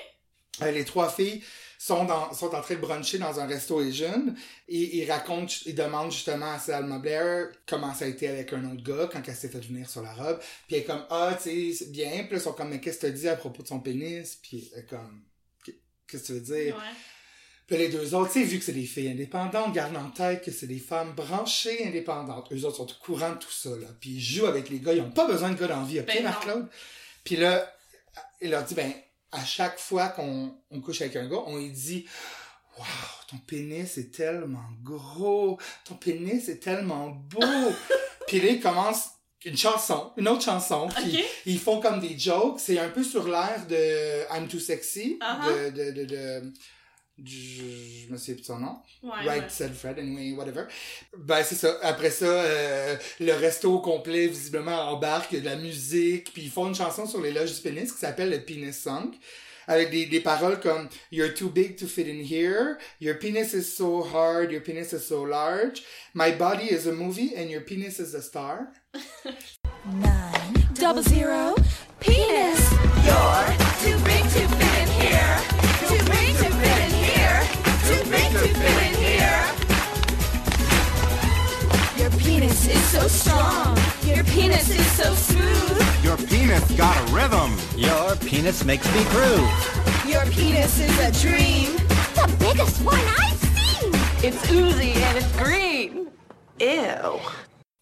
Euh, 0.62 0.72
les 0.72 0.86
trois 0.86 1.10
filles 1.10 1.44
sont, 1.78 2.06
dans, 2.06 2.34
sont 2.34 2.54
en 2.56 2.62
train 2.62 2.76
de 2.76 2.80
bruncher 2.80 3.20
dans 3.20 3.40
un 3.40 3.46
resto 3.46 3.80
Asian 3.80 4.26
et 4.68 4.98
ils 4.98 5.12
racontent, 5.12 5.54
ils 5.66 5.76
demandent 5.76 6.12
justement 6.12 6.54
à 6.54 6.60
Salma 6.60 6.98
Blair 6.98 7.50
comment 7.68 7.94
ça 7.94 8.06
a 8.06 8.08
été 8.08 8.28
avec 8.28 8.52
un 8.54 8.66
autre 8.72 8.84
gars 8.84 9.10
quand 9.12 9.22
elle 9.28 9.36
s'est 9.36 9.50
fait 9.50 9.60
venir 9.60 9.90
sur 9.90 10.02
la 10.02 10.14
robe. 10.14 10.40
Puis 10.68 10.76
elle 10.76 10.82
est 10.82 10.86
comme, 10.86 11.06
ah, 11.10 11.38
tu 11.42 11.50
sais, 11.72 11.86
c'est 11.86 11.92
bien. 11.92 12.10
Puis 12.10 12.32
là, 12.32 12.38
ils 12.38 12.42
sont 12.42 12.54
comme, 12.54 12.70
mais 12.70 12.80
qu'est-ce 12.80 13.00
que 13.00 13.08
tu 13.08 13.14
dis 13.14 13.30
à 13.30 13.36
propos 13.36 13.62
de 13.62 13.68
son 13.68 13.80
pénis? 13.80 14.40
Puis 14.42 14.72
elle 14.74 14.82
est 14.82 14.86
comme, 14.86 15.24
qu'est-ce 16.08 16.24
que 16.24 16.28
tu 16.28 16.34
veux 16.34 16.40
dire? 16.40 16.76
Ouais. 16.76 16.82
Puis 17.68 17.78
les 17.78 17.90
deux 17.90 18.16
autres, 18.16 18.32
tu 18.32 18.40
sais, 18.40 18.46
vu 18.46 18.60
que 18.60 18.64
c'est 18.64 18.72
des 18.72 18.86
filles 18.86 19.10
indépendantes, 19.10 19.74
gardent 19.74 19.98
en 19.98 20.10
tête 20.10 20.42
que 20.42 20.52
c'est 20.52 20.68
des 20.68 20.80
femmes 20.80 21.12
branchées 21.12 21.86
indépendantes. 21.86 22.50
Eux 22.54 22.64
autres 22.64 22.78
sont 22.78 22.90
au 22.90 23.04
courant 23.04 23.32
de 23.32 23.40
tout 23.40 23.52
ça, 23.52 23.70
là. 23.70 23.88
Puis 24.00 24.12
ils 24.12 24.22
jouent 24.22 24.46
avec 24.46 24.70
les 24.70 24.80
gars, 24.80 24.94
ils 24.94 25.02
ont 25.02 25.12
pas 25.12 25.28
besoin 25.28 25.50
de 25.50 25.60
gars 25.60 25.68
dans 25.68 25.82
la 25.82 25.86
vie, 25.86 26.00
ok, 26.00 26.06
Ben. 26.06 26.24
Marc-Claude? 26.24 26.68
Puis 27.26 27.36
là, 27.36 27.70
il 28.40 28.52
leur 28.52 28.64
dit, 28.64 28.74
ben, 28.74 28.94
à 29.32 29.44
chaque 29.46 29.80
fois 29.80 30.08
qu'on 30.10 30.56
on 30.72 30.82
couche 30.82 31.02
avec 31.02 31.16
un 31.16 31.28
gars, 31.28 31.42
on 31.46 31.58
lui 31.58 31.70
dit, 31.72 32.06
Wow, 32.78 32.86
ton 33.30 33.38
pénis 33.38 33.98
est 33.98 34.14
tellement 34.14 34.64
gros, 34.84 35.58
ton 35.84 35.96
pénis 35.96 36.48
est 36.48 36.60
tellement 36.60 37.08
beau. 37.10 37.42
puis 38.28 38.40
là, 38.40 38.50
ils 38.50 38.60
commencent 38.62 39.10
une 39.46 39.58
chanson, 39.58 40.12
une 40.18 40.28
autre 40.28 40.44
chanson, 40.44 40.88
puis 40.90 41.24
ils 41.46 41.60
font 41.60 41.80
comme 41.80 42.00
des 42.00 42.18
jokes. 42.20 42.60
C'est 42.60 42.78
un 42.80 42.90
peu 42.90 43.04
sur 43.04 43.28
l'air 43.28 43.66
de 43.68 44.32
I'm 44.36 44.48
Too 44.48 44.60
Sexy, 44.60 45.18
Uh-huh. 45.22 45.72
de, 45.74 45.84
de, 45.86 45.92
de, 45.92 46.06
de- 46.06 46.54
je 47.24 48.12
me 48.12 48.18
souviens 48.18 48.36
plus 48.36 48.42
de 48.42 48.46
son 48.46 48.60
nom. 48.60 48.78
Ouais. 49.02 49.10
right 49.26 49.44
ouais. 49.44 49.50
said 49.50 49.74
Fred, 49.74 49.98
anyway, 50.00 50.34
whatever. 50.34 50.66
Ben, 51.18 51.44
c'est 51.44 51.56
ça. 51.56 51.78
Après 51.82 52.12
ça, 52.12 52.26
euh, 52.26 52.96
le 53.20 53.34
resto 53.34 53.74
au 53.74 53.80
complet, 53.80 54.28
visiblement, 54.28 54.92
embarque 54.92 55.34
de 55.34 55.46
la 55.46 55.56
musique, 55.56 56.32
puis 56.34 56.44
ils 56.44 56.52
font 56.52 56.68
une 56.68 56.76
chanson 56.76 57.08
sur 57.08 57.22
l'éloge 57.22 57.56
du 57.56 57.62
pénis 57.62 57.92
qui 57.92 57.98
s'appelle 57.98 58.30
le 58.30 58.42
Penis 58.42 58.74
Song. 58.74 59.16
Avec 59.70 59.90
des, 59.90 60.06
des 60.06 60.22
paroles 60.22 60.62
comme 60.62 60.88
You're 61.12 61.34
too 61.34 61.50
big 61.50 61.76
to 61.78 61.88
fit 61.88 62.10
in 62.10 62.24
here. 62.24 62.78
Your 63.02 63.16
penis 63.16 63.54
is 63.54 63.64
so 63.64 64.02
hard. 64.02 64.50
Your 64.50 64.62
penis 64.62 64.94
is 64.94 65.06
so 65.06 65.24
large. 65.24 65.84
My 66.14 66.32
body 66.32 66.72
is 66.72 66.88
a 66.88 66.94
movie 66.94 67.34
and 67.36 67.50
your 67.50 67.60
penis 67.62 68.00
is 68.00 68.16
a 68.16 68.22
star. 68.22 68.70
Nine 69.92 70.54
double 70.74 71.04
zero 71.04 71.54
penis. 72.00 72.72
You're 73.04 73.58
too 73.84 73.98
big 74.06 74.24
to 74.24 74.48
fit 74.56 74.74
in 74.82 74.88
here. 75.02 75.38
Too 75.90 76.12
big 76.12 76.27
Too 78.48 78.54
big 78.54 78.62
to 78.62 78.62
fit 78.62 78.84
in 78.88 78.96
here. 79.04 79.44
Your 81.98 82.12
penis 82.12 82.68
is 82.68 82.84
so 82.84 83.08
strong. 83.08 83.78
Your 84.04 84.24
penis 84.24 84.70
is 84.70 84.86
so 84.92 85.14
smooth. 85.14 86.04
Your 86.04 86.18
penis 86.18 86.64
got 86.78 86.96
a 86.96 87.14
rhythm. 87.14 87.58
Your 87.76 88.16
penis 88.18 88.64
makes 88.64 88.88
me 88.94 89.04
groove. 89.06 89.50
Your 90.08 90.26
penis 90.28 90.80
is 90.80 90.98
a 91.00 91.12
dream. 91.22 91.76
The 92.16 92.28
biggest 92.40 92.82
one 92.84 93.00
I've 93.20 93.38
seen. 93.38 93.92
It's 94.24 94.50
oozy 94.52 94.94
and 94.94 95.18
it's 95.18 95.32
green. 95.38 96.08
Ew. 96.60 97.20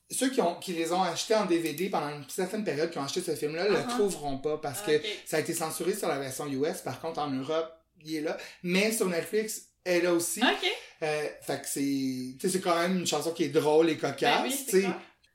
Ceux 0.10 0.30
qui, 0.30 0.42
ont, 0.42 0.56
qui 0.56 0.74
les 0.74 0.92
ont 0.94 1.02
achetés 1.04 1.36
en 1.36 1.46
DVD 1.46 1.90
pendant 1.90 2.10
une 2.10 2.28
certaine 2.30 2.64
période, 2.64 2.90
qui 2.90 2.98
ont 2.98 3.04
acheté 3.04 3.22
ce 3.22 3.36
film-là, 3.36 3.68
le 3.68 3.84
trouveront 3.88 4.38
pas 4.38 4.58
parce 4.58 4.82
que 4.82 5.02
ça 5.26 5.38
a 5.38 5.40
été 5.40 5.54
censuré 5.54 5.94
sur 5.94 6.08
la 6.08 6.18
version 6.20 6.48
US. 6.48 6.80
Par 6.82 7.02
contre, 7.02 7.20
en 7.20 7.30
Europe, 7.30 7.72
il 8.04 8.16
est 8.16 8.22
là. 8.22 8.38
Mais 8.64 8.92
sur 8.92 9.08
Netflix, 9.08 9.75
est 9.86 10.02
là 10.02 10.14
aussi. 10.14 10.42
OK. 10.42 10.72
Euh, 11.04 11.28
fait 11.42 11.62
que 11.62 11.68
c'est, 11.68 11.80
tu 11.80 12.38
sais, 12.42 12.50
c'est 12.50 12.62
quand 12.62 12.76
même 12.80 13.00
une 13.00 13.08
chanson 13.08 13.32
qui 13.32 13.44
est 13.44 13.50
drôle 13.50 13.90
et 13.90 13.98
cocasse, 13.98 14.66
Ben 14.72 14.82
oui, 14.82 14.88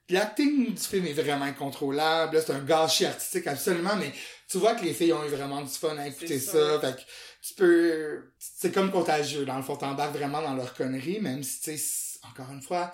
l'acting 0.08 0.74
du 0.74 0.82
film 0.82 1.06
est 1.06 1.12
vraiment 1.12 1.44
incontrôlable. 1.44 2.36
là, 2.36 2.42
C'est 2.44 2.52
un 2.52 2.64
gâchis 2.64 3.06
artistique 3.06 3.46
absolument, 3.46 3.96
mais 3.96 4.12
tu 4.48 4.58
vois 4.58 4.74
que 4.74 4.84
les 4.84 4.92
filles 4.92 5.12
ont 5.12 5.24
eu 5.24 5.28
vraiment 5.28 5.62
du 5.62 5.70
fun 5.70 5.96
à 5.96 6.08
écouter 6.08 6.40
ça. 6.40 6.52
ça. 6.52 6.80
Fait 6.80 6.96
que 6.96 7.02
tu 7.46 7.54
peux... 7.54 8.32
C'est 8.38 8.72
comme 8.72 8.90
contagieux. 8.90 9.44
Dans 9.44 9.56
le 9.56 9.62
fond, 9.62 9.76
t'embarques 9.76 10.16
vraiment 10.16 10.42
dans 10.42 10.54
leur 10.54 10.74
connerie, 10.74 11.20
même 11.20 11.42
si, 11.42 11.60
tu 11.60 11.78
sais, 11.78 12.18
encore 12.28 12.50
une 12.52 12.62
fois, 12.62 12.92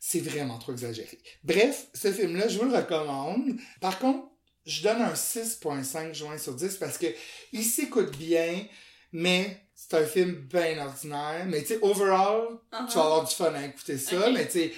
c'est 0.00 0.20
vraiment 0.20 0.58
trop 0.58 0.72
exagéré. 0.72 1.18
Bref, 1.44 1.86
ce 1.94 2.12
film-là, 2.12 2.48
je 2.48 2.58
vous 2.58 2.64
le 2.64 2.76
recommande. 2.76 3.56
Par 3.80 3.98
contre, 3.98 4.28
je 4.64 4.82
donne 4.82 5.02
un 5.02 5.12
6.5 5.12 6.14
joints 6.14 6.38
sur 6.38 6.54
10 6.54 6.76
parce 6.76 6.98
que 6.98 7.06
il 7.52 7.64
s'écoute 7.64 8.16
bien, 8.16 8.66
mais 9.12 9.65
c'est 9.88 9.96
un 9.98 10.04
film 10.06 10.32
bien 10.50 10.84
ordinaire. 10.84 11.44
Mais 11.46 11.60
tu 11.62 11.68
sais, 11.74 11.78
overall, 11.82 12.58
Uh-huh. 12.72 12.86
tu 12.88 12.94
vas 12.98 13.04
avoir 13.04 13.24
du 13.28 13.34
fun 13.34 13.54
à 13.54 13.64
écouter 13.64 13.96
ça, 13.98 14.30
mais 14.30 14.46
tu 14.46 14.52
sais, 14.52 14.72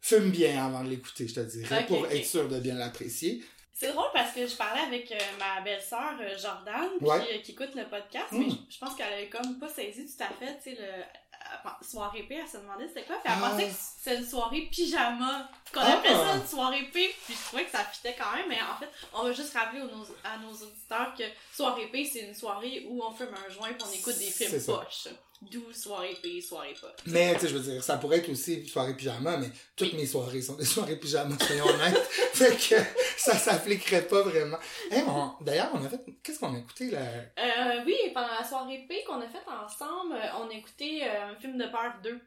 fume 0.00 0.30
bien 0.30 0.66
avant 0.66 0.84
de 0.84 0.90
l'écouter, 0.90 1.26
je 1.28 1.34
te 1.34 1.40
dirais, 1.40 1.86
pour 1.86 2.06
être 2.06 2.24
sûr 2.26 2.48
de 2.48 2.58
bien 2.60 2.74
l'apprécier. 2.74 3.42
C'est 3.72 3.92
drôle 3.92 4.08
parce 4.12 4.32
que 4.34 4.44
je 4.46 4.54
parlais 4.56 4.80
avec 4.82 5.10
euh, 5.12 5.16
ma 5.38 5.60
belle-sœur 5.62 6.14
euh, 6.20 6.36
Jordan 6.36 6.88
Ouais. 7.00 7.24
qui, 7.24 7.32
euh, 7.34 7.38
qui 7.42 7.52
écoute 7.52 7.74
le 7.76 7.84
podcast, 7.84 8.26
mais 8.32 8.48
je, 8.50 8.56
je 8.74 8.78
pense 8.78 8.94
qu'elle 8.96 9.12
avait 9.12 9.28
comme 9.28 9.58
pas 9.60 9.68
saisi 9.68 10.04
tout 10.06 10.22
à 10.24 10.28
fait, 10.28 10.56
tu 10.62 10.74
sais, 10.74 10.82
le 10.82 11.02
soirée 11.82 12.22
P, 12.24 12.34
elle 12.36 12.48
se 12.48 12.56
demandait 12.58 12.88
c'était 12.88 13.04
quoi, 13.04 13.16
puis 13.22 13.32
elle 13.32 13.40
Ah. 13.42 13.50
pensait 13.50 13.66
que 13.68 13.74
c'était 13.74 14.16
une 14.18 14.26
soirée 14.26 14.68
pyjama, 14.70 15.48
qu'on 15.72 15.80
Ah. 15.80 15.92
appelait 15.94 16.14
ça 16.14 16.34
une 16.36 16.46
soirée 16.46 16.84
P, 16.92 17.14
puis 17.24 17.34
je 17.34 17.46
trouvais 17.46 17.64
que 17.64 17.70
ça 17.70 17.84
fitait 17.84 18.16
quand 18.18 18.34
même, 18.36 18.48
mais 18.48 18.58
en 18.62 18.76
fait, 18.78 18.90
on 19.12 19.22
va 19.24 19.32
juste 19.32 19.52
rappeler 19.56 19.82
aux- 19.82 19.86
nos- 19.88 20.06
à 20.24 20.36
nos 20.38 20.52
auditeurs 20.52 21.14
que 21.16 21.24
soirée 21.54 21.86
P, 21.88 22.04
c'est 22.04 22.20
une 22.20 22.34
soirée 22.34 22.84
où 22.88 23.02
on 23.02 23.12
fume 23.12 23.34
un 23.34 23.50
joint 23.50 23.68
et 23.68 23.76
on 23.82 23.92
écoute 23.92 24.18
des 24.18 24.30
films 24.30 24.62
poches. 24.64 25.08
D'où 25.40 25.72
soirée 25.72 26.16
P, 26.20 26.40
soirée 26.40 26.74
poche. 26.80 26.90
Mais, 27.06 27.32
tu 27.34 27.40
sais, 27.40 27.48
je 27.48 27.56
veux 27.56 27.72
dire, 27.72 27.82
ça 27.82 27.96
pourrait 27.96 28.18
être 28.18 28.28
aussi 28.28 28.66
soirée 28.66 28.96
pyjama, 28.96 29.36
mais 29.36 29.48
toutes 29.76 29.92
mes 29.92 30.04
soirées 30.04 30.42
sont 30.42 30.54
des 30.54 30.64
soirées 30.64 30.96
pyjama, 30.96 31.36
soyons 31.38 31.66
honnêtes. 31.66 31.96
fait 32.32 32.56
que 32.56 32.82
ça 33.16 33.36
s'appliquerait 33.36 34.08
pas 34.08 34.22
vraiment. 34.22 34.58
Hey, 34.90 35.04
D'ailleurs, 35.40 35.70
on 35.74 35.84
a 35.84 35.88
fait... 35.88 36.00
Qu'est-ce 36.22 36.40
qu'on 36.40 36.54
a 36.54 36.58
écouté, 36.58 36.90
là? 36.90 37.00
Euh, 37.38 37.82
oui, 37.86 37.96
pendant 38.12 38.34
la 38.38 38.44
soirée 38.44 38.84
P 38.88 39.04
qu'on 39.06 39.20
a 39.20 39.28
faite 39.28 39.46
ensemble, 39.46 40.16
on 40.40 40.48
a 40.48 40.54
écouté 40.54 41.04
euh, 41.04 41.32
un 41.32 41.36
film 41.36 41.56
de 41.56 41.66
peur 41.66 41.94
2. 42.02 42.20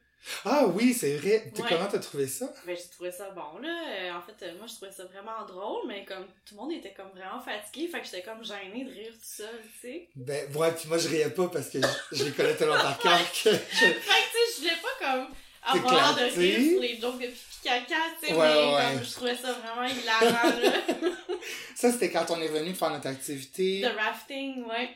Ah 0.46 0.66
oui, 0.68 0.94
c'est 0.94 1.18
vrai. 1.18 1.52
Ouais. 1.58 1.66
Comment 1.68 1.88
t'as 1.92 2.00
trouvé 2.00 2.28
ça? 2.28 2.52
Ben, 2.66 2.76
j'ai 2.76 2.90
trouvé 2.90 3.12
ça 3.12 3.30
bon, 3.32 3.60
là. 3.60 3.70
Euh, 3.90 4.12
en 4.14 4.22
fait, 4.22 4.46
euh, 4.46 4.58
moi, 4.58 4.68
je 4.68 4.76
trouvais 4.76 4.92
ça 4.92 5.04
vraiment 5.06 5.46
drôle, 5.48 5.88
mais 5.88 6.06
comme 6.06 6.26
tout 6.46 6.56
le 6.56 6.58
monde 6.58 6.72
était 6.74 6.94
comme 6.94 7.10
vraiment 7.10 7.42
fatigué, 7.42 7.88
fait 7.88 8.00
que 8.02 8.06
j'étais 8.06 8.22
comme 8.22 8.44
gênée 8.44 8.84
de 8.86 8.92
rire 8.92 9.12
tout 9.14 9.20
seul, 9.24 9.62
tu 9.82 9.88
sais. 9.88 10.10
Ben, 10.16 10.56
ouais, 10.56 10.72
puis 10.74 10.88
moi, 10.88 10.98
je 10.98 11.08
riais 11.08 11.30
pas 11.32 11.48
parce 11.48 11.70
que 11.70 11.80
je, 11.82 12.16
je 12.16 12.24
les 12.26 12.32
connais 12.32 12.56
tellement 12.56 12.76
par 12.76 13.00
cœur 13.00 13.20
que 13.32 13.50
je... 13.52 13.56
Fait 13.56 13.60
que, 13.90 13.96
tu 13.96 14.02
sais, 14.02 14.54
je 14.56 14.58
voulais 14.62 14.82
pas 14.82 15.06
comme 15.12 15.28
avoir 15.64 16.16
de 16.16 16.24
rire 16.40 16.70
sur 16.72 16.82
les 16.82 17.00
jokes 17.00 17.20
de 17.22 17.28
pipi 17.28 17.58
caca, 17.64 17.96
tu 18.22 18.28
sais, 18.28 18.34
Ouais, 18.34 18.48
mais 18.54 18.74
ouais. 18.76 18.94
comme 18.96 19.04
je 19.04 19.12
trouvais 19.12 19.36
ça 19.36 19.54
vraiment 19.54 19.86
hilarant, 19.86 20.50
là. 20.62 20.72
Ça, 21.76 21.92
c'était 21.92 22.12
quand 22.12 22.30
on 22.30 22.40
est 22.42 22.48
venu 22.48 22.74
faire 22.76 22.92
notre 22.92 23.08
activité. 23.08 23.82
The 23.82 23.98
rafting, 23.98 24.66
ouais. 24.66 24.90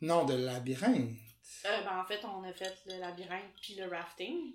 Non, 0.00 0.24
de 0.24 0.34
labyrinthe. 0.34 1.16
Euh, 1.68 1.82
ben, 1.82 2.00
en 2.00 2.04
fait, 2.04 2.20
on 2.24 2.42
a 2.48 2.52
fait 2.52 2.76
le 2.86 2.98
labyrinthe 3.00 3.52
puis 3.60 3.74
le 3.74 3.88
rafting. 3.88 4.52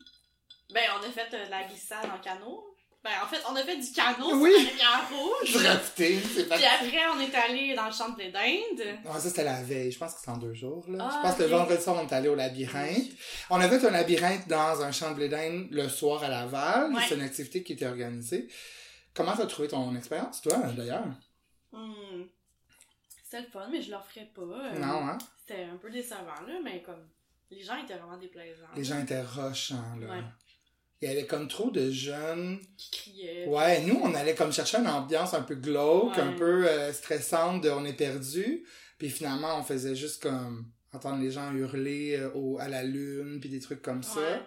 Ben, 0.74 0.84
on 1.00 1.08
a 1.08 1.12
fait 1.12 1.34
euh, 1.34 1.50
la 1.50 1.64
glissade 1.64 2.06
en 2.06 2.20
canot. 2.20 2.66
Ben, 3.04 3.12
en 3.22 3.28
fait, 3.28 3.42
on 3.50 3.56
a 3.56 3.62
fait 3.64 3.76
du 3.78 3.92
canot 3.92 4.34
Oui. 4.42 4.52
sur 4.54 4.62
la 4.64 4.70
rivière 4.70 5.10
rouge. 5.12 5.66
Rafting, 5.68 6.22
c'est 6.34 6.48
pas... 6.48 6.56
Puis 6.56 6.66
après, 6.66 7.02
on 7.14 7.20
est 7.20 7.36
allé 7.36 7.76
dans 7.76 7.86
le 7.88 7.92
champ 7.92 8.10
de 8.10 8.24
d'Inde. 8.32 8.98
Non, 9.04 9.14
ça, 9.14 9.20
c'était 9.20 9.44
la 9.44 9.62
veille. 9.62 9.92
Je 9.92 10.00
pense 10.00 10.14
que 10.14 10.20
c'était 10.20 10.32
en 10.32 10.38
deux 10.38 10.54
jours, 10.54 10.86
là. 10.88 11.10
Ah, 11.12 11.16
je 11.22 11.28
pense 11.28 11.38
que 11.38 11.44
le 11.44 11.50
vendredi 11.50 11.84
soir, 11.84 11.98
on 12.02 12.08
est 12.08 12.14
allé 12.14 12.30
au 12.30 12.36
labyrinthe. 12.36 13.12
On 13.50 13.60
a 13.60 13.68
fait 13.68 13.86
un 13.86 13.92
labyrinthe 13.92 14.48
dans 14.48 14.82
un 14.82 14.92
champ 14.94 15.12
de 15.12 15.28
d'Inde 15.28 15.68
le 15.72 15.90
soir 15.90 16.24
à 16.24 16.30
Laval. 16.30 16.94
Ouais. 16.94 17.02
C'est 17.08 17.16
une 17.16 17.22
activité 17.22 17.62
qui 17.62 17.74
était 17.74 17.88
organisée. 17.88 18.48
Comment 19.14 19.36
t'as 19.36 19.48
trouvé 19.48 19.68
ton 19.68 19.94
expérience, 19.96 20.42
toi, 20.42 20.56
d'ailleurs? 20.76 21.06
Hmm. 21.74 22.24
C'était 23.26 23.42
le 23.42 23.48
fun, 23.48 23.68
mais 23.70 23.82
je 23.82 23.92
l'en 23.92 24.02
ferais 24.02 24.30
pas. 24.34 24.42
Euh, 24.42 24.80
Non, 24.80 25.08
hein? 25.08 25.18
C'était 25.46 25.64
un 25.64 25.78
peu 25.78 25.90
décevant, 25.90 26.42
là, 26.48 26.60
mais 26.64 26.82
comme. 26.82 27.08
Les 27.52 27.62
gens 27.62 27.76
étaient 27.84 27.98
vraiment 27.98 28.18
déplaisants. 28.18 28.66
Les 28.76 28.84
gens 28.84 29.00
étaient 29.00 29.22
rochants, 29.22 29.96
là. 30.00 30.08
Ouais. 30.08 30.24
Il 31.02 31.10
y 31.10 31.12
avait 31.12 31.28
comme 31.28 31.48
trop 31.48 31.70
de 31.70 31.92
jeunes. 31.92 32.60
Qui 32.78 32.90
criaient. 32.92 33.46
Ouais, 33.48 33.82
nous, 33.82 34.00
on 34.02 34.14
allait 34.16 34.36
comme 34.36 34.54
chercher 34.54 34.78
une 34.78 34.88
ambiance 34.88 35.34
un 35.34 35.42
peu 35.42 35.56
glauque, 35.56 36.16
Ouais. 36.16 36.22
un 36.22 36.34
peu 36.34 36.68
euh, 36.68 36.94
stressante 36.94 37.62
de 37.62 37.70
on 37.70 37.84
est 37.86 37.94
perdu. 37.94 38.66
Puis 38.98 39.10
finalement, 39.10 39.60
on 39.60 39.64
faisait 39.64 39.96
juste 39.96 40.24
comme 40.24 40.72
entendre 40.94 41.22
les 41.22 41.30
gens 41.30 41.52
hurler 41.54 42.16
euh, 42.18 42.32
au, 42.34 42.58
à 42.60 42.70
la 42.70 42.84
lune, 42.84 43.40
puis 43.42 43.50
des 43.50 43.60
trucs 43.60 43.82
comme 43.82 44.02
ça. 44.02 44.46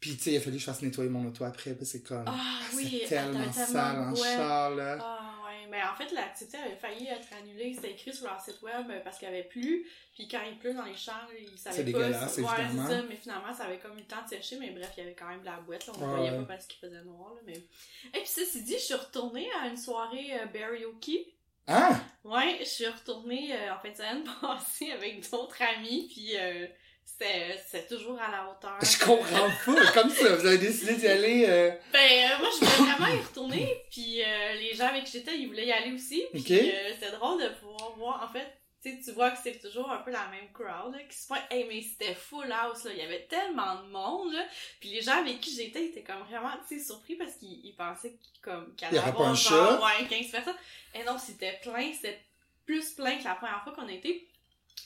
Puis 0.00 0.16
tu 0.16 0.24
sais, 0.24 0.32
il 0.32 0.36
a 0.38 0.40
fallu 0.40 0.56
que 0.56 0.60
je 0.60 0.64
fasse 0.66 0.82
nettoyer 0.82 1.08
mon 1.08 1.24
auto 1.26 1.44
après, 1.44 1.74
parce 1.74 1.92
que 1.92 1.98
c'est 1.98 2.02
comme... 2.02 2.24
Ah 2.26 2.58
oui, 2.74 2.98
c'est 3.02 3.08
tellement 3.08 3.38
t'avais 3.50 3.66
sale 3.72 3.98
en 4.00 4.14
char, 4.16 4.70
là. 4.74 4.98
Ah 5.00 5.31
mais 5.72 5.82
en 5.82 5.94
fait, 5.94 6.12
l'activité 6.12 6.58
avait 6.58 6.76
failli 6.76 7.06
être 7.08 7.32
annulée. 7.32 7.72
C'était 7.72 7.92
écrit 7.92 8.12
sur 8.12 8.26
leur 8.26 8.38
site 8.38 8.60
web 8.60 8.90
euh, 8.90 9.00
parce 9.02 9.18
qu'il 9.18 9.26
y 9.26 9.30
avait 9.30 9.44
plu. 9.44 9.88
Puis 10.14 10.28
quand 10.28 10.42
il 10.46 10.58
pleut 10.58 10.74
dans 10.74 10.84
les 10.84 10.94
champs, 10.94 11.12
ils 11.34 11.58
savaient 11.58 11.76
C'est 11.76 11.92
pas. 11.92 12.28
si- 12.28 12.42
ouais, 12.42 12.48
c'est 12.70 12.92
ça, 12.92 13.02
mais 13.08 13.16
finalement, 13.16 13.54
ça 13.54 13.64
avait 13.64 13.78
comme 13.78 13.94
eu 13.96 14.00
le 14.00 14.06
temps 14.06 14.22
de 14.22 14.28
sécher. 14.28 14.58
Mais 14.60 14.68
bref, 14.70 14.90
il 14.98 15.00
y 15.00 15.06
avait 15.06 15.14
quand 15.14 15.28
même 15.28 15.40
de 15.40 15.46
la 15.46 15.60
boîte. 15.60 15.86
Là, 15.86 15.94
on 15.96 16.00
ne 16.00 16.06
voyait 16.14 16.30
ouais. 16.30 16.36
pas 16.40 16.44
parce 16.44 16.66
qu'il 16.66 16.78
faisait 16.78 17.02
noir. 17.04 17.32
Là, 17.34 17.40
mais... 17.46 17.54
Et 17.54 18.20
puis, 18.20 18.26
ceci 18.26 18.62
dit, 18.64 18.74
je 18.74 18.84
suis 18.84 18.94
retournée 18.94 19.48
à 19.62 19.68
une 19.68 19.78
soirée 19.78 20.38
euh, 20.40 20.46
karaoke. 20.46 21.32
Ah! 21.66 21.98
Ouais, 22.22 22.58
je 22.60 22.64
suis 22.66 22.86
retournée 22.86 23.54
euh, 23.54 23.74
en 23.74 23.78
fin 23.78 23.90
de 23.90 23.96
semaine 23.96 24.24
passée 24.42 24.90
avec 24.92 25.28
d'autres 25.30 25.62
amis. 25.62 26.10
Puis 26.12 26.36
euh, 26.36 26.66
c'était 27.04 27.86
toujours 27.88 28.18
à 28.20 28.30
la 28.30 28.50
hauteur. 28.50 28.78
Je 28.82 29.04
comprends 29.04 29.48
pas, 29.64 29.92
comme 29.92 30.10
ça, 30.10 30.34
vous 30.36 30.46
avez 30.46 30.58
décidé 30.58 30.94
d'y 30.96 31.06
aller... 31.08 31.44
euh, 31.48 31.70
Ben, 31.92 32.00
euh, 32.32 32.38
moi, 32.40 32.48
je 32.52 32.64
voulais 32.64 32.90
vraiment 32.90 33.14
y 33.14 33.20
retourner, 33.20 33.82
puis 33.90 34.22
euh, 34.22 34.54
les 34.54 34.74
gens 34.74 34.86
avec 34.88 35.04
qui 35.04 35.12
j'étais, 35.12 35.36
ils 35.38 35.46
voulaient 35.46 35.66
y 35.66 35.72
aller 35.72 35.92
aussi. 35.92 36.24
Puis 36.32 36.40
Ok. 36.40 36.50
euh, 36.50 36.90
c'était 36.94 37.12
drôle 37.12 37.40
de 37.42 37.48
pouvoir 37.60 37.92
voir, 37.96 38.28
en 38.28 38.32
fait, 38.32 38.46
tu 38.82 39.12
vois 39.12 39.30
que 39.30 39.38
c'est 39.40 39.60
toujours 39.60 39.90
un 39.92 39.98
peu 39.98 40.10
la 40.10 40.26
même 40.28 40.50
crowd, 40.52 40.92
là, 40.92 40.98
qui 41.08 41.16
se 41.16 41.28
pointe. 41.28 41.42
Hey, 41.50 41.66
mais 41.68 41.82
c'était 41.82 42.14
full 42.14 42.50
house, 42.50 42.82
là, 42.84 42.90
il 42.92 42.98
y 42.98 43.02
avait 43.02 43.26
tellement 43.28 43.76
de 43.76 43.88
monde, 43.88 44.32
là. 44.32 44.44
Puis 44.80 44.88
les 44.90 45.00
gens 45.02 45.18
avec 45.20 45.40
qui 45.40 45.54
j'étais 45.54 45.86
étaient 45.86 46.02
comme 46.02 46.22
vraiment, 46.28 46.50
surpris 46.84 47.14
parce 47.14 47.34
qu'ils 47.34 47.64
ils 47.64 47.74
pensaient 47.76 48.16
qu'il 48.42 48.52
y 48.52 48.94
pas 49.00 49.06
avoir 49.06 49.28
un 49.28 49.34
genre, 49.34 49.80
ouais, 49.84 50.06
15 50.08 50.30
personnes. 50.32 50.56
Et 50.94 51.04
non, 51.04 51.16
c'était 51.18 51.60
plein, 51.62 51.92
c'était 51.92 52.20
plus 52.66 52.90
plein 52.90 53.18
que 53.18 53.24
la 53.24 53.36
première 53.36 53.62
fois 53.62 53.72
qu'on 53.72 53.86
a 53.86 53.92
été. 53.92 54.26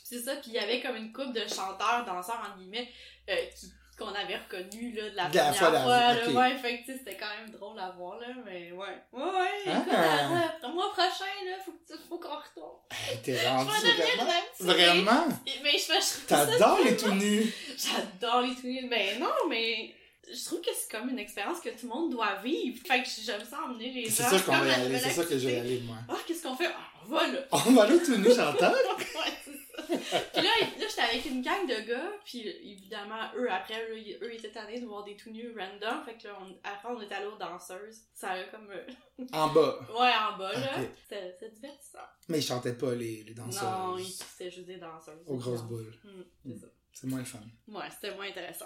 C'est 0.04 0.20
ça, 0.20 0.36
puis 0.36 0.50
il 0.50 0.54
y 0.54 0.58
avait 0.58 0.80
comme 0.80 0.96
une 0.96 1.12
couple 1.12 1.32
de 1.32 1.40
chanteurs, 1.48 2.04
danseurs, 2.06 2.40
entre 2.46 2.58
guillemets, 2.58 2.88
euh, 3.28 3.34
qui 3.58 3.72
qu'on 3.98 4.08
avait 4.08 4.36
reconnu 4.36 4.92
là, 4.92 5.08
de 5.10 5.16
la 5.16 5.28
De 5.28 5.36
la 5.36 5.52
première 5.52 5.82
fois 5.82 6.12
là, 6.14 6.28
ok. 6.28 6.34
Ouais, 6.36 6.58
fait 6.58 6.82
que 6.82 6.92
c'était 6.92 7.16
quand 7.16 7.30
même 7.40 7.48
drôle 7.50 7.78
à 7.78 7.90
voir, 7.92 8.18
là, 8.20 8.26
mais 8.44 8.70
ouais. 8.70 8.86
Ouais, 9.12 9.22
ouais, 9.22 9.72
Ah. 9.72 10.68
mois 10.68 10.92
prochain, 10.92 11.24
là, 11.46 11.56
faut, 11.64 11.72
que 11.72 11.92
tu- 11.94 11.98
faut 12.08 12.18
qu'on 12.18 12.36
retourne. 12.36 12.78
hey, 13.10 13.18
T'es 13.22 13.48
rendu 13.48 13.70
vraiment... 13.70 14.32
Vraiment? 14.60 15.28
Mais 15.64 15.72
je 15.72 15.78
fais, 15.78 16.00
ça 16.00 16.18
T'adores 16.28 16.80
les 16.84 16.96
tout 16.96 17.12
nus! 17.12 17.52
J'adore 17.78 18.42
les 18.42 18.54
tweets. 18.54 18.90
Ben 18.90 19.18
non, 19.18 19.48
mais 19.48 19.94
je 20.30 20.44
trouve 20.44 20.60
que 20.60 20.70
c'est 20.74 20.90
comme 20.94 21.08
une 21.08 21.18
expérience 21.18 21.60
que 21.60 21.70
tout 21.70 21.84
le 21.84 21.88
monde 21.88 22.10
doit 22.10 22.34
vivre. 22.44 22.78
Fait 22.86 23.02
que 23.02 23.08
j'aime 23.24 23.44
ça 23.48 23.60
emmener 23.64 23.90
les 23.92 24.04
gens. 24.04 24.14
C'est 24.14 24.28
sûr 24.28 24.44
qu'on 24.44 24.52
va 24.58 24.64
la 24.64 24.74
aller, 24.74 24.98
c'est 24.98 25.10
sûr 25.10 25.28
que 25.28 25.38
je 25.38 25.48
vais 25.48 25.58
aller, 25.60 25.80
moi. 25.86 25.96
Ah, 26.08 26.16
qu'est-ce 26.26 26.42
qu'on 26.42 26.56
fait? 26.56 26.66
Ah, 26.66 27.00
on 27.04 27.08
va 27.14 27.26
là. 27.28 27.38
On 27.52 27.72
va 27.72 27.84
aller 27.84 28.02
tout 28.02 28.16
nus, 28.16 28.34
Chantal? 28.34 28.74
ouais, 28.98 29.32
ça. 29.44 29.45
Puis 29.88 30.42
là, 30.42 30.50
là 30.60 30.86
j'étais 30.88 31.00
avec 31.02 31.24
une 31.26 31.42
gang 31.42 31.66
de 31.66 31.80
gars, 31.86 32.12
puis 32.24 32.46
évidemment, 32.48 33.30
eux, 33.36 33.50
après, 33.50 33.82
eux, 33.90 33.98
ils- 33.98 34.18
eux, 34.22 34.34
étaient 34.34 34.50
tannés 34.50 34.80
de 34.80 34.86
voir 34.86 35.04
des 35.04 35.16
tout 35.16 35.30
nus 35.30 35.54
random, 35.56 36.02
fait 36.04 36.16
que 36.16 36.28
là, 36.28 36.38
on- 36.40 36.58
après, 36.64 36.88
on 36.88 37.00
est 37.00 37.12
allé 37.12 37.26
aux 37.26 37.36
danseuses. 37.36 38.02
Ça 38.14 38.30
a 38.30 38.44
comme... 38.44 38.70
euh, 38.70 38.86
En 39.32 39.48
bas. 39.48 39.78
Ouais, 39.90 40.12
en 40.32 40.36
bas, 40.38 40.52
là. 40.52 40.80
Ok. 40.80 40.88
C'était 41.02 41.32
c'était 41.38 41.50
divertissant. 41.54 41.98
Mais 42.28 42.38
ils 42.38 42.42
chantaient 42.42 42.74
pas, 42.76 42.94
les, 42.94 43.22
les 43.24 43.34
danseuses. 43.34 43.62
Non, 43.62 43.98
ils- 43.98 44.04
c'était 44.06 44.50
juste 44.50 44.66
des 44.66 44.78
danseuses. 44.78 45.22
Aux 45.26 45.36
grosses 45.36 45.62
boules. 45.62 45.94
Hmm, 46.04 46.22
c'est 46.46 46.58
ça. 46.58 46.66
C'est 46.92 47.06
moins 47.08 47.18
le 47.18 47.24
fun. 47.26 47.40
Ouais, 47.68 47.84
c'était 47.90 48.14
moins 48.14 48.26
intéressant. 48.28 48.64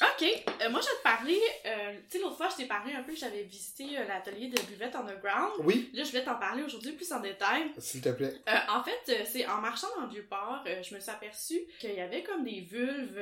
Ok, 0.00 0.22
euh, 0.62 0.70
moi 0.70 0.80
je 0.80 0.86
vais 0.86 0.96
te 0.96 1.02
parler, 1.02 1.40
euh, 1.66 1.92
tu 2.10 2.16
sais 2.16 2.24
l'autre 2.24 2.36
fois 2.36 2.48
je 2.50 2.56
t'ai 2.56 2.64
parlé 2.64 2.92
un 2.94 3.02
peu 3.02 3.12
que 3.12 3.18
j'avais 3.18 3.42
visité 3.42 3.98
euh, 3.98 4.04
l'atelier 4.06 4.48
de 4.48 4.60
Buvette 4.62 4.96
Underground. 4.96 5.52
Oui, 5.60 5.90
Là 5.92 6.02
je 6.02 6.10
vais 6.12 6.24
t'en 6.24 6.36
parler 6.36 6.62
aujourd'hui 6.62 6.92
plus 6.92 7.12
en 7.12 7.20
détail. 7.20 7.70
s'il 7.78 8.00
te 8.00 8.08
plaît. 8.08 8.34
Euh, 8.48 8.56
en 8.70 8.82
fait, 8.82 9.24
c'est 9.26 9.46
en 9.46 9.60
marchant 9.60 9.86
dans 9.96 10.06
le 10.06 10.10
Vieux-Port, 10.10 10.64
je 10.66 10.94
me 10.94 10.98
suis 11.00 11.10
aperçue 11.10 11.60
qu'il 11.78 11.94
y 11.94 12.00
avait 12.00 12.22
comme 12.22 12.42
des 12.42 12.62
vulves 12.62 13.20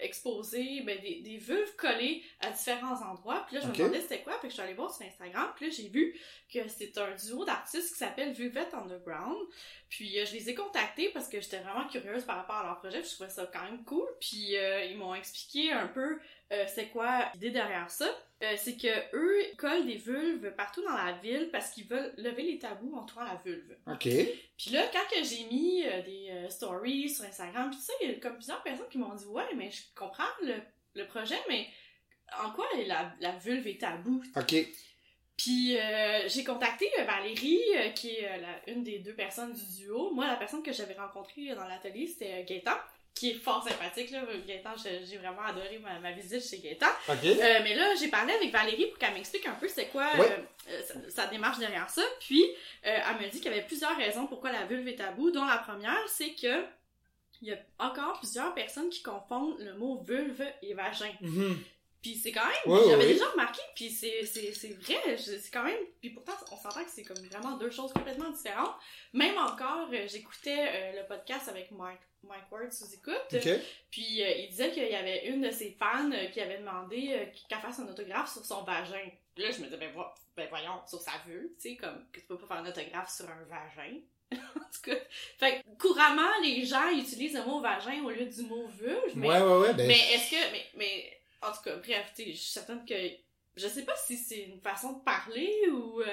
exposées, 0.00 0.82
ben, 0.84 1.00
des, 1.00 1.20
des 1.20 1.36
vulves 1.38 1.74
collées 1.76 2.22
à 2.40 2.50
différents 2.50 3.00
endroits. 3.02 3.44
Puis 3.46 3.56
là, 3.56 3.62
je 3.62 3.68
me 3.68 3.72
demandais 3.74 4.00
c'était 4.00 4.22
quoi, 4.22 4.38
puis 4.40 4.48
je 4.50 4.54
suis 4.54 4.62
allée 4.62 4.74
voir 4.74 4.92
sur 4.94 5.06
Instagram. 5.06 5.52
Puis 5.56 5.66
là, 5.66 5.72
j'ai 5.76 5.88
vu 5.88 6.18
que 6.52 6.68
c'est 6.68 6.96
un 6.98 7.14
duo 7.14 7.44
d'artistes 7.44 7.92
qui 7.92 7.98
s'appelle 7.98 8.32
Vuvette 8.32 8.74
Underground. 8.74 9.38
Puis 9.88 10.18
je 10.26 10.32
les 10.32 10.50
ai 10.50 10.54
contactés 10.54 11.10
parce 11.10 11.28
que 11.28 11.40
j'étais 11.40 11.60
vraiment 11.60 11.86
curieuse 11.86 12.24
par 12.24 12.36
rapport 12.36 12.56
à 12.56 12.64
leur 12.66 12.78
projet. 12.78 13.00
puis 13.00 13.08
Je 13.10 13.14
trouvais 13.14 13.30
ça 13.30 13.48
quand 13.52 13.62
même 13.62 13.84
cool. 13.84 14.06
Puis 14.20 14.56
euh, 14.56 14.84
ils 14.84 14.96
m'ont 14.96 15.14
expliqué 15.14 15.72
un 15.72 15.86
peu 15.94 16.18
euh, 16.52 16.64
c'est 16.66 16.88
quoi 16.88 17.30
l'idée 17.34 17.50
derrière 17.50 17.90
ça. 17.90 18.06
Euh, 18.42 18.54
c'est 18.58 18.76
que 18.76 18.88
eux 19.16 19.36
collent 19.56 19.86
des 19.86 19.96
vulves 19.96 20.52
partout 20.56 20.82
dans 20.82 20.92
la 20.96 21.12
ville 21.12 21.48
parce 21.52 21.70
qu'ils 21.70 21.86
veulent 21.86 22.12
lever 22.18 22.42
les 22.42 22.58
tabous 22.58 22.94
entourant 22.94 23.24
la 23.24 23.40
vulve. 23.44 23.76
OK. 23.86 24.02
Puis 24.02 24.70
là, 24.70 24.82
quand 24.92 25.16
que 25.16 25.24
j'ai 25.24 25.44
mis 25.44 25.84
euh, 25.86 26.02
des 26.02 26.50
stories 26.50 27.08
sur 27.08 27.24
Instagram, 27.24 27.70
pis 27.70 27.78
ça, 27.78 27.92
il 28.02 28.10
y 28.10 28.14
a 28.14 28.18
comme 28.18 28.34
plusieurs 28.34 28.62
personnes 28.62 28.88
qui 28.90 28.98
m'ont 28.98 29.14
dit 29.14 29.24
Ouais, 29.26 29.44
mais 29.56 29.70
je 29.70 29.82
comprends 29.94 30.24
le, 30.42 30.54
le 30.94 31.06
projet, 31.06 31.38
mais 31.48 31.66
en 32.44 32.50
quoi 32.50 32.66
la, 32.86 33.14
la 33.20 33.32
vulve 33.38 33.66
est 33.66 33.80
tabou? 33.80 34.22
Ok. 34.36 34.54
Puis 35.36 35.76
euh, 35.78 36.28
j'ai 36.28 36.44
contacté 36.44 36.86
Valérie, 37.04 37.60
euh, 37.76 37.88
qui 37.90 38.10
est 38.10 38.24
euh, 38.24 38.36
la- 38.36 38.72
une 38.72 38.84
des 38.84 39.00
deux 39.00 39.14
personnes 39.14 39.52
du 39.52 39.66
duo. 39.78 40.12
Moi, 40.14 40.26
la 40.28 40.36
personne 40.36 40.62
que 40.62 40.72
j'avais 40.72 40.94
rencontrée 40.94 41.54
dans 41.56 41.66
l'atelier, 41.66 42.06
c'était 42.06 42.44
Gaëtan, 42.44 42.76
qui 43.14 43.30
est 43.30 43.34
fort 43.34 43.62
sympathique. 43.66 44.10
Là. 44.10 44.22
Gaëtan, 44.46 44.70
j'ai 44.76 45.16
vraiment 45.18 45.42
adoré 45.42 45.78
ma, 45.78 45.98
ma 46.00 46.12
visite 46.12 46.44
chez 46.44 46.58
Gaëtan. 46.58 46.86
Euh, 47.40 47.60
mais 47.62 47.74
là, 47.74 47.94
j'ai 47.94 48.08
parlé 48.08 48.32
avec 48.32 48.50
Valérie 48.52 48.86
pour 48.86 48.98
qu'elle 48.98 49.14
m'explique 49.14 49.46
un 49.46 49.54
peu 49.54 49.68
c'est 49.68 49.86
quoi 49.86 50.08
euh, 50.18 50.22
euh, 50.68 50.82
sa, 50.82 51.22
sa 51.22 51.26
démarche 51.28 51.58
derrière 51.58 51.88
ça. 51.88 52.02
Puis, 52.20 52.44
euh, 52.86 52.98
elle 53.08 53.24
me 53.24 53.30
dit 53.30 53.40
qu'il 53.40 53.50
y 53.50 53.54
avait 53.54 53.66
plusieurs 53.66 53.96
raisons 53.96 54.26
pourquoi 54.26 54.50
la 54.50 54.64
vulve 54.66 54.88
est 54.88 54.96
tabou, 54.96 55.30
dont 55.30 55.44
la 55.44 55.58
première, 55.58 56.02
c'est 56.08 56.34
que 56.34 56.64
il 57.42 57.48
y 57.48 57.52
a 57.52 57.58
encore 57.78 58.18
plusieurs 58.18 58.54
personnes 58.54 58.88
qui 58.88 59.02
confondent 59.02 59.58
le 59.58 59.74
mot 59.74 60.02
vulve 60.06 60.44
et 60.62 60.72
vagin. 60.74 61.12
Mhm. 61.20 61.58
Puis 62.04 62.16
c'est 62.16 62.32
quand 62.32 62.44
même, 62.44 62.80
j'avais 62.86 63.06
déjà 63.06 63.26
remarqué, 63.30 63.62
puis 63.74 63.88
c'est, 63.88 64.26
c'est, 64.26 64.52
c'est 64.52 64.74
vrai, 64.78 65.16
c'est 65.16 65.50
quand 65.50 65.62
même, 65.62 65.78
puis 66.02 66.10
pourtant 66.10 66.34
on 66.52 66.56
s'entend 66.58 66.84
que 66.84 66.90
c'est 66.90 67.02
comme 67.02 67.16
vraiment 67.30 67.56
deux 67.56 67.70
choses 67.70 67.94
complètement 67.94 68.28
différentes. 68.28 68.74
Même 69.14 69.38
encore, 69.38 69.88
euh, 69.90 70.06
j'écoutais 70.06 70.68
euh, 70.68 71.00
le 71.00 71.06
podcast 71.08 71.48
avec 71.48 71.70
Mike, 71.70 72.00
Mike 72.22 72.52
Ward 72.52 72.70
sous 72.70 72.92
écoute, 72.92 73.14
Ok. 73.32 73.48
puis 73.90 74.22
euh, 74.22 74.30
il 74.36 74.48
disait 74.50 74.70
qu'il 74.72 74.86
y 74.86 74.94
avait 74.94 75.28
une 75.28 75.40
de 75.40 75.50
ses 75.50 75.70
fans 75.78 76.10
qui 76.30 76.42
avait 76.42 76.58
demandé 76.58 77.08
euh, 77.12 77.24
qu'elle 77.48 77.60
fasse 77.60 77.78
un 77.80 77.88
autographe 77.88 78.30
sur 78.30 78.44
son 78.44 78.64
vagin. 78.64 79.08
Là, 79.38 79.50
je 79.50 79.60
me 79.60 79.64
disais, 79.64 79.78
ben, 79.78 79.90
ben 80.36 80.46
voyons, 80.50 80.82
sur 80.86 81.00
sa 81.00 81.12
vulve, 81.26 81.54
tu 81.58 81.70
sais, 81.70 81.76
comme 81.76 82.04
que 82.12 82.20
tu 82.20 82.26
peux 82.26 82.36
pas 82.36 82.48
faire 82.48 82.56
un 82.58 82.68
autographe 82.68 83.10
sur 83.10 83.24
un 83.30 83.44
vagin. 83.44 83.96
en 84.32 84.36
tout 84.36 84.90
cas, 84.90 84.96
fait 85.38 85.62
que, 85.62 85.78
couramment, 85.80 86.38
les 86.42 86.66
gens 86.66 86.90
utilisent 86.90 87.32
le 87.34 87.44
mot 87.44 87.62
vagin 87.62 88.04
au 88.04 88.10
lieu 88.10 88.26
du 88.26 88.42
mot 88.42 88.66
vulve, 88.68 89.12
mais 89.16 89.28
Ouais, 89.28 89.40
ouais, 89.40 89.56
ouais. 89.60 89.72
Ben, 89.72 89.86
mais 89.88 89.98
est-ce 90.12 90.30
que. 90.30 90.52
Mais, 90.52 90.66
mais 90.76 91.20
en 91.48 91.52
tout 91.52 91.62
cas, 91.64 91.76
bref, 91.76 92.12
je 92.18 92.22
suis 92.22 92.36
certaine 92.36 92.84
que. 92.84 92.94
Je 93.56 93.68
sais 93.68 93.82
pas 93.82 93.94
si 94.04 94.16
c'est 94.16 94.42
une 94.42 94.60
façon 94.60 94.94
de 94.94 95.04
parler 95.04 95.52
ou. 95.70 96.00
euh, 96.00 96.06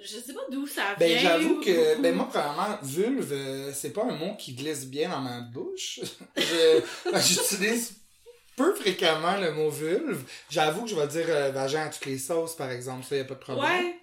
je 0.00 0.18
sais 0.18 0.34
pas 0.34 0.40
d'où 0.50 0.66
ça 0.66 0.94
vient. 0.94 1.08
Ben, 1.08 1.18
j'avoue 1.18 1.54
ou- 1.56 1.60
que, 1.60 2.00
ben, 2.00 2.14
moi, 2.14 2.28
premièrement, 2.30 2.78
vulve, 2.82 3.32
euh, 3.32 3.72
c'est 3.72 3.92
pas 3.92 4.04
un 4.04 4.14
mot 4.14 4.36
qui 4.36 4.54
glisse 4.54 4.86
bien 4.86 5.08
dans 5.08 5.20
ma 5.20 5.40
bouche. 5.40 6.00
Ben, 6.36 7.20
J'utilise 7.20 7.96
peu 8.56 8.74
fréquemment 8.74 9.36
le 9.38 9.52
mot 9.52 9.70
vulve. 9.70 10.22
J'avoue 10.50 10.82
que 10.84 10.90
je 10.90 10.94
vais 10.94 11.06
dire 11.08 11.26
euh, 11.28 11.50
vagin 11.50 11.86
à 11.86 11.88
toutes 11.88 12.06
les 12.06 12.18
sauces, 12.18 12.54
par 12.56 12.70
exemple. 12.70 13.04
Ça, 13.04 13.16
y 13.16 13.20
a 13.20 13.24
pas 13.24 13.34
de 13.34 13.40
problème. 13.40 13.64
Ouais. 13.64 13.96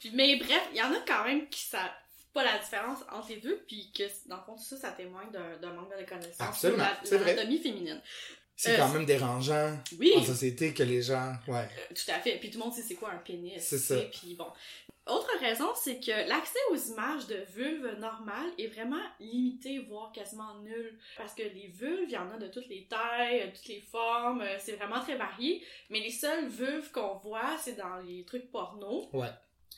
Puis, 0.00 0.10
mais 0.14 0.36
bref, 0.36 0.62
il 0.72 0.78
y 0.78 0.82
en 0.82 0.92
a 0.92 1.00
quand 1.06 1.24
même 1.24 1.48
qui 1.48 1.60
savent 1.60 1.90
pas 2.32 2.42
la 2.44 2.58
différence 2.58 2.98
entre 3.10 3.28
les 3.30 3.36
deux, 3.36 3.62
puis 3.66 3.90
que 3.96 4.04
dans 4.26 4.36
le 4.36 4.42
fond, 4.42 4.54
tout 4.56 4.62
ça, 4.64 4.76
ça 4.76 4.90
témoigne 4.92 5.30
d'un 5.30 5.72
manque 5.72 5.90
de 5.98 6.04
connaissance 6.08 6.40
Absolument, 6.40 6.84
sur 7.04 7.18
l'anatomie 7.20 7.58
féminine. 7.58 8.00
C'est 8.60 8.72
Euh, 8.74 8.76
quand 8.76 8.88
même 8.88 9.04
dérangeant 9.06 9.78
Oui, 10.00 10.12
en 10.16 10.22
société 10.24 10.74
que 10.74 10.82
les 10.82 11.00
gens, 11.00 11.32
ouais. 11.46 11.60
Euh, 11.78 11.94
Tout 11.94 12.10
à 12.10 12.18
fait. 12.18 12.38
Puis 12.40 12.50
tout 12.50 12.58
le 12.58 12.64
monde 12.64 12.74
sait 12.74 12.82
c'est 12.82 12.96
quoi 12.96 13.10
un 13.12 13.18
pénis. 13.18 13.62
C'est 13.62 13.78
ça. 13.78 13.94
Puis 14.12 14.34
bon. 14.34 14.46
Autre 15.06 15.30
raison, 15.40 15.68
c'est 15.80 16.00
que 16.00 16.28
l'accès 16.28 16.58
aux 16.72 16.76
images 16.76 17.26
de 17.28 17.36
vulves 17.54 17.96
normales 18.00 18.50
est 18.58 18.66
vraiment 18.66 19.00
limité, 19.20 19.78
voire 19.88 20.10
quasiment 20.12 20.58
nul. 20.58 20.98
Parce 21.16 21.34
que 21.34 21.44
les 21.44 21.68
vulves, 21.72 22.08
il 22.08 22.12
y 22.12 22.18
en 22.18 22.30
a 22.32 22.36
de 22.36 22.48
toutes 22.48 22.66
les 22.68 22.86
tailles, 22.90 23.46
de 23.48 23.56
toutes 23.56 23.68
les 23.68 23.80
formes, 23.80 24.42
euh, 24.42 24.56
c'est 24.58 24.72
vraiment 24.72 25.00
très 25.00 25.16
varié. 25.16 25.62
Mais 25.88 26.00
les 26.00 26.10
seules 26.10 26.48
vulves 26.48 26.90
qu'on 26.90 27.14
voit, 27.18 27.56
c'est 27.62 27.76
dans 27.76 27.96
les 28.06 28.24
trucs 28.24 28.50
porno. 28.50 29.08
Ouais. 29.12 29.28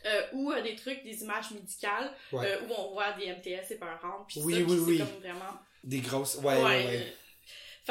euh, 0.06 0.22
ou 0.32 0.50
euh, 0.50 0.62
des 0.62 0.74
trucs, 0.74 1.04
des 1.04 1.22
images 1.22 1.50
médicales, 1.50 2.10
Ouais. 2.32 2.46
euh, 2.46 2.62
où 2.66 2.72
on 2.78 2.92
voit 2.94 3.12
des 3.12 3.26
MTS 3.26 3.70
épeurantes, 3.72 4.26
puis 4.26 4.40
Oui, 4.42 4.54
ça, 4.54 4.60
oui, 4.60 4.78
oui. 4.86 4.98
c'est 4.98 5.04
comme 5.04 5.20
vraiment 5.20 5.58
Des 5.84 6.00
grosses, 6.00 6.36
ouais, 6.36 6.44
ouais, 6.56 6.62
Ouais, 6.64 6.86
euh, 6.96 7.10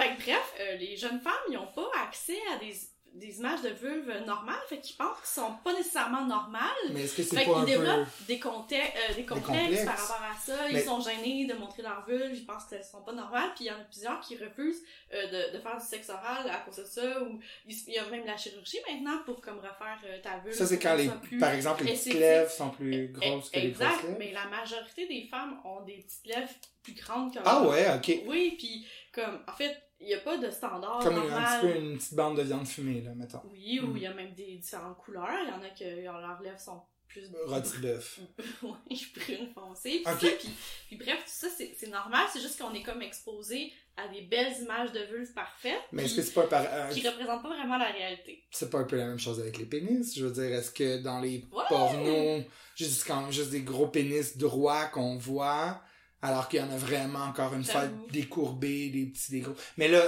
Fait 0.02 0.16
que 0.16 0.22
bref, 0.24 0.54
euh, 0.60 0.76
les 0.78 0.96
jeunes 0.98 1.20
femmes, 1.20 1.34
ils 1.50 1.54
n'ont 1.56 1.72
pas 1.74 1.90
accès 2.08 2.38
à 2.54 2.58
des, 2.58 2.74
des 3.16 3.40
images 3.40 3.62
de 3.64 3.70
vulve 3.70 4.24
normales, 4.26 4.60
fait 4.70 4.80
qu'ils 4.80 4.96
pensent 4.96 5.18
qu'ils 5.18 5.42
sont 5.42 5.54
pas 5.64 5.74
nécessairement 5.74 6.26
normales. 6.26 6.62
Mais 6.92 7.02
est-ce 7.06 7.16
que 7.16 7.24
c'est 7.24 7.38
Fait 7.38 7.46
pas 7.46 7.52
qu'ils 7.54 7.62
un 7.62 7.66
développent 7.66 8.06
peu... 8.20 8.26
des, 8.28 8.40
conte- 8.40 8.72
euh, 8.74 9.14
des 9.16 9.26
complexes, 9.26 9.48
complexes. 9.48 9.86
par 9.86 9.98
rapport 10.00 10.26
à 10.32 10.36
ça. 10.40 10.56
Mais- 10.72 10.80
Ils 10.80 10.86
sont 10.86 11.02
gênés 11.02 11.46
de 11.46 11.54
montrer 11.56 11.82
leur 11.82 12.06
vulve, 12.06 12.32
ils 12.36 12.46
pensent 12.46 12.66
qu'elles 12.70 12.84
sont 12.84 13.02
pas 13.02 13.12
normales, 13.14 13.50
puis 13.56 13.66
il 13.66 13.68
y 13.68 13.72
en 13.72 13.80
a 13.80 13.84
plusieurs 13.84 14.20
qui 14.22 14.38
refusent 14.38 14.82
euh, 15.14 15.26
de, 15.52 15.58
de 15.58 15.62
faire 15.62 15.76
du 15.78 15.84
sexe 15.86 16.10
oral 16.10 16.48
à 16.50 16.58
cause 16.60 16.76
de 16.78 16.84
ça, 16.86 17.22
ou 17.24 17.40
il 17.66 17.94
y 17.94 17.98
a 17.98 18.06
même 18.10 18.26
la 18.28 18.38
chirurgie 18.38 18.78
maintenant 18.88 19.24
pour 19.26 19.42
comme 19.42 19.58
refaire 19.58 20.00
euh, 20.06 20.20
ta 20.22 20.38
vulve. 20.38 20.56
Ça, 20.56 20.68
c'est 20.68 20.78
quand 20.80 20.94
les, 20.96 21.10
plus 21.10 21.40
par 21.40 21.52
exemple, 21.54 21.84
les 21.86 21.94
petites 21.94 22.14
lèvres 22.14 22.52
sont 22.52 22.70
plus 22.70 23.08
grosses 23.12 23.50
que 23.50 23.60
les 23.60 23.70
Exact, 23.70 24.04
grosses 24.04 24.16
mais 24.20 24.32
la 24.34 24.46
majorité 24.46 25.08
des 25.08 25.28
femmes 25.32 25.60
ont 25.66 25.82
des 25.82 25.98
petites 25.98 26.28
lèvres 26.28 26.50
plus 26.84 26.94
grandes 26.94 27.34
que 27.34 27.40
Ah 27.44 27.64
ouais, 27.64 27.88
ok. 27.96 28.22
oui, 28.28 28.56
puis 28.58 28.88
comme, 29.12 29.44
en 29.48 29.54
fait, 29.54 29.76
il 30.00 30.08
n'y 30.08 30.14
a 30.14 30.20
pas 30.20 30.38
de 30.38 30.50
standard 30.50 31.00
Comme 31.04 31.18
une- 31.18 31.32
un 31.34 31.60
petit 31.62 31.68
peu 31.68 31.76
une 31.80 31.98
petite 31.98 32.14
bande 32.14 32.38
de 32.38 32.44
viande 32.44 32.68
fumée, 32.68 33.02
là, 33.02 33.14
mettons. 33.16 33.42
Oui, 33.52 33.80
ou 33.82 33.88
Mm. 33.88 33.98
il 33.98 34.04
y 34.04 34.08
a 34.08 34.14
même 34.14 34.34
des 34.34 34.58
différentes 34.58 34.98
couleurs. 34.98 35.30
Il 35.44 35.50
y 35.50 35.52
en 35.52 35.62
a 35.62 35.70
que 35.70 36.02
leurs 36.04 36.42
lèvres 36.42 36.60
sont 36.60 36.82
plus... 37.08 37.24
Rôti 37.46 37.78
de 37.78 37.82
bœuf. 37.82 38.20
ouais, 38.64 38.98
brune 39.16 39.50
foncée. 39.54 40.04
Puis 40.06 40.30
puis, 40.40 40.50
puis 40.90 40.98
bref, 40.98 41.18
tout 41.26 41.32
ça, 41.34 41.48
c'est 41.58 41.74
c'est 41.78 41.90
normal. 41.90 42.26
C'est 42.32 42.40
juste 42.42 42.60
qu'on 42.62 42.74
est 42.76 42.84
comme 42.84 43.02
exposé 43.02 43.74
à 43.98 44.08
des 44.08 44.22
belles 44.22 44.54
images 44.62 44.92
de 44.94 45.00
vulve 45.12 45.34
parfaites. 45.34 45.82
Mais 45.92 46.04
est-ce 46.06 46.14
puis 46.14 46.22
que 46.22 46.28
c'est 46.28 46.34
pas, 46.36 46.48
par- 46.48 46.62
un- 46.72 46.90
qui 46.90 47.06
représentent 47.06 47.42
pas 47.42 47.50
vraiment 47.50 47.78
la 47.78 47.92
réalité. 47.92 48.46
c'est 48.52 48.70
pas 48.70 48.78
un 48.78 48.84
peu 48.86 48.96
la 48.96 49.08
même 49.08 49.20
chose 49.20 49.40
avec 49.40 49.58
les 49.58 49.66
pénis? 49.66 50.16
Je 50.18 50.24
veux 50.26 50.32
dire, 50.32 50.54
est-ce 50.58 50.72
que 50.72 51.02
dans 51.02 51.20
les 51.20 51.46
Ouais. 51.52 51.64
pornos, 51.68 52.44
juste 52.76 53.06
quand 53.08 53.22
même 53.24 53.32
juste 53.32 53.50
des 53.50 53.62
gros 53.62 53.88
pénis 53.88 54.38
droits 54.38 54.86
qu'on 54.86 55.18
voit, 55.18 55.82
alors 56.22 56.48
qu'il 56.50 56.60
y 56.60 56.64
en 56.64 56.72
a 56.72 56.78
vraiment 56.78 57.24
encore 57.26 57.54
une 57.54 57.64
fois 57.64 57.84
des 58.12 58.26
courbés, 58.26 58.90
des 58.90 59.06
petits, 59.06 59.32
des 59.32 59.40
gros. 59.42 59.56
Mais 59.78 59.88
là, 59.88 60.02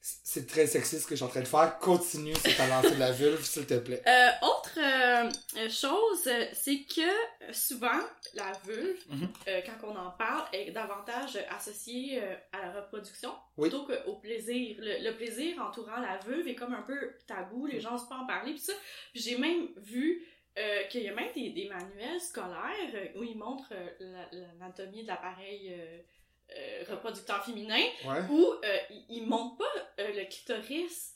c'est 0.00 0.46
très 0.46 0.68
sexiste 0.68 1.02
ce 1.02 1.06
que 1.08 1.14
je 1.14 1.16
suis 1.16 1.24
en 1.24 1.28
train 1.28 1.40
de 1.40 1.46
faire. 1.48 1.78
Continue 1.80 2.34
cette 2.36 2.60
avancée 2.60 2.94
de 2.94 3.00
la 3.00 3.10
vulve, 3.10 3.42
s'il 3.44 3.66
te 3.66 3.74
plaît. 3.74 4.00
Euh, 4.06 4.28
autre 4.46 4.78
euh, 4.78 5.28
euh, 5.58 5.68
chose, 5.68 6.28
c'est 6.52 6.82
que 6.84 7.52
souvent, 7.52 7.98
la 8.34 8.52
vulve, 8.64 8.96
Mhm. 9.08 9.28
euh, 9.48 9.60
quand 9.66 9.88
on 9.88 9.96
en 9.96 10.10
parle, 10.12 10.44
est 10.52 10.70
davantage 10.70 11.38
associée 11.58 12.22
à 12.52 12.60
la 12.66 12.72
reproduction 12.82 13.32
Oui. 13.56 13.68
plutôt 13.68 13.84
qu'au 13.84 14.14
plaisir. 14.16 14.76
Le, 14.78 15.02
le 15.10 15.16
plaisir 15.16 15.60
entourant 15.60 15.98
la 16.00 16.18
vulve 16.24 16.46
est 16.46 16.54
comme 16.54 16.74
un 16.74 16.82
peu 16.82 17.14
tabou, 17.26 17.66
les 17.66 17.80
gens 17.80 17.92
n'osent 17.92 18.08
pas 18.08 18.16
en 18.18 18.26
parler, 18.26 18.56
ça. 18.58 18.74
J'ai 19.14 19.36
même 19.38 19.66
vu 19.78 20.22
euh, 20.58 20.84
qu'il 20.84 21.02
y 21.02 21.08
a 21.08 21.14
même 21.14 21.32
des, 21.34 21.50
des 21.50 21.68
manuels 21.68 22.20
scolaires 22.20 22.92
euh, 22.94 23.06
où 23.18 23.22
ils 23.22 23.36
montrent 23.36 23.72
euh, 23.72 23.88
la- 24.00 24.28
l'anatomie 24.32 25.02
de 25.02 25.08
l'appareil 25.08 25.74
reproducteur 26.88 27.44
féminin 27.44 27.82
Ouais. 28.04 28.20
où 28.30 28.54
ils, 28.90 29.04
ils 29.08 29.26
montrent 29.26 29.56
pas 29.58 29.72
le 29.98 30.24
clitoris, 30.28 31.14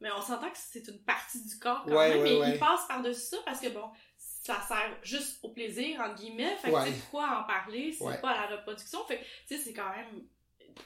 mais 0.00 0.10
on 0.12 0.20
s'entend 0.20 0.50
que 0.50 0.58
c'est 0.58 0.86
une 0.88 1.02
partie 1.02 1.42
du 1.46 1.58
corps 1.58 1.84
quand 1.86 1.96
Ouais, 1.96 2.10
même, 2.10 2.22
ouais, 2.22 2.40
mais 2.40 2.54
ils 2.54 2.58
passent 2.58 2.86
par-dessus 2.86 3.20
ça 3.20 3.38
parce 3.46 3.60
que 3.60 3.68
bon, 3.68 3.88
ça 4.18 4.60
sert 4.68 4.98
juste 5.02 5.38
au 5.42 5.48
plaisir, 5.48 6.00
entre 6.00 6.16
guillemets, 6.16 6.56
fait 6.56 6.68
que 6.70 6.74
Ouais. 6.74 6.92
pourquoi 6.92 7.40
en 7.40 7.44
parler, 7.44 7.92
c'est 7.92 8.04
Ouais. 8.04 8.20
pas 8.20 8.30
à 8.32 8.50
la 8.50 8.56
reproduction, 8.58 9.02
fait 9.06 9.18
que 9.20 9.24
tu 9.24 9.56
sais, 9.56 9.58
c'est 9.58 9.72
quand 9.72 9.88
même 9.90 10.26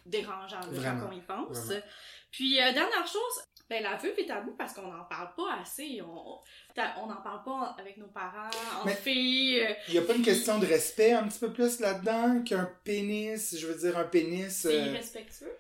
dérangeant 0.06 0.60
là, 0.60 0.94
quand 1.00 1.08
on 1.08 1.12
y 1.12 1.20
pense. 1.22 1.58
Vraiment. 1.66 1.82
Puis, 2.30 2.60
euh, 2.60 2.72
dernière 2.72 3.06
chose, 3.08 3.44
ben, 3.70 3.82
la 3.84 3.96
vulve 3.96 4.18
est 4.18 4.26
tabou 4.26 4.50
parce 4.58 4.74
qu'on 4.74 4.82
n'en 4.92 5.04
parle 5.04 5.28
pas 5.36 5.60
assez. 5.62 6.02
On 6.02 7.06
n'en 7.06 7.22
parle 7.22 7.44
pas 7.44 7.76
avec 7.78 7.96
nos 7.98 8.08
parents, 8.08 8.50
en 8.82 8.84
Mais- 8.84 8.94
filles. 8.96 9.60
euh, 9.60 9.72
Il 9.88 9.94
y 9.94 9.98
a 9.98 10.02
pas 10.02 10.14
une 10.14 10.24
question 10.24 10.58
de 10.58 10.66
respect 10.66 11.12
un 11.12 11.22
petit 11.28 11.38
peu 11.38 11.52
plus 11.52 11.78
là-dedans 11.78 12.42
qu'un 12.42 12.68
pénis, 12.84 13.56
je 13.56 13.66
veux 13.68 13.76
dire 13.76 13.96
un 13.96 14.04
pénis. 14.04 14.52
C'est 14.52 14.74
euh, 14.74 14.86
irrespectueux. 14.86 15.52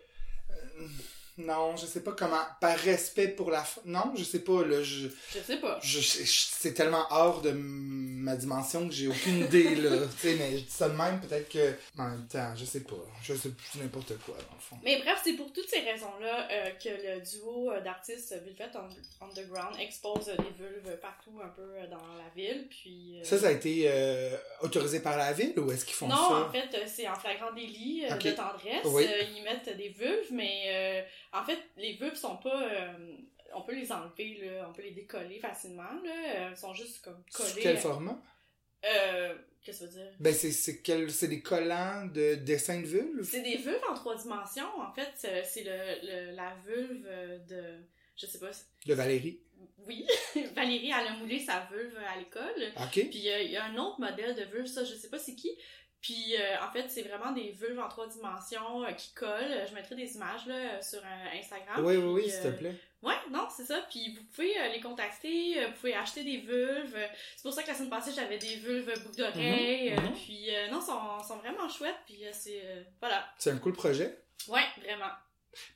Non, 1.38 1.76
je 1.76 1.86
sais 1.86 2.00
pas 2.02 2.12
comment. 2.12 2.42
Par 2.60 2.76
respect 2.78 3.28
pour 3.28 3.50
la. 3.50 3.64
Non, 3.84 4.12
je 4.16 4.24
sais 4.24 4.40
pas, 4.40 4.64
là. 4.64 4.82
Je, 4.82 5.08
Je 5.34 5.38
sais 5.40 5.56
pas. 5.58 5.78
je, 5.82 6.00
je- 6.00 6.24
c'est 6.24 6.74
tellement 6.74 7.04
hors 7.10 7.40
de 7.40 7.50
ma 7.52 8.36
dimension 8.36 8.86
que 8.88 8.94
j'ai 8.94 9.08
aucune 9.08 9.40
idée, 9.44 9.74
là. 9.76 9.90
tu 10.20 10.28
sais, 10.28 10.34
mais 10.36 10.52
je 10.58 10.64
dis 10.64 10.70
ça 10.70 10.88
de 10.88 10.94
même, 10.96 11.20
peut-être 11.20 11.48
que. 11.48 11.72
En 11.98 12.08
même 12.08 12.26
temps, 12.28 12.52
je 12.56 12.64
sais 12.64 12.80
pas. 12.80 12.96
Je 13.22 13.34
sais 13.34 13.48
plus 13.50 13.80
n'importe 13.80 14.12
quoi, 14.26 14.34
dans 14.34 14.54
le 14.54 14.60
fond. 14.60 14.76
Mais 14.82 14.98
bref, 15.00 15.20
c'est 15.24 15.32
pour 15.34 15.52
toutes 15.52 15.68
ces 15.68 15.80
raisons-là 15.80 16.48
euh, 16.50 16.70
que 16.82 16.88
le 16.88 17.20
duo 17.20 17.70
euh, 17.72 17.80
d'artistes 17.80 18.34
Vulvet 18.44 18.70
Un- 18.74 19.26
Underground 19.26 19.76
expose 19.80 20.26
des 20.26 20.34
vulves 20.58 20.96
partout 21.00 21.38
un 21.42 21.48
peu 21.48 21.62
euh, 21.62 21.86
dans 21.86 21.96
la 22.16 22.28
ville. 22.34 22.66
Puis, 22.68 23.18
euh, 23.20 23.24
Ça, 23.24 23.38
ça 23.38 23.48
a 23.48 23.52
été 23.52 23.84
euh, 23.86 24.36
autorisé 24.62 25.00
par 25.00 25.16
la 25.16 25.32
ville 25.32 25.58
ou 25.58 25.70
est-ce 25.72 25.84
qu'ils 25.84 25.94
font 25.94 26.08
non, 26.08 26.16
ça? 26.16 26.46
en 26.48 26.50
fait, 26.52 26.68
c'est 26.86 27.08
en 27.08 27.14
flagrant 27.14 27.52
délit 27.52 28.02
de 28.08 28.30
tendresse. 28.32 28.84
Oui. 28.84 29.06
Ils 29.36 29.42
mettent 29.42 29.76
des 29.76 29.88
vulves, 29.88 30.32
mais 30.32 30.62
euh, 30.66 31.02
en 31.40 31.44
fait, 31.44 31.58
les 31.76 31.94
vulves 31.94 32.14
sont 32.16 32.36
pas. 32.36 32.62
euh, 32.62 33.16
on 33.54 33.62
peut 33.62 33.74
les 33.74 33.90
enlever, 33.90 34.38
là, 34.44 34.66
on 34.68 34.72
peut 34.72 34.82
les 34.82 34.92
décoller 34.92 35.38
facilement. 35.40 35.82
Là, 36.04 36.10
euh, 36.10 36.48
elles 36.50 36.56
sont 36.56 36.72
juste 36.74 37.02
comme 37.02 37.22
Sous 37.30 37.42
collées. 37.42 37.62
quel 37.62 37.78
format? 37.78 38.20
Euh, 38.84 39.34
Qu'est-ce 39.62 39.80
que 39.80 39.86
ça 39.90 39.92
veut 39.98 40.04
dire? 40.04 40.12
Ben, 40.20 40.32
c'est, 40.32 40.52
c'est, 40.52 40.80
quel, 40.80 41.10
c'est 41.10 41.28
des 41.28 41.42
collants 41.42 42.06
de 42.06 42.36
dessin 42.36 42.80
de 42.80 42.86
vulve? 42.86 43.22
C'est 43.24 43.42
des 43.42 43.56
vulves 43.58 43.82
en 43.90 43.94
trois 43.94 44.16
dimensions. 44.16 44.68
En 44.80 44.92
fait, 44.92 45.10
c'est 45.16 45.64
le, 45.64 46.30
le- 46.30 46.34
la 46.36 46.54
vulve 46.66 47.04
euh, 47.06 47.38
de. 47.40 47.84
Je 48.16 48.26
sais 48.26 48.38
pas. 48.38 48.50
De 48.86 48.94
Valérie. 48.94 49.40
Oui, 49.86 50.06
Valérie, 50.54 50.92
elle 50.98 51.08
a 51.08 51.16
moulé 51.16 51.38
sa 51.40 51.66
vulve 51.70 51.96
à 51.98 52.18
l'école. 52.18 52.72
OK. 52.76 53.08
Puis 53.10 53.28
euh, 53.30 53.42
il 53.42 53.50
y 53.50 53.56
a 53.58 53.64
un 53.64 53.76
autre 53.76 54.00
modèle 54.00 54.34
de 54.34 54.44
vulve, 54.44 54.66
ça, 54.66 54.84
je 54.84 54.94
sais 54.94 55.10
pas 55.10 55.18
c'est 55.18 55.34
qui. 55.34 55.50
Puis 56.00 56.34
euh, 56.36 56.56
en 56.66 56.72
fait, 56.72 56.88
c'est 56.88 57.02
vraiment 57.02 57.32
des 57.32 57.50
vulves 57.50 57.78
en 57.78 57.88
trois 57.88 58.06
dimensions 58.08 58.84
euh, 58.84 58.92
qui 58.92 59.12
collent. 59.12 59.66
Je 59.68 59.74
mettrai 59.74 59.94
des 59.94 60.14
images 60.16 60.46
là, 60.46 60.80
sur 60.80 60.98
euh, 61.00 61.38
Instagram. 61.38 61.84
Oui, 61.84 61.96
oui, 61.96 62.22
oui, 62.22 62.30
s'il 62.30 62.40
te 62.40 62.46
euh, 62.48 62.52
plaît. 62.52 62.74
Ouais, 63.02 63.14
non, 63.30 63.48
c'est 63.54 63.64
ça. 63.64 63.84
Puis 63.90 64.14
vous 64.14 64.24
pouvez 64.24 64.58
euh, 64.58 64.68
les 64.68 64.80
contacter, 64.80 65.58
euh, 65.62 65.66
vous 65.68 65.72
pouvez 65.74 65.94
acheter 65.94 66.24
des 66.24 66.38
vulves. 66.38 66.96
Euh, 66.96 67.06
C'est 67.36 67.42
pour 67.42 67.52
ça 67.52 67.62
que 67.62 67.68
la 67.68 67.74
semaine 67.74 67.90
passée, 67.90 68.12
j'avais 68.14 68.38
des 68.38 68.56
vulves 68.56 68.92
boucles 69.02 69.16
d'oreilles. 69.16 69.90
Mhm, 69.90 69.98
euh, 69.98 70.02
mhm. 70.08 70.12
Puis 70.14 70.54
euh, 70.54 70.68
non, 70.68 70.80
sont, 70.80 71.22
sont 71.26 71.36
vraiment 71.36 71.68
chouettes. 71.68 72.00
Puis 72.06 72.26
euh, 72.26 72.30
c'est... 72.32 72.62
euh, 72.64 72.82
voilà. 73.00 73.26
C'est 73.38 73.50
un 73.50 73.58
cool 73.58 73.72
projet. 73.74 74.18
Ouais, 74.48 74.64
vraiment. 74.82 75.10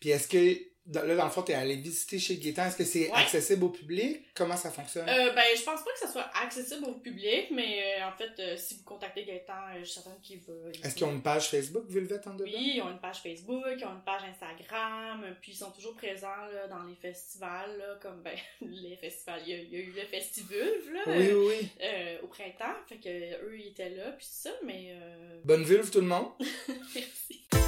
Puis 0.01 0.11
est-ce 0.11 0.29
que, 0.29 0.59
là, 0.93 1.15
dans 1.17 1.25
le 1.25 1.31
fond, 1.31 1.43
t'es 1.43 1.55
allé 1.55 1.77
visiter 1.77 2.19
chez 2.19 2.37
Gaétan, 2.37 2.67
est-ce 2.67 2.77
que 2.77 2.85
c'est 2.85 3.11
Ouais. 3.11 3.17
accessible 3.17 3.65
au 3.65 3.69
public? 3.71 4.23
Comment 4.35 4.57
ça 4.57 4.71
fonctionne? 4.71 5.09
Euh, 5.09 5.33
ben, 5.33 5.43
je 5.57 5.63
pense 5.63 5.83
pas 5.83 5.91
que 5.93 5.99
ça 6.01 6.09
soit 6.13 6.31
accessible 6.43 6.85
au 6.87 6.95
public, 6.95 7.47
mais 7.53 8.01
euh, 8.01 8.07
en 8.09 8.13
fait, 8.13 8.31
euh, 8.39 8.57
si 8.57 8.75
vous 8.77 8.83
contactez 8.85 9.25
Gaëtan, 9.25 9.53
euh, 9.53 9.79
je 9.81 9.85
suis 9.85 9.95
certaine 9.95 10.21
qu'il 10.23 10.41
va... 10.41 10.53
Est-ce 10.83 10.95
qu'ils 10.95 11.05
ont 11.07 11.13
une 11.13 11.23
page 11.23 11.49
Facebook, 11.49 11.85
Vulvet 11.89 12.21
en 12.27 12.35
dedans? 12.35 12.45
Oui, 12.45 12.73
ils 12.77 12.83
ont 12.83 12.91
une 12.91 13.01
page 13.01 13.21
Facebook, 13.23 13.65
ils 13.79 13.85
ont 13.85 13.93
une 13.93 14.05
page 14.05 14.23
Instagram, 14.31 15.25
puis 15.41 15.53
ils 15.53 15.57
sont 15.57 15.71
toujours 15.71 15.95
présents 15.97 16.27
là, 16.53 16.67
dans 16.69 16.83
les 16.85 16.95
festivals, 16.97 17.79
là, 17.79 17.99
comme 18.03 18.23
ben, 18.23 18.37
les 18.61 18.97
festivals. 18.97 19.41
Il 19.47 19.53
y 19.53 19.55
a, 19.55 19.59
il 19.63 19.71
y 19.73 19.77
a 19.77 19.79
eu 19.81 19.93
le 19.97 20.03
Festivulve 20.07 20.93
là, 20.93 21.01
Oui, 21.07 21.33
oui, 21.33 21.69
au 22.23 22.27
printemps, 22.27 22.75
fait 22.89 22.97
que 22.99 23.09
eux 23.09 23.59
ils 23.59 23.69
étaient 23.69 23.91
là, 23.91 24.11
puis 24.13 24.27
ça, 24.29 24.51
mais 24.65 24.89
euh, 24.91 25.41
Bonne 25.45 25.65
vulve, 25.65 25.91
tout 25.91 26.01
le 26.01 26.07
monde. 26.07 26.29
merci. 26.95 27.64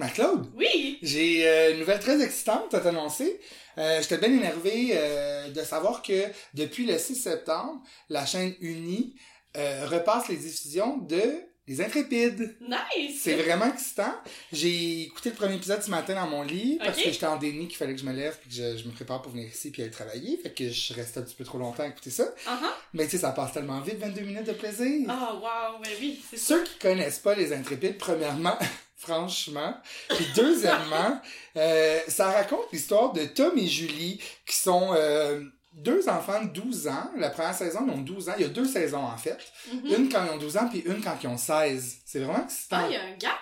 Ma-Claude, 0.00 0.46
Oui! 0.56 0.98
j'ai 1.02 1.46
euh, 1.46 1.72
une 1.72 1.80
nouvelle 1.80 2.00
très 2.00 2.22
excitante 2.22 2.72
à 2.72 2.80
t'annoncer. 2.80 3.38
Euh, 3.76 4.00
J'étais 4.00 4.16
bien 4.16 4.32
énervé 4.32 4.92
euh, 4.94 5.50
de 5.50 5.60
savoir 5.62 6.00
que 6.00 6.24
depuis 6.54 6.86
le 6.86 6.96
6 6.98 7.14
septembre, 7.16 7.82
la 8.08 8.24
chaîne 8.24 8.54
Unie 8.60 9.14
euh, 9.58 9.86
repasse 9.86 10.28
les 10.28 10.36
diffusions 10.36 10.96
de 10.96 11.20
Les 11.68 11.82
Intrépides. 11.82 12.56
Nice! 12.62 13.20
C'est 13.22 13.34
vraiment 13.34 13.66
excitant. 13.66 14.14
J'ai 14.52 15.02
écouté 15.02 15.28
le 15.30 15.36
premier 15.36 15.56
épisode 15.56 15.82
ce 15.82 15.90
matin 15.90 16.14
dans 16.14 16.26
mon 16.28 16.42
lit 16.44 16.78
parce 16.82 16.96
que 16.96 17.10
j'étais 17.10 17.26
en 17.26 17.36
déni 17.36 17.68
qu'il 17.68 17.76
fallait 17.76 17.94
que 17.94 18.00
je 18.00 18.06
me 18.06 18.12
lève 18.14 18.38
puis 18.40 18.48
que 18.48 18.56
je, 18.56 18.78
je 18.78 18.86
me 18.88 18.92
prépare 18.92 19.20
pour 19.20 19.32
venir 19.32 19.48
ici 19.48 19.70
puis 19.70 19.82
aller 19.82 19.90
travailler. 19.90 20.38
Fait 20.38 20.50
que 20.54 20.70
je 20.70 20.94
restais 20.94 21.20
un 21.20 21.24
petit 21.24 21.34
peu 21.36 21.44
trop 21.44 21.58
longtemps 21.58 21.82
à 21.82 21.88
écouter 21.88 22.10
ça. 22.10 22.24
Uh-huh. 22.24 22.70
Mais 22.94 23.04
tu 23.04 23.10
sais, 23.12 23.18
ça 23.18 23.32
passe 23.32 23.52
tellement 23.52 23.80
vite, 23.82 23.98
22 23.98 24.22
minutes 24.22 24.46
de 24.46 24.52
plaisir. 24.52 25.06
Ah, 25.10 25.34
wow, 25.34 25.82
ben 25.84 25.90
oui, 26.00 26.20
ça. 26.30 26.36
Ceux 26.38 26.64
qui 26.64 26.78
connaissent 26.78 27.18
pas 27.20 27.34
les 27.34 27.52
Intrépides, 27.52 27.98
premièrement, 27.98 28.58
franchement, 29.00 29.74
puis 30.10 30.26
deuxièmement, 30.36 31.20
euh, 31.56 32.00
ça 32.08 32.30
raconte 32.30 32.70
l'histoire 32.72 33.12
de 33.12 33.24
Tom 33.24 33.56
et 33.58 33.66
Julie, 33.66 34.20
qui 34.46 34.56
sont 34.56 34.92
euh, 34.94 35.42
deux 35.72 36.08
enfants 36.08 36.42
de 36.44 36.50
12 36.50 36.88
ans. 36.88 37.10
La 37.16 37.30
première 37.30 37.54
saison, 37.54 37.80
ils 37.86 37.92
ont 37.92 37.98
12 38.02 38.28
ans. 38.28 38.32
Il 38.38 38.42
y 38.42 38.44
a 38.44 38.48
deux 38.48 38.66
saisons, 38.66 39.02
en 39.02 39.16
fait. 39.16 39.38
Mhm. 39.72 39.86
Une 39.86 40.08
quand 40.08 40.24
ils 40.26 40.30
ont 40.32 40.38
12 40.38 40.56
ans, 40.56 40.68
puis 40.68 40.80
une 40.80 41.00
quand 41.00 41.16
ils 41.22 41.28
ont 41.28 41.38
16. 41.38 41.98
C'est 42.04 42.18
vraiment 42.20 42.44
excitant. 42.44 42.78
Ah, 42.80 42.86
il 42.88 42.92
y 42.92 42.96
a 42.96 43.02
un 43.02 43.16
gap! 43.16 43.36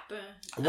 Ouais. 0.59 0.65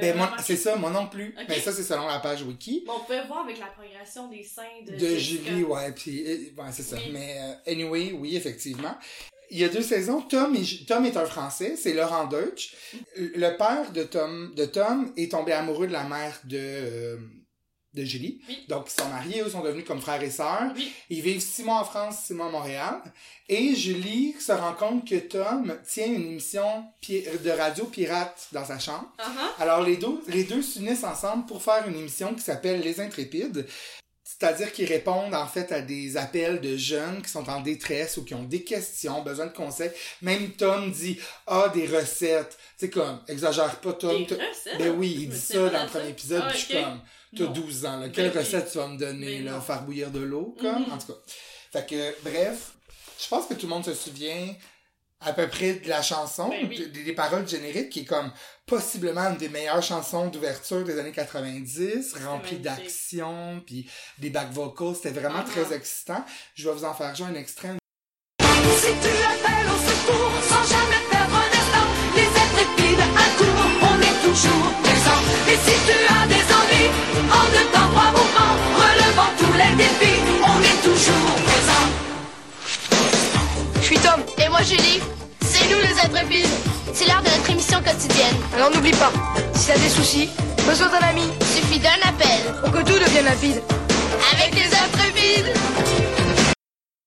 Ben, 0.00 0.16
vraiment- 0.16 0.36
c'est 0.42 0.56
ça, 0.56 0.76
moi 0.76 0.90
non 0.90 1.06
plus. 1.08 1.34
Mais 1.48 1.58
ça, 1.60 1.72
c'est 1.72 1.82
selon 1.82 2.06
la 2.06 2.18
page 2.20 2.42
wiki. 2.42 2.84
Bon, 2.86 2.94
on 2.96 3.00
pouvait 3.00 3.26
voir 3.26 3.40
avec 3.44 3.58
la 3.58 3.66
progression 3.66 4.28
des 4.28 4.42
seins 4.42 4.62
de, 4.86 4.92
De 4.92 4.98
Jessica. 4.98 5.50
Julie, 5.50 5.64
ouais, 5.64 5.92
puis 5.92 6.52
ouais, 6.56 6.64
c'est 6.72 6.82
ça. 6.82 6.96
Oui. 6.96 7.10
Mais 7.12 7.36
euh, 7.40 7.72
anyway, 7.72 8.12
oui, 8.12 8.36
effectivement. 8.36 8.96
Il 9.54 9.60
y 9.60 9.64
a 9.64 9.68
deux 9.68 9.82
saisons. 9.82 10.20
Tom, 10.20 10.56
est, 10.56 10.84
Tom 10.84 11.04
est 11.04 11.16
un 11.16 11.26
Français, 11.26 11.76
c'est 11.76 11.92
Laurent 11.92 12.26
Deutsch. 12.26 12.74
Le 13.16 13.56
père 13.56 13.92
de 13.92 14.02
Tom, 14.02 14.52
de 14.56 14.64
Tom 14.64 15.12
est 15.16 15.30
tombé 15.30 15.52
amoureux 15.52 15.86
de 15.86 15.92
la 15.92 16.02
mère 16.02 16.40
de, 16.42 16.58
euh, 16.58 17.16
de 17.92 18.04
Julie. 18.04 18.40
Oui. 18.48 18.64
Donc, 18.68 18.88
ils 18.88 19.00
sont 19.00 19.08
mariés, 19.08 19.42
eux 19.42 19.48
sont 19.48 19.60
devenus 19.60 19.84
comme 19.84 20.00
frères 20.00 20.24
et 20.24 20.30
sœurs. 20.32 20.72
Oui. 20.74 20.92
Ils 21.08 21.20
vivent 21.20 21.40
six 21.40 21.62
mois 21.62 21.76
en 21.76 21.84
France, 21.84 22.24
six 22.26 22.34
mois 22.34 22.46
à 22.46 22.50
Montréal. 22.50 23.00
Et 23.48 23.76
Julie 23.76 24.34
se 24.40 24.50
rend 24.50 24.72
compte 24.72 25.06
que 25.08 25.20
Tom 25.20 25.78
tient 25.88 26.06
une 26.06 26.26
émission 26.26 26.86
de 27.08 27.50
radio 27.50 27.84
pirate 27.84 28.48
dans 28.50 28.64
sa 28.64 28.80
chambre. 28.80 29.12
Uh-huh. 29.20 29.62
Alors, 29.62 29.84
les 29.84 29.98
deux, 29.98 30.20
les 30.26 30.42
deux 30.42 30.62
s'unissent 30.62 31.04
ensemble 31.04 31.46
pour 31.46 31.62
faire 31.62 31.86
une 31.86 31.94
émission 31.94 32.34
qui 32.34 32.42
s'appelle 32.42 32.80
Les 32.80 33.00
Intrépides. 33.00 33.68
C'est-à-dire 34.26 34.72
qu'ils 34.72 34.86
répondent 34.88 35.34
en 35.34 35.46
fait 35.46 35.70
à 35.70 35.82
des 35.82 36.16
appels 36.16 36.60
de 36.62 36.78
jeunes 36.78 37.20
qui 37.20 37.28
sont 37.30 37.48
en 37.50 37.60
détresse 37.60 38.16
ou 38.16 38.24
qui 38.24 38.32
ont 38.34 38.42
des 38.44 38.64
questions, 38.64 39.20
besoin 39.22 39.46
de 39.46 39.52
conseils. 39.52 39.90
Même 40.22 40.50
Tom 40.52 40.90
dit 40.90 41.18
Ah, 41.46 41.70
des 41.74 41.86
recettes. 41.86 42.56
C'est 42.78 42.88
comme, 42.88 43.20
exagère 43.28 43.78
pas 43.80 43.92
Tom. 43.92 44.24
Des 44.24 44.34
recettes? 44.34 44.78
Ben 44.78 44.94
oui, 44.96 45.14
il 45.20 45.28
dit 45.28 45.38
ça 45.38 45.68
dans 45.68 45.82
le 45.82 45.88
premier 45.90 46.08
épisode, 46.08 46.42
Ah, 46.46 46.52
je 46.52 46.56
suis 46.56 46.76
ok. 46.76 46.82
comme 46.84 47.00
T'as 47.36 47.44
Non. 47.44 47.50
12 47.52 47.84
ans, 47.86 47.96
là. 47.98 48.06
Ben 48.06 48.12
Quelle 48.12 48.38
recette 48.38 48.70
tu 48.72 48.78
vas 48.78 48.86
me 48.86 48.96
donner, 48.96 49.40
Ben 49.40 49.46
là? 49.52 49.60
Faire 49.60 49.82
bouillir 49.82 50.10
de 50.10 50.20
l'eau, 50.20 50.56
comme? 50.60 50.84
Mhm. 50.86 50.92
En 50.92 50.98
tout 50.98 51.08
cas. 51.08 51.18
Fait 51.72 51.86
que, 51.86 52.14
bref, 52.22 52.72
je 53.20 53.28
pense 53.28 53.46
que 53.46 53.54
tout 53.54 53.66
le 53.66 53.70
monde 53.74 53.84
se 53.84 53.92
souvient 53.92 54.54
à 55.24 55.32
peu 55.32 55.46
près 55.48 55.74
de 55.74 55.88
la 55.88 56.02
chanson, 56.02 56.48
Ben 56.50 56.66
oui. 56.68 56.88
des, 56.92 57.02
des 57.04 57.12
paroles 57.12 57.48
génériques, 57.48 57.90
qui 57.90 58.00
est 58.00 58.04
comme 58.04 58.30
possiblement 58.66 59.30
une 59.30 59.36
des 59.36 59.48
meilleures 59.48 59.82
chansons 59.82 60.28
d'ouverture 60.28 60.84
des 60.84 60.98
années 60.98 61.12
90, 61.12 62.14
remplie 62.26 62.58
d'action, 62.58 63.62
puis 63.66 63.88
des 64.18 64.30
back 64.30 64.50
vocals, 64.52 64.94
c'était 64.96 65.18
vraiment 65.20 65.42
Ah. 65.46 65.50
très 65.50 65.74
excitant. 65.74 66.24
Je 66.54 66.68
vais 66.68 66.74
vous 66.74 66.84
en 66.84 66.94
faire 66.94 67.14
jouer 67.14 67.26
un 67.28 67.34
extrait. 67.34 67.70
Si 68.40 68.90
tu 69.02 69.08
appelles 69.24 69.66
au 69.66 69.78
secours 69.90 70.32
sans 70.48 70.64
jamais 70.68 71.02
perdre 71.10 71.34
un 71.36 71.50
instant, 71.60 71.86
les 72.16 72.28
intrépides 72.28 73.00
accourent, 73.00 73.70
on 73.82 74.00
est 74.00 74.18
toujours 74.28 74.72
présent. 74.82 75.20
Et 75.48 75.56
si 75.56 75.76
tu 75.86 75.96
as 76.12 76.26
des 76.26 76.44
envies, 76.60 76.90
en 77.30 77.44
deux 77.50 77.68
temps, 77.72 77.88
trois 77.92 78.10
mouvements, 78.12 78.56
relevant 78.76 79.32
tous 79.38 79.52
les 79.56 79.72
défis, 79.76 80.20
on 80.42 80.58
est 80.62 80.80
toujours 80.82 81.34
présent. 81.46 81.86
Je 83.80 83.82
suis 83.86 83.98
Tom. 83.98 84.20
Et 84.42 84.48
moi 84.48 84.62
Julie. 84.62 85.00
C'est 85.64 85.74
nous 85.74 85.80
les 85.80 85.98
intrépides. 85.98 86.46
C'est 86.92 87.06
l'heure 87.06 87.22
de 87.22 87.28
notre 87.28 87.50
émission 87.50 87.78
quotidienne. 87.82 88.36
Alors 88.54 88.70
n'oublie 88.70 88.90
pas, 88.90 89.10
si 89.54 89.68
t'as 89.68 89.78
des 89.78 89.88
soucis, 89.88 90.28
besoin 90.66 90.88
d'un 90.88 91.06
ami, 91.06 91.22
suffit 91.40 91.78
d'un 91.78 91.88
appel. 92.06 92.52
Pour 92.60 92.70
que 92.70 92.78
tout 92.80 92.98
devienne 92.98 93.24
limpide. 93.24 93.62
Avec 94.32 94.54
les 94.54 94.66
intrépides. 94.66 95.54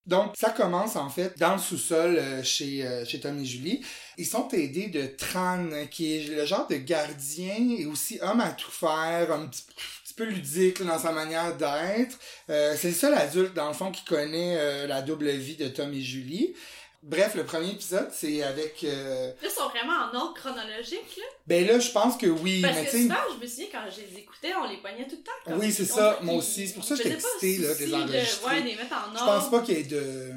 Donc, 0.06 0.34
ça 0.36 0.50
commence 0.50 0.96
en 0.96 1.08
fait 1.08 1.38
dans 1.38 1.52
le 1.52 1.58
sous-sol 1.60 2.16
euh, 2.18 2.42
chez, 2.42 2.84
euh, 2.84 3.04
chez 3.04 3.20
Tom 3.20 3.38
et 3.38 3.44
Julie. 3.44 3.84
Ils 4.16 4.26
sont 4.26 4.48
aidés 4.48 4.88
de 4.88 5.06
Tran, 5.06 5.68
qui 5.90 6.16
est 6.16 6.28
le 6.28 6.44
genre 6.44 6.66
de 6.66 6.76
gardien 6.76 7.76
et 7.78 7.86
aussi 7.86 8.18
homme 8.22 8.40
à 8.40 8.50
tout 8.50 8.70
faire, 8.72 9.30
un 9.30 9.46
petit, 9.46 9.62
petit 10.04 10.14
peu 10.14 10.24
ludique 10.24 10.80
là, 10.80 10.86
dans 10.86 10.98
sa 10.98 11.12
manière 11.12 11.56
d'être. 11.56 12.18
Euh, 12.50 12.74
c'est 12.76 12.88
le 12.88 12.94
seul 12.94 13.14
adulte, 13.14 13.54
dans 13.54 13.68
le 13.68 13.74
fond, 13.74 13.92
qui 13.92 14.04
connaît 14.04 14.56
euh, 14.58 14.86
la 14.88 15.02
double 15.02 15.28
vie 15.30 15.56
de 15.56 15.68
Tom 15.68 15.92
et 15.92 16.00
Julie. 16.00 16.54
Bref, 17.02 17.34
le 17.36 17.44
premier 17.44 17.70
épisode, 17.70 18.08
c'est 18.12 18.42
avec... 18.42 18.82
euh, 18.82 19.28
Là, 19.28 19.34
ils 19.42 19.50
sont 19.50 19.68
vraiment 19.68 19.92
en 20.10 20.16
ordre 20.16 20.34
chronologique, 20.34 21.16
là. 21.16 21.24
Ben 21.46 21.64
là, 21.66 21.78
je 21.78 21.90
pense 21.92 22.16
que 22.16 22.26
oui, 22.26 22.60
Parce 22.60 22.76
mais 22.76 22.84
que 22.86 22.90
souvent, 22.90 23.14
je 23.36 23.42
me 23.42 23.46
souviens, 23.48 23.66
quand 23.70 23.84
je 23.90 24.00
les 24.00 24.18
écoutais, 24.18 24.52
on 24.54 24.68
les 24.68 24.78
poignait 24.78 25.06
tout 25.06 25.16
le 25.16 25.22
temps. 25.22 25.30
comme- 25.44 25.58
Oui, 25.60 25.72
c'est 25.72 25.84
ça, 25.84 26.18
moi 26.22 26.34
aussi. 26.34 26.66
C'est 26.66 26.74
pour 26.74 26.84
ça 26.84 26.96
que 26.96 27.02
j'étais 27.04 27.14
excité, 27.14 27.58
là, 27.58 27.74
de 27.74 27.84
les 27.84 27.94
enregistrer. 27.94 28.46
Ouais, 28.46 28.62
de 28.62 28.66
les 28.66 28.76
mettre 28.76 28.94
en 28.94 29.06
ordre. 29.14 29.18
Je 29.18 29.24
pense 29.24 29.50
pas 29.50 29.60
qu'il 29.62 29.76
y 29.76 29.80
ait 29.80 29.84
de. 29.84 30.32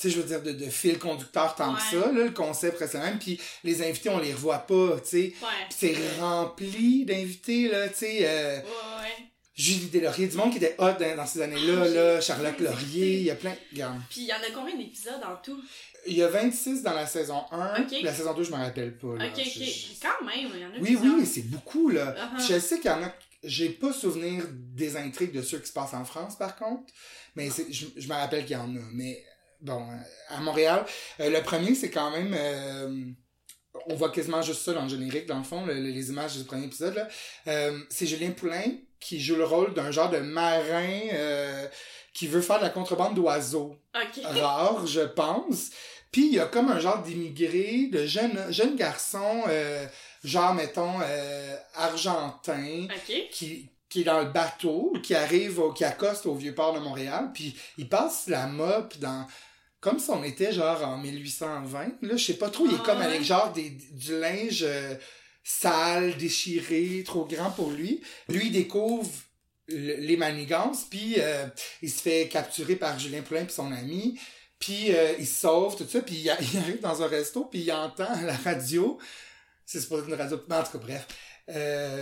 Tu 0.00 0.08
sais, 0.08 0.14
je 0.14 0.20
veux 0.20 0.28
dire, 0.28 0.40
de, 0.42 0.52
de 0.52 0.70
fil 0.70 0.96
conducteur 1.00 1.56
tant 1.56 1.74
que 1.74 1.82
ça. 1.82 1.96
Là, 1.96 2.12
le 2.12 2.30
concept 2.30 2.78
reste 2.78 2.94
le 2.94 3.00
même. 3.00 3.18
Puis 3.18 3.40
les 3.64 3.82
invités, 3.82 4.08
on 4.10 4.18
les 4.20 4.32
revoit 4.32 4.58
pas, 4.58 5.00
tu 5.00 5.08
sais. 5.08 5.16
Ouais. 5.42 5.66
Puis 5.68 5.76
c'est 5.96 6.20
rempli 6.20 7.04
d'invités, 7.04 7.68
là, 7.68 7.88
tu 7.88 7.94
sais. 7.96 8.18
euh, 8.22 8.58
Ouais, 8.58 8.62
ouais. 8.62 9.24
Julie 9.56 9.86
Deslauriers, 9.86 10.28
du 10.28 10.36
monde 10.36 10.52
qui 10.52 10.58
était 10.58 10.76
hot 10.78 10.92
dans, 11.00 11.16
dans 11.16 11.26
ces 11.26 11.42
années-là, 11.42 11.82
Ah, 11.82 11.88
là. 11.88 12.20
j'ai- 12.20 12.26
Charlotte 12.28 12.60
Laurier, 12.60 13.14
il 13.16 13.22
y 13.24 13.30
a 13.32 13.34
plein. 13.34 13.56
Regarde. 13.72 14.00
Puis 14.08 14.20
il 14.20 14.26
y 14.28 14.32
en 14.32 14.36
a 14.36 14.50
combien 14.54 14.76
d'épisodes 14.76 15.20
en 15.26 15.34
tout? 15.42 15.60
Il 16.08 16.16
y 16.16 16.22
a 16.22 16.28
26 16.28 16.82
dans 16.82 16.94
la 16.94 17.06
saison 17.06 17.42
1. 17.50 17.82
Ok. 17.82 17.94
La 18.02 18.12
saison 18.14 18.34
2, 18.34 18.42
je 18.44 18.50
me 18.50 18.56
rappelle 18.56 18.96
pas, 18.98 19.16
là. 19.16 19.26
Ok, 19.26 19.32
ok. 19.38 19.42
Je- 19.44 19.64
je- 19.64 19.86
Quand 20.00 20.24
même, 20.24 20.50
il 20.54 20.60
y 20.60 20.64
en 20.64 20.68
a 20.70 20.78
Oui, 20.80 20.98
oui, 21.00 21.14
mais 21.20 21.24
c'est 21.26 21.42
beaucoup, 21.48 21.90
là. 21.90 22.14
Uh-huh. 22.14 22.48
Je 22.54 22.58
sais 22.58 22.80
qu'il 22.80 22.90
y 22.90 22.94
en 22.94 23.02
a. 23.02 23.12
J'ai 23.44 23.68
pas 23.68 23.92
souvenir 23.92 24.44
des 24.50 24.96
intrigues 24.96 25.32
de 25.32 25.42
ceux 25.42 25.58
qui 25.58 25.68
se 25.68 25.72
passent 25.72 25.94
en 25.94 26.04
France, 26.04 26.36
par 26.36 26.56
contre. 26.56 26.92
Mais 27.36 27.48
je, 27.70 27.84
je 27.96 28.08
me 28.08 28.14
rappelle 28.14 28.44
qu'il 28.44 28.56
y 28.56 28.60
en 28.60 28.74
a. 28.74 28.80
Mais 28.92 29.22
bon, 29.60 29.80
euh, 29.90 29.94
à 30.36 30.40
Montréal, 30.40 30.84
euh, 31.20 31.30
le 31.30 31.40
premier, 31.42 31.74
c'est 31.74 31.90
quand 31.90 32.10
même. 32.10 32.34
euh, 32.36 33.04
on 33.86 33.94
voit 33.94 34.10
quasiment 34.10 34.42
juste 34.42 34.62
ça 34.62 34.72
dans 34.72 34.82
le 34.82 34.88
générique, 34.88 35.26
dans 35.26 35.38
le 35.38 35.44
fond, 35.44 35.64
le- 35.64 35.74
le- 35.74 35.90
les 35.90 36.08
images 36.10 36.36
du 36.36 36.42
premier 36.44 36.64
épisode. 36.66 36.94
là. 36.96 37.06
Euh, 37.46 37.78
c'est 37.90 38.06
Julien 38.06 38.30
Poulain 38.32 38.64
qui 38.98 39.20
joue 39.20 39.36
le 39.36 39.44
rôle 39.44 39.72
d'un 39.74 39.92
genre 39.92 40.10
de 40.10 40.18
marin 40.18 40.88
qui 42.12 42.26
veut 42.26 42.40
faire 42.40 42.58
de 42.58 42.64
la 42.64 42.70
contrebande 42.70 43.14
d'oiseaux 43.14 43.76
rare, 44.40 44.84
je 44.88 45.02
pense. 45.02 45.70
Puis 46.10 46.26
il 46.28 46.34
y 46.34 46.40
a 46.40 46.46
comme 46.46 46.68
un 46.70 46.80
genre 46.80 47.02
d'immigré, 47.02 47.88
de 47.92 48.06
jeunes 48.06 48.46
jeune 48.50 48.76
garçon, 48.76 49.42
euh, 49.48 49.86
genre, 50.24 50.54
mettons, 50.54 51.00
euh, 51.02 51.56
argentin, 51.74 52.86
qui, 53.30 53.68
qui 53.88 54.00
est 54.00 54.04
dans 54.04 54.20
le 54.20 54.30
bateau, 54.30 54.92
qui 55.02 55.14
arrive, 55.14 55.58
au, 55.60 55.72
qui 55.72 55.84
accoste 55.84 56.26
au 56.26 56.34
Vieux-Port 56.34 56.74
de 56.74 56.78
Montréal, 56.80 57.30
puis 57.34 57.54
il 57.76 57.88
passe 57.88 58.26
la 58.28 58.46
mop 58.46 58.96
dans... 58.98 59.26
Comme 59.80 60.00
si 60.00 60.10
on 60.10 60.24
était 60.24 60.52
genre 60.52 60.82
en 60.82 60.98
1820. 60.98 61.78
Là, 62.02 62.16
je 62.16 62.24
sais 62.24 62.34
pas 62.34 62.50
trop, 62.50 62.66
il 62.66 62.72
est 62.72 62.78
Ah 62.80 62.82
comme 62.84 62.98
ouais. 62.98 63.04
avec 63.04 63.22
genre 63.22 63.52
des, 63.52 63.70
du 63.70 64.18
linge 64.18 64.64
euh, 64.66 64.94
sale, 65.44 66.16
déchiré, 66.16 67.04
trop 67.06 67.24
grand 67.26 67.50
pour 67.52 67.70
lui. 67.70 68.00
Lui, 68.28 68.46
il 68.46 68.52
découvre 68.52 69.08
le- 69.68 69.94
les 70.00 70.16
manigances, 70.16 70.84
puis 70.90 71.16
il 71.82 71.90
se 71.90 72.00
fait 72.02 72.26
capturer 72.28 72.74
par 72.74 72.98
Julien 72.98 73.22
Poulin 73.22 73.44
puis 73.44 73.54
son 73.54 73.70
ami, 73.70 74.18
puis 74.58 74.94
euh, 74.94 75.14
il 75.18 75.26
se 75.26 75.40
sauve, 75.40 75.76
tout 75.76 75.86
ça, 75.88 76.00
puis 76.00 76.16
il, 76.16 76.24
il 76.52 76.58
arrive 76.58 76.80
dans 76.80 77.02
un 77.02 77.06
resto, 77.06 77.44
puis 77.44 77.60
il 77.60 77.72
entend 77.72 78.04
à 78.12 78.22
la 78.22 78.36
radio, 78.36 78.98
c'est 79.64 79.88
pas 79.88 79.96
une 80.06 80.14
radio, 80.14 80.36
en 80.36 80.62
tout 80.62 80.78
cas, 80.78 80.78
bref, 80.78 81.06
euh, 81.50 82.00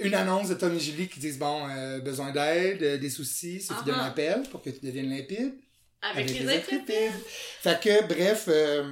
une 0.00 0.14
annonce 0.14 0.48
de 0.48 0.54
Tom 0.54 0.74
et 0.74 0.80
Julie 0.80 1.08
qui 1.08 1.20
disent, 1.20 1.38
bon, 1.38 1.68
euh, 1.68 2.00
besoin 2.00 2.32
d'aide, 2.32 2.82
euh, 2.82 2.98
des 2.98 3.10
soucis, 3.10 3.60
suffit 3.60 3.84
d'un 3.84 3.94
Uh-huh. 3.94 4.06
appel 4.06 4.42
pour 4.50 4.62
que 4.62 4.70
tu 4.70 4.84
deviennes 4.84 5.10
limpide. 5.10 5.54
Avec, 6.02 6.28
les 6.30 6.48
intrépides. 6.48 7.12
Fait 7.62 7.80
que, 7.80 8.06
bref, 8.06 8.44
euh, 8.48 8.84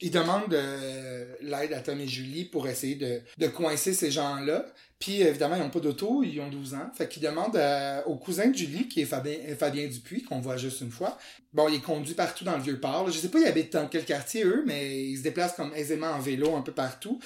ils 0.00 0.10
demandent 0.10 0.54
euh, 0.54 1.19
l'aide 1.42 1.72
à 1.72 1.80
Tom 1.80 2.00
et 2.00 2.06
Julie 2.08 2.44
pour 2.44 2.68
essayer 2.68 2.94
de, 2.94 3.20
de 3.38 3.46
coincer 3.48 3.92
ces 3.92 4.10
gens-là. 4.10 4.66
Puis, 4.98 5.22
évidemment, 5.22 5.56
ils 5.56 5.62
n'ont 5.62 5.70
pas 5.70 5.80
d'auto, 5.80 6.22
ils 6.22 6.38
ont 6.40 6.50
12 6.50 6.74
ans. 6.74 6.90
Fait 6.94 7.08
qu'ils 7.08 7.22
demandent 7.22 7.56
à- 7.56 8.06
au 8.06 8.16
cousin 8.16 8.48
de 8.48 8.54
Julie, 8.54 8.86
qui 8.86 9.00
est 9.00 9.06
Fabien, 9.06 9.34
Fabien 9.58 9.86
Dupuis, 9.86 10.22
qu'on 10.24 10.40
voit 10.40 10.58
juste 10.58 10.82
une 10.82 10.90
fois. 10.90 11.16
Bon, 11.54 11.68
il 11.68 11.76
est 11.76 11.80
conduit 11.80 12.12
partout 12.12 12.44
dans 12.44 12.54
le 12.56 12.62
Vieux-Port. 12.62 13.10
Je 13.10 13.18
sais 13.18 13.28
pas, 13.30 13.38
ils 13.38 13.46
habitent 13.46 13.72
dans 13.72 13.88
quel 13.88 14.04
quartier, 14.04 14.44
eux, 14.44 14.62
mais 14.66 15.00
ils 15.04 15.16
se 15.16 15.22
déplacent 15.22 15.54
comme 15.54 15.72
aisément 15.74 16.08
en 16.08 16.18
vélo 16.18 16.54
un 16.54 16.60
peu 16.60 16.72
partout. 16.72 17.18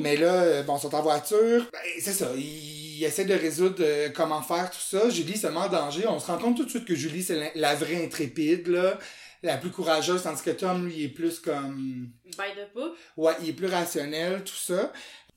Mais 0.00 0.18
là, 0.18 0.42
euh, 0.42 0.62
bon, 0.62 0.76
ils 0.76 0.80
sont 0.82 0.94
en 0.94 1.00
voiture. 1.02 1.66
Ben, 1.72 1.78
c'est 2.00 2.12
ça, 2.12 2.28
ils, 2.36 3.02
essaient 3.02 3.24
de 3.24 3.34
résoudre 3.34 3.76
euh, 3.80 4.10
comment 4.14 4.42
faire 4.42 4.70
tout 4.70 4.78
ça. 4.78 5.08
Julie 5.08 5.36
se 5.38 5.46
met 5.46 5.56
en 5.56 5.68
danger. 5.70 6.06
On 6.08 6.20
se 6.20 6.26
rend 6.26 6.36
compte 6.38 6.58
tout 6.58 6.64
de 6.64 6.70
suite 6.70 6.84
que 6.84 6.94
Julie, 6.94 7.22
c'est 7.22 7.34
la, 7.36 7.48
la 7.54 7.74
vraie 7.74 8.04
intrépide, 8.04 8.68
là. 8.68 8.98
La 9.42 9.56
plus 9.58 9.70
courageuse, 9.70 10.22
tandis 10.22 10.42
que 10.42 10.50
Tom, 10.50 10.86
lui, 10.86 10.94
il 10.98 11.04
est 11.04 11.08
plus 11.08 11.40
comme... 11.40 12.10
By 12.24 12.54
the 12.56 12.72
book. 12.74 12.94
Ouais, 13.16 13.32
il 13.42 13.48
est 13.48 13.52
plus 13.52 13.66
rationnel, 13.66 14.44
tout 14.44 14.54
ça. 14.54 14.92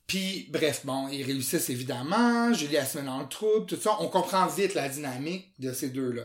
Puis, 0.06 0.46
bref, 0.52 0.82
bon, 0.84 1.08
ils 1.08 1.24
réussissent 1.24 1.68
évidemment. 1.68 2.52
Julie, 2.54 2.76
se 2.86 2.98
met 2.98 3.04
dans 3.04 3.18
le 3.20 3.28
trouble, 3.28 3.66
tout 3.66 3.74
ça. 3.74 3.96
On 3.98 4.06
comprend 4.06 4.46
vite 4.46 4.74
la 4.74 4.88
dynamique 4.88 5.52
de 5.58 5.72
ces 5.72 5.88
deux-là. 5.90 6.22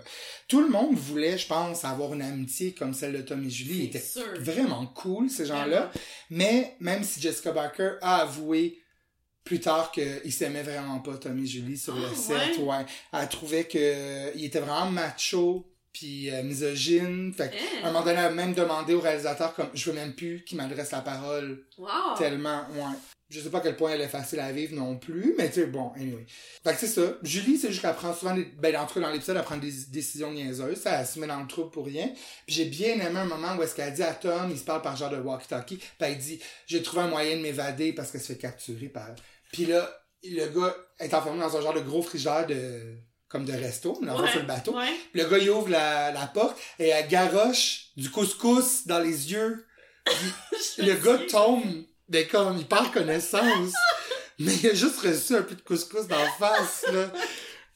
Tout 0.48 0.62
le 0.62 0.70
monde 0.70 0.96
voulait, 0.96 1.40
je 1.40 1.48
pense, 1.48 1.84
avoir 1.84 2.14
une 2.14 2.22
amitié 2.22 2.76
comme 2.76 2.94
celle 2.94 3.14
de 3.14 3.22
Tom 3.24 3.44
et 3.44 3.50
Julie. 3.50 3.80
Ils 3.80 3.86
étaient 3.86 4.00
sûr. 4.00 4.24
vraiment 4.40 4.86
cool, 4.86 5.32
ces 5.32 5.48
gens-là. 5.48 5.92
Mais 6.30 6.76
même 6.80 7.04
si 7.04 7.20
Jessica 7.20 7.52
Barker 7.52 7.94
a 8.02 8.18
avoué 8.18 8.78
plus 9.44 9.60
tard 9.60 9.92
qu'il 9.92 10.32
s'aimait 10.32 10.62
vraiment 10.62 11.00
pas, 11.00 11.18
Tom 11.18 11.40
et 11.40 11.48
Julie, 11.48 11.76
sur 11.80 11.96
le 11.96 12.06
Ah, 12.12 12.16
set, 12.16 12.60
ouais? 12.60 12.64
ouais. 12.64 12.86
Elle 13.14 13.30
trouvait 13.30 13.64
que 13.64 14.38
il 14.38 14.46
était 14.46 14.60
vraiment 14.60 14.92
macho 14.92 15.68
puis 15.94 16.30
euh, 16.32 16.44
misogyne. 16.44 17.34
Fait 17.34 17.50
qu'à 17.50 17.58
Hein? 17.58 17.82
un 17.84 17.88
moment 17.92 18.02
donné, 18.06 18.20
elle 18.20 18.26
a 18.26 18.30
même 18.32 18.54
demandé 18.54 18.94
au 18.94 19.00
réalisateur 19.02 19.54
comme 19.54 19.70
je 19.74 19.90
veux 19.90 19.96
même 19.96 20.14
plus 20.14 20.44
qu'il 20.44 20.58
m'adresse 20.58 20.92
la 20.92 21.02
parole 21.02 21.66
Wow. 21.78 22.18
tellement, 22.18 22.62
ouais. 22.74 22.96
Je 23.30 23.40
sais 23.40 23.50
pas 23.50 23.60
à 23.60 23.62
quel 23.62 23.78
point 23.78 23.92
elle 23.92 24.02
est 24.02 24.10
facile 24.10 24.42
à 24.42 24.52
vivre 24.52 24.76
non 24.76 24.98
plus, 24.98 25.34
mais 25.38 25.48
tu 25.48 25.62
sais, 25.62 25.66
bon, 25.68 25.94
anyway. 25.96 26.26
Fait 26.66 26.74
que 26.74 26.80
c'est 26.80 26.88
ça. 26.88 27.14
Julie, 27.24 27.58
c'est 27.58 27.70
juste 27.70 27.82
qu'elle 27.82 27.96
prend 27.96 28.14
souvent 28.14 28.36
des, 28.36 28.44
ben, 28.44 28.76
en 28.76 28.86
tout 28.86 28.96
cas, 28.96 29.00
dans 29.00 29.10
l'épisode, 29.10 29.38
elle 29.38 29.44
prend 29.44 29.56
des 29.56 29.72
décisions 29.88 30.34
niaiseuses. 30.34 30.82
Ça, 30.82 31.00
elle 31.00 31.08
se 31.08 31.18
met 31.18 31.28
dans 31.28 31.40
le 31.40 31.48
trou 31.48 31.70
pour 31.70 31.86
rien. 31.86 32.08
Puis 32.46 32.56
j'ai 32.56 32.66
bien 32.66 32.96
aimé 32.96 33.20
un 33.20 33.24
moment 33.26 33.56
où 33.56 33.64
est-ce 33.64 33.74
qu'elle 33.74 33.94
dit 33.94 34.04
à 34.04 34.14
Tom, 34.14 34.50
il 34.52 34.60
se 34.60 34.66
parle 34.66 34.82
par 34.82 34.98
genre 34.98 35.12
de 35.12 35.16
walkie-talkie, 35.22 35.78
puis 35.78 35.88
elle 36.02 36.18
dit, 36.18 36.42
j'ai 36.68 36.84
trouvé 36.84 37.04
un 37.04 37.08
moyen 37.08 37.38
de 37.38 37.42
m'évader 37.42 37.94
parce 37.94 38.12
qu'elle 38.12 38.20
se 38.20 38.34
fait 38.34 38.38
capturer 38.38 38.90
par, 38.90 39.08
puis 39.54 39.66
là, 39.66 39.90
le 40.26 40.48
gars 40.48 40.76
est 41.00 41.14
enfermé 41.14 41.40
dans 41.40 41.56
un 41.56 41.62
genre 41.62 41.74
de 41.74 41.80
gros 41.80 42.02
frigidaire 42.02 42.46
de, 42.48 42.98
comme 43.32 43.46
de 43.46 43.54
resto, 43.54 43.98
mais 44.02 44.10
fond, 44.10 44.22
Ouais, 44.22 44.30
sur 44.30 44.42
le 44.42 44.46
bateau. 44.46 44.76
Ouais. 44.76 44.94
Le 45.14 45.26
gars, 45.26 45.38
il 45.38 45.50
ouvre 45.50 45.70
la, 45.70 46.12
la 46.12 46.28
porte 46.28 46.60
et 46.80 46.90
elle 46.90 47.08
garoche 47.08 47.92
du 47.96 48.10
couscous 48.10 48.86
dans 48.86 49.00
les 49.00 49.32
yeux. 49.32 49.66
Le 50.78 50.96
gars 50.96 51.20
tombe, 51.30 51.64
mais 52.10 52.26
comme, 52.28 52.58
il 52.58 52.66
perd 52.66 52.92
connaissance. 52.92 53.74
mais 54.40 54.54
il 54.56 54.70
a 54.70 54.74
juste 54.74 55.00
reçu 55.00 55.36
un 55.36 55.44
peu 55.44 55.56
de 55.56 55.62
couscous 55.62 56.08
dans 56.08 56.18
la 56.18 56.32
face, 56.32 56.86
là. 56.92 57.12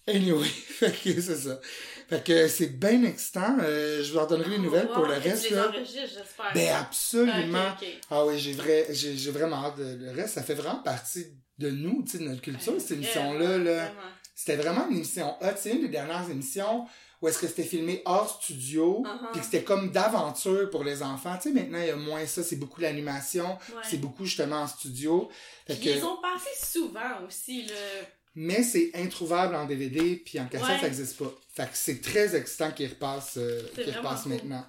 Anyway, 0.07 0.49
c'est 0.79 1.21
ça. 1.21 1.59
Fait 2.07 2.23
que 2.23 2.47
c'est 2.47 2.77
bien 2.77 3.03
excitant. 3.03 3.57
Euh, 3.61 4.03
je 4.03 4.11
vous 4.11 4.19
en 4.19 4.27
donnerai 4.27 4.51
les 4.51 4.59
nouvelles 4.59 4.89
pour 4.89 5.05
le 5.05 5.15
tu 5.19 5.29
reste, 5.29 5.49
les 5.49 5.55
là. 5.55 5.69
enregistres, 5.69 5.99
j'espère. 6.01 6.51
Ben 6.53 6.75
absolument. 6.75 7.75
Ah 8.11 8.25
oui, 8.25 8.37
j'ai 8.37 8.53
vrai, 8.53 8.87
j'ai, 8.91 9.31
vraiment 9.31 9.65
hâte 9.65 9.77
de 9.77 10.05
le 10.05 10.11
reste. 10.11 10.35
Ça 10.35 10.43
fait 10.43 10.53
vraiment 10.53 10.83
partie 10.83 11.25
de 11.57 11.71
nous, 11.71 12.03
tu 12.03 12.11
sais, 12.11 12.17
de 12.19 12.29
notre 12.29 12.41
culture, 12.41 12.73
cette 12.79 12.91
émission-là, 12.91 13.57
là. 13.57 13.91
C'était 14.35 14.57
vraiment 14.57 14.87
une 14.89 14.97
émission 14.97 15.33
hot. 15.41 15.53
C'est 15.57 15.71
une 15.71 15.81
des 15.81 15.87
dernières 15.87 16.29
émissions 16.29 16.85
où 17.21 17.27
est-ce 17.29 17.39
que 17.39 17.47
c'était 17.47 17.63
filmé 17.63 18.01
hors 18.05 18.29
studio, 18.41 19.01
Uh-huh. 19.03 19.31
puis 19.31 19.39
que 19.39 19.45
c'était 19.45 19.63
comme 19.63 19.89
d'aventure 19.91 20.69
pour 20.69 20.83
les 20.83 21.01
enfants. 21.01 21.35
Tu 21.37 21.49
sais, 21.49 21.51
maintenant, 21.55 21.79
il 21.79 21.87
y 21.87 21.89
a 21.89 21.95
moins 21.95 22.25
ça. 22.25 22.43
C'est 22.43 22.57
beaucoup 22.57 22.81
l'animation. 22.81 23.45
Ouais. 23.47 23.81
C'est 23.89 23.97
beaucoup, 23.97 24.25
justement, 24.25 24.57
en 24.63 24.67
studio. 24.67 25.29
Fait 25.65 25.75
Puis 25.75 25.85
que- 25.85 25.89
ils 25.97 26.03
ont 26.03 26.17
passé 26.21 26.49
souvent 26.61 27.25
aussi, 27.25 27.63
là. 27.65 27.73
Mais 28.35 28.63
c'est 28.63 28.91
introuvable 28.95 29.55
en 29.55 29.65
DVD, 29.65 30.17
puis 30.17 30.37
en 30.41 30.45
cassette, 30.47 30.67
Ouais. 30.67 30.77
ça 30.79 30.83
n'existe 30.83 31.17
pas. 31.17 31.31
Fait 31.55 31.63
que 31.63 31.69
c'est 31.77 32.01
très 32.01 32.35
excitant 32.35 32.69
qu'il 32.71 32.89
repasse, 32.89 33.35
euh, 33.37 33.61
C'est 33.73 33.83
qu'il 33.85 33.93
vraiment 33.93 34.09
repasse 34.09 34.23
cool. 34.23 34.31
maintenant. 34.33 34.65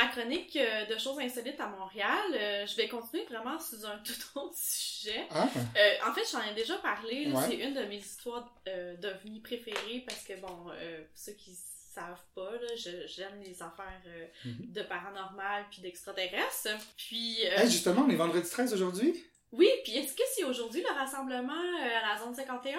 Ma 0.00 0.06
chronique 0.08 0.56
euh, 0.56 0.86
de 0.86 0.98
choses 0.98 1.18
insolites 1.18 1.60
à 1.60 1.66
Montréal, 1.68 2.18
euh, 2.34 2.66
je 2.66 2.76
vais 2.76 2.88
continuer 2.88 3.24
vraiment 3.24 3.58
sous 3.58 3.84
un 3.84 3.98
tout 3.98 4.12
autre 4.38 4.56
sujet. 4.56 5.26
Ah, 5.30 5.48
Euh, 5.76 6.08
en 6.08 6.12
fait, 6.14 6.22
j'en 6.30 6.42
ai 6.50 6.54
déjà 6.54 6.76
parlé. 6.78 7.30
Ouais. 7.30 7.42
C'est 7.48 7.56
une 7.56 7.74
de 7.74 7.82
mes 7.84 7.96
histoires 7.98 8.54
euh, 8.68 8.96
d'ovnis 8.96 9.40
préférées 9.40 10.04
parce 10.06 10.22
que, 10.24 10.34
bon, 10.40 10.66
euh, 10.72 10.98
pour 10.98 11.18
ceux 11.18 11.32
qui 11.32 11.54
savent 11.94 12.24
pas, 12.34 12.50
j'aime 12.76 13.40
les 13.44 13.62
affaires 13.62 14.00
Mhm. 14.44 14.72
de 14.72 14.82
paranormal 14.82 15.64
puis 15.70 15.82
d'extraterrestres. 15.82 16.68
Puis, 16.96 17.42
Hey, 17.42 17.68
justement, 17.70 18.04
on 18.06 18.10
est 18.10 18.16
vendredi 18.16 18.48
13 18.48 18.72
aujourd'hui? 18.72 19.24
oui, 19.52 19.68
puis 19.84 19.96
est-ce 19.96 20.14
que 20.14 20.22
c'est 20.34 20.44
aujourd'hui 20.44 20.80
le 20.82 20.94
rassemblement 20.94 21.52
à 21.52 22.14
la 22.14 22.20
zone 22.22 22.34
51? 22.34 22.78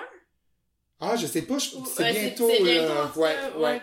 Ah, 1.01 1.15
je 1.17 1.25
sais 1.27 1.41
pas, 1.41 1.57
je- 1.57 1.71
c'est 1.85 2.11
bientôt, 2.13 2.47
c'est 2.49 2.61
ouais. 3.57 3.81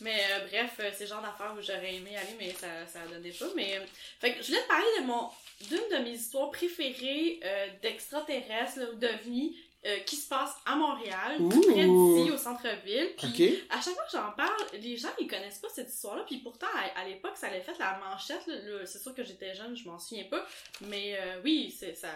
Mais 0.00 0.18
euh, 0.32 0.46
bref, 0.48 0.72
euh, 0.80 0.90
c'est 0.94 1.04
le 1.04 1.10
genre 1.10 1.22
d'affaires 1.22 1.54
où 1.58 1.62
j'aurais 1.62 1.94
aimé 1.94 2.16
aller, 2.16 2.34
mais 2.38 2.52
ça, 2.52 2.86
ça 2.86 3.00
donnait 3.12 3.30
pas. 3.30 3.46
Mais, 3.54 3.76
euh, 3.78 3.84
fait 4.20 4.34
que 4.34 4.42
je 4.42 4.48
voulais 4.48 4.62
te 4.62 4.68
parler 4.68 4.86
de 5.00 5.06
mon 5.06 5.28
d'une 5.68 5.98
de 5.98 6.02
mes 6.04 6.12
histoires 6.12 6.50
préférées 6.50 7.38
euh, 7.44 7.66
d'extraterrestres 7.82 8.78
ou 8.92 8.96
d'ovnis 8.96 9.58
euh, 9.84 9.98
qui 10.00 10.16
se 10.16 10.26
passe 10.28 10.54
à 10.64 10.74
Montréal, 10.76 11.36
tout 11.38 11.44
Ouh. 11.44 11.72
près 11.72 11.84
d'ici, 11.84 12.30
au 12.30 12.38
centre-ville. 12.38 13.10
Puis 13.18 13.62
à 13.68 13.80
chaque 13.80 13.94
fois 13.94 14.04
que 14.04 14.12
j'en 14.12 14.32
parle, 14.32 14.62
les 14.80 14.96
gens 14.96 15.10
ils 15.18 15.26
connaissent 15.26 15.58
pas 15.58 15.68
cette 15.74 15.92
histoire-là. 15.92 16.24
Puis 16.26 16.38
pourtant, 16.38 16.66
à, 16.74 17.00
à 17.00 17.04
l'époque, 17.06 17.36
ça 17.36 17.48
avait 17.48 17.60
fait 17.60 17.78
la 17.78 17.98
manchette. 17.98 18.42
c'est 18.86 19.02
sûr 19.02 19.14
que 19.14 19.22
j'étais 19.22 19.54
jeune, 19.54 19.76
je 19.76 19.84
m'en 19.86 19.98
souviens 19.98 20.24
pas. 20.24 20.46
Mais 20.82 21.18
oui, 21.44 21.74
c'est 21.78 21.94
ça. 21.94 22.08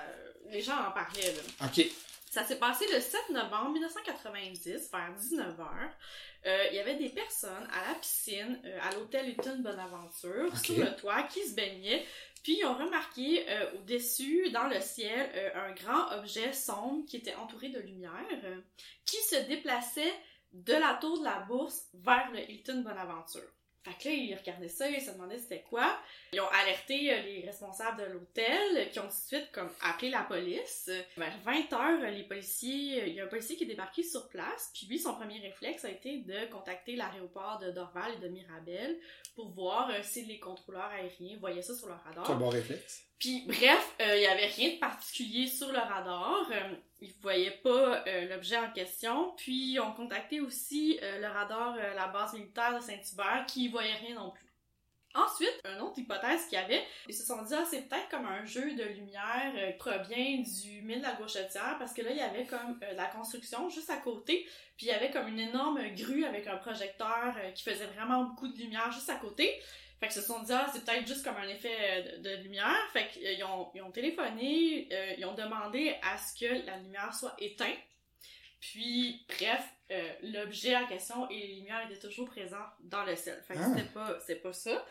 Les 0.50 0.60
gens 0.62 0.76
en 0.76 0.90
parlaient. 0.90 1.32
Là. 1.34 1.66
Ok. 1.66 1.86
Ça 2.34 2.42
s'est 2.42 2.58
passé 2.58 2.84
le 2.92 2.98
7 3.00 3.30
novembre 3.30 3.70
1990, 3.74 4.90
vers 4.90 5.14
19h. 5.16 5.68
Euh, 6.46 6.64
il 6.72 6.74
y 6.74 6.80
avait 6.80 6.96
des 6.96 7.10
personnes 7.10 7.68
à 7.72 7.88
la 7.92 7.94
piscine, 7.94 8.60
euh, 8.64 8.78
à 8.82 8.92
l'hôtel 8.92 9.28
Hilton 9.28 9.60
Bonaventure, 9.60 10.46
Ok. 10.48 10.66
sur 10.66 10.78
le 10.84 10.96
toit, 10.96 11.22
qui 11.22 11.46
se 11.46 11.54
baignaient. 11.54 12.04
Puis 12.42 12.58
ils 12.58 12.64
ont 12.66 12.74
remarqué 12.74 13.48
euh, 13.48 13.74
au-dessus, 13.76 14.50
dans 14.50 14.66
le 14.66 14.80
ciel, 14.80 15.30
un 15.54 15.70
grand 15.74 16.10
objet 16.18 16.52
sombre 16.52 17.06
qui 17.06 17.18
était 17.18 17.36
entouré 17.36 17.68
de 17.68 17.78
lumière, 17.78 18.26
qui 19.06 19.18
se 19.18 19.36
déplaçait 19.46 20.12
de 20.50 20.74
la 20.74 20.94
tour 21.00 21.20
de 21.20 21.24
la 21.24 21.38
bourse 21.38 21.84
vers 21.94 22.32
le 22.32 22.40
Hilton 22.50 22.82
Bonaventure. 22.82 23.48
Fait 23.84 23.92
que 24.02 24.08
là, 24.08 24.14
ils 24.14 24.34
regardaient 24.34 24.68
ça, 24.68 24.88
ils 24.88 25.00
se 25.00 25.10
demandaient 25.10 25.38
c'était 25.38 25.62
quoi. 25.68 25.98
Ils 26.32 26.40
ont 26.40 26.48
alerté 26.48 27.12
euh, 27.12 27.20
les 27.20 27.42
responsables 27.44 28.02
de 28.02 28.12
l'hôtel, 28.12 28.76
euh, 28.76 28.84
qui 28.86 28.98
ont 28.98 29.02
tout 29.02 29.08
de 29.08 29.36
suite 29.36 29.50
comme 29.52 29.68
appelé 29.82 30.10
la 30.10 30.22
police. 30.22 30.90
Vers 31.18 31.38
20 31.44 31.72
heures, 31.74 32.00
euh, 32.02 32.10
les 32.10 32.22
policiers, 32.22 33.06
il 33.06 33.14
y 33.14 33.20
a 33.20 33.24
un 33.24 33.28
policier 33.28 33.56
qui 33.56 33.64
est 33.64 33.68
débarqué 33.68 34.02
sur 34.02 34.26
place, 34.30 34.70
puis 34.72 34.86
lui, 34.86 34.98
son 34.98 35.14
premier 35.14 35.38
réflexe 35.38 35.84
a 35.84 35.90
été 35.90 36.18
de 36.18 36.50
contacter 36.50 36.96
l'aéroport 36.96 37.58
de 37.58 37.72
Dorval 37.72 38.14
et 38.14 38.20
de 38.20 38.28
Mirabel 38.28 38.98
pour 39.36 39.50
voir 39.50 39.90
si 40.02 40.24
les 40.24 40.40
contrôleurs 40.40 40.90
aériens 40.90 41.36
voyaient 41.38 41.60
ça 41.60 41.74
sur 41.74 41.88
leur 41.88 42.02
radar. 42.04 42.26
C'est 42.26 42.32
un 42.32 42.36
bon 42.36 42.48
réflexe. 42.48 43.04
Puis 43.18 43.44
bref, 43.46 43.94
euh, 44.00 44.16
il 44.16 44.22
y 44.22 44.26
avait 44.26 44.46
rien 44.46 44.74
de 44.74 44.78
particulier 44.78 45.46
sur 45.46 45.68
le 45.72 45.78
radar. 45.78 46.46
Euh, 46.50 46.74
ils 47.00 47.12
voyaient 47.20 47.58
pas 47.62 48.04
euh, 48.06 48.28
l'objet 48.28 48.58
en 48.58 48.70
question. 48.72 49.32
Puis 49.36 49.72
ils 49.72 49.80
ont 49.80 49.92
contacté 49.92 50.40
aussi 50.40 50.98
le 51.00 51.26
radar, 51.26 51.76
la 51.76 52.08
base 52.08 52.34
militaire 52.34 52.74
de 52.74 52.80
Saint-Hubert, 52.80 53.44
qui 53.46 53.68
voyait 53.68 53.94
rien 53.94 54.14
non 54.16 54.30
plus. 54.30 54.44
Ensuite, 55.16 55.60
une 55.64 55.80
autre 55.80 55.96
hypothèse 56.00 56.46
qu'il 56.46 56.58
y 56.58 56.60
avait, 56.60 56.82
ils 57.08 57.14
se 57.14 57.24
sont 57.24 57.40
dit, 57.42 57.54
ah, 57.54 57.64
c'est 57.70 57.88
peut-être 57.88 58.08
comme 58.08 58.26
un 58.26 58.44
jeu 58.46 58.74
de 58.74 58.82
lumière 58.82 59.52
qui 59.54 59.78
provient 59.78 60.42
du 60.42 60.82
mine 60.82 60.98
de 60.98 61.04
la 61.04 61.12
Gauchetière, 61.12 61.76
parce 61.78 61.94
que 61.94 62.02
là, 62.02 62.10
il 62.10 62.16
y 62.16 62.20
avait 62.20 62.46
comme 62.46 62.80
la 62.96 63.06
construction 63.06 63.68
juste 63.68 63.90
à 63.90 63.98
côté, 63.98 64.44
puis 64.76 64.86
il 64.86 64.88
y 64.88 64.92
avait 64.92 65.12
comme 65.12 65.28
une 65.28 65.38
énorme 65.38 65.78
grue 65.94 66.24
avec 66.24 66.48
un 66.48 66.56
projecteur 66.56 67.32
qui 67.54 67.62
faisait 67.62 67.86
vraiment 67.86 68.24
beaucoup 68.24 68.48
de 68.48 68.58
lumière 68.58 68.90
juste 68.90 69.08
à 69.08 69.14
côté. 69.14 69.56
Fait 70.00 70.08
qu'ils 70.08 70.20
se 70.20 70.26
sont 70.26 70.40
dit, 70.42 70.52
ah, 70.52 70.66
c'est 70.72 70.84
peut-être 70.84 71.06
juste 71.06 71.24
comme 71.24 71.36
un 71.36 71.48
effet 71.48 71.76
euh, 71.80 72.18
de, 72.18 72.22
de 72.36 72.42
lumière. 72.42 72.76
Fait 72.92 73.08
qu'ils 73.08 73.42
ont, 73.44 73.70
ils 73.74 73.82
ont 73.82 73.90
téléphoné, 73.90 74.88
euh, 74.92 75.14
ils 75.18 75.24
ont 75.24 75.34
demandé 75.34 75.94
à 76.02 76.18
ce 76.18 76.38
que 76.38 76.66
la 76.66 76.76
lumière 76.78 77.14
soit 77.14 77.34
éteinte. 77.38 77.78
Puis, 78.60 79.24
bref, 79.28 79.62
euh, 79.90 80.12
l'objet 80.22 80.74
en 80.76 80.86
question 80.86 81.28
et 81.30 81.38
les 81.38 81.54
lumières 81.56 81.88
étaient 81.90 82.00
toujours 82.06 82.26
présents 82.26 82.66
dans 82.80 83.04
le 83.04 83.14
ciel. 83.16 83.42
Fait 83.46 83.54
que 83.54 83.60
Ah. 83.62 83.68
c'était 83.76 83.88
pas, 83.90 84.18
pas 84.42 84.52
ça. 84.52 84.84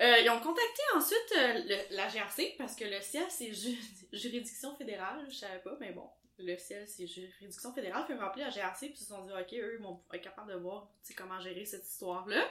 Euh, 0.00 0.18
ils 0.22 0.30
ont 0.30 0.38
contacté 0.38 0.82
ensuite 0.94 1.34
euh, 1.36 1.54
le- 1.66 1.96
la 1.96 2.08
GRC 2.08 2.54
parce 2.56 2.76
que 2.76 2.84
le 2.84 3.00
ciel, 3.00 3.24
c'est 3.30 3.52
ju- 3.52 3.76
juridiction 4.12 4.74
fédérale, 4.76 5.26
je 5.28 5.34
savais 5.34 5.58
pas, 5.58 5.76
mais 5.80 5.90
bon, 5.90 6.08
le 6.38 6.56
ciel, 6.56 6.86
c'est 6.86 7.06
juridiction 7.06 7.72
fédérale, 7.72 8.04
ont 8.10 8.18
rappelé 8.18 8.44
à 8.44 8.50
GRC, 8.50 8.88
puis 8.88 8.94
ils 8.94 9.04
se 9.04 9.06
sont 9.06 9.24
dit, 9.24 9.32
OK, 9.32 9.52
eux, 9.54 9.76
ils 9.78 9.82
vont 9.82 10.00
être 10.12 10.22
capables 10.22 10.52
de 10.52 10.58
voir 10.58 10.88
comment 11.16 11.40
gérer 11.40 11.64
cette 11.64 11.86
histoire-là. 11.86 12.44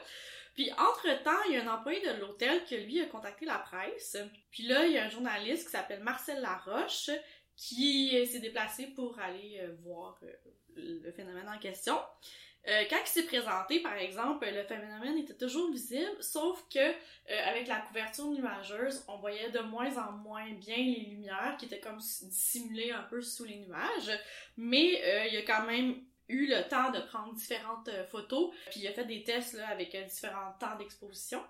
Puis, 0.53 0.71
entre-temps, 0.73 1.43
il 1.47 1.53
y 1.53 1.57
a 1.57 1.63
un 1.63 1.73
employé 1.73 2.01
de 2.01 2.19
l'hôtel 2.19 2.63
qui, 2.65 2.77
lui, 2.77 2.99
a 3.01 3.05
contacté 3.05 3.45
la 3.45 3.59
presse. 3.59 4.17
Puis 4.51 4.63
là, 4.63 4.85
il 4.85 4.93
y 4.93 4.97
a 4.97 5.05
un 5.05 5.09
journaliste 5.09 5.65
qui 5.65 5.71
s'appelle 5.71 6.01
Marcel 6.01 6.41
Laroche 6.41 7.11
qui 7.55 8.25
s'est 8.27 8.39
déplacé 8.39 8.87
pour 8.87 9.19
aller 9.19 9.59
euh, 9.61 9.75
voir 9.83 10.19
euh, 10.23 10.31
le 10.75 11.11
phénomène 11.11 11.49
en 11.49 11.57
question. 11.57 11.99
Euh, 12.67 12.83
quand 12.89 12.97
il 13.01 13.07
s'est 13.07 13.23
présenté, 13.23 13.79
par 13.79 13.95
exemple, 13.95 14.45
le 14.45 14.63
phénomène 14.63 15.17
était 15.17 15.35
toujours 15.35 15.71
visible, 15.71 16.17
sauf 16.19 16.61
que 16.73 16.79
euh, 16.79 17.49
avec 17.49 17.67
la 17.67 17.77
couverture 17.77 18.25
nuageuse, 18.25 19.05
on 19.07 19.17
voyait 19.17 19.49
de 19.51 19.59
moins 19.59 19.95
en 19.97 20.11
moins 20.11 20.51
bien 20.51 20.75
les 20.75 21.05
lumières 21.09 21.55
qui 21.57 21.65
étaient 21.65 21.79
comme 21.79 21.97
dissimulées 21.97 22.91
un 22.91 23.03
peu 23.03 23.21
sous 23.21 23.45
les 23.45 23.57
nuages. 23.59 24.19
Mais 24.57 25.01
euh, 25.05 25.27
il 25.27 25.33
y 25.35 25.37
a 25.37 25.43
quand 25.43 25.65
même 25.65 25.95
eu 26.27 26.47
le 26.47 26.67
temps 26.67 26.91
de 26.91 26.99
prendre 26.99 27.33
différentes 27.35 27.89
photos, 28.11 28.51
puis 28.69 28.81
il 28.81 28.87
a 28.87 28.91
fait 28.91 29.05
des 29.05 29.23
tests 29.23 29.53
là, 29.53 29.69
avec 29.69 29.95
différents 30.05 30.51
temps 30.59 30.75
d'exposition. 30.77 31.41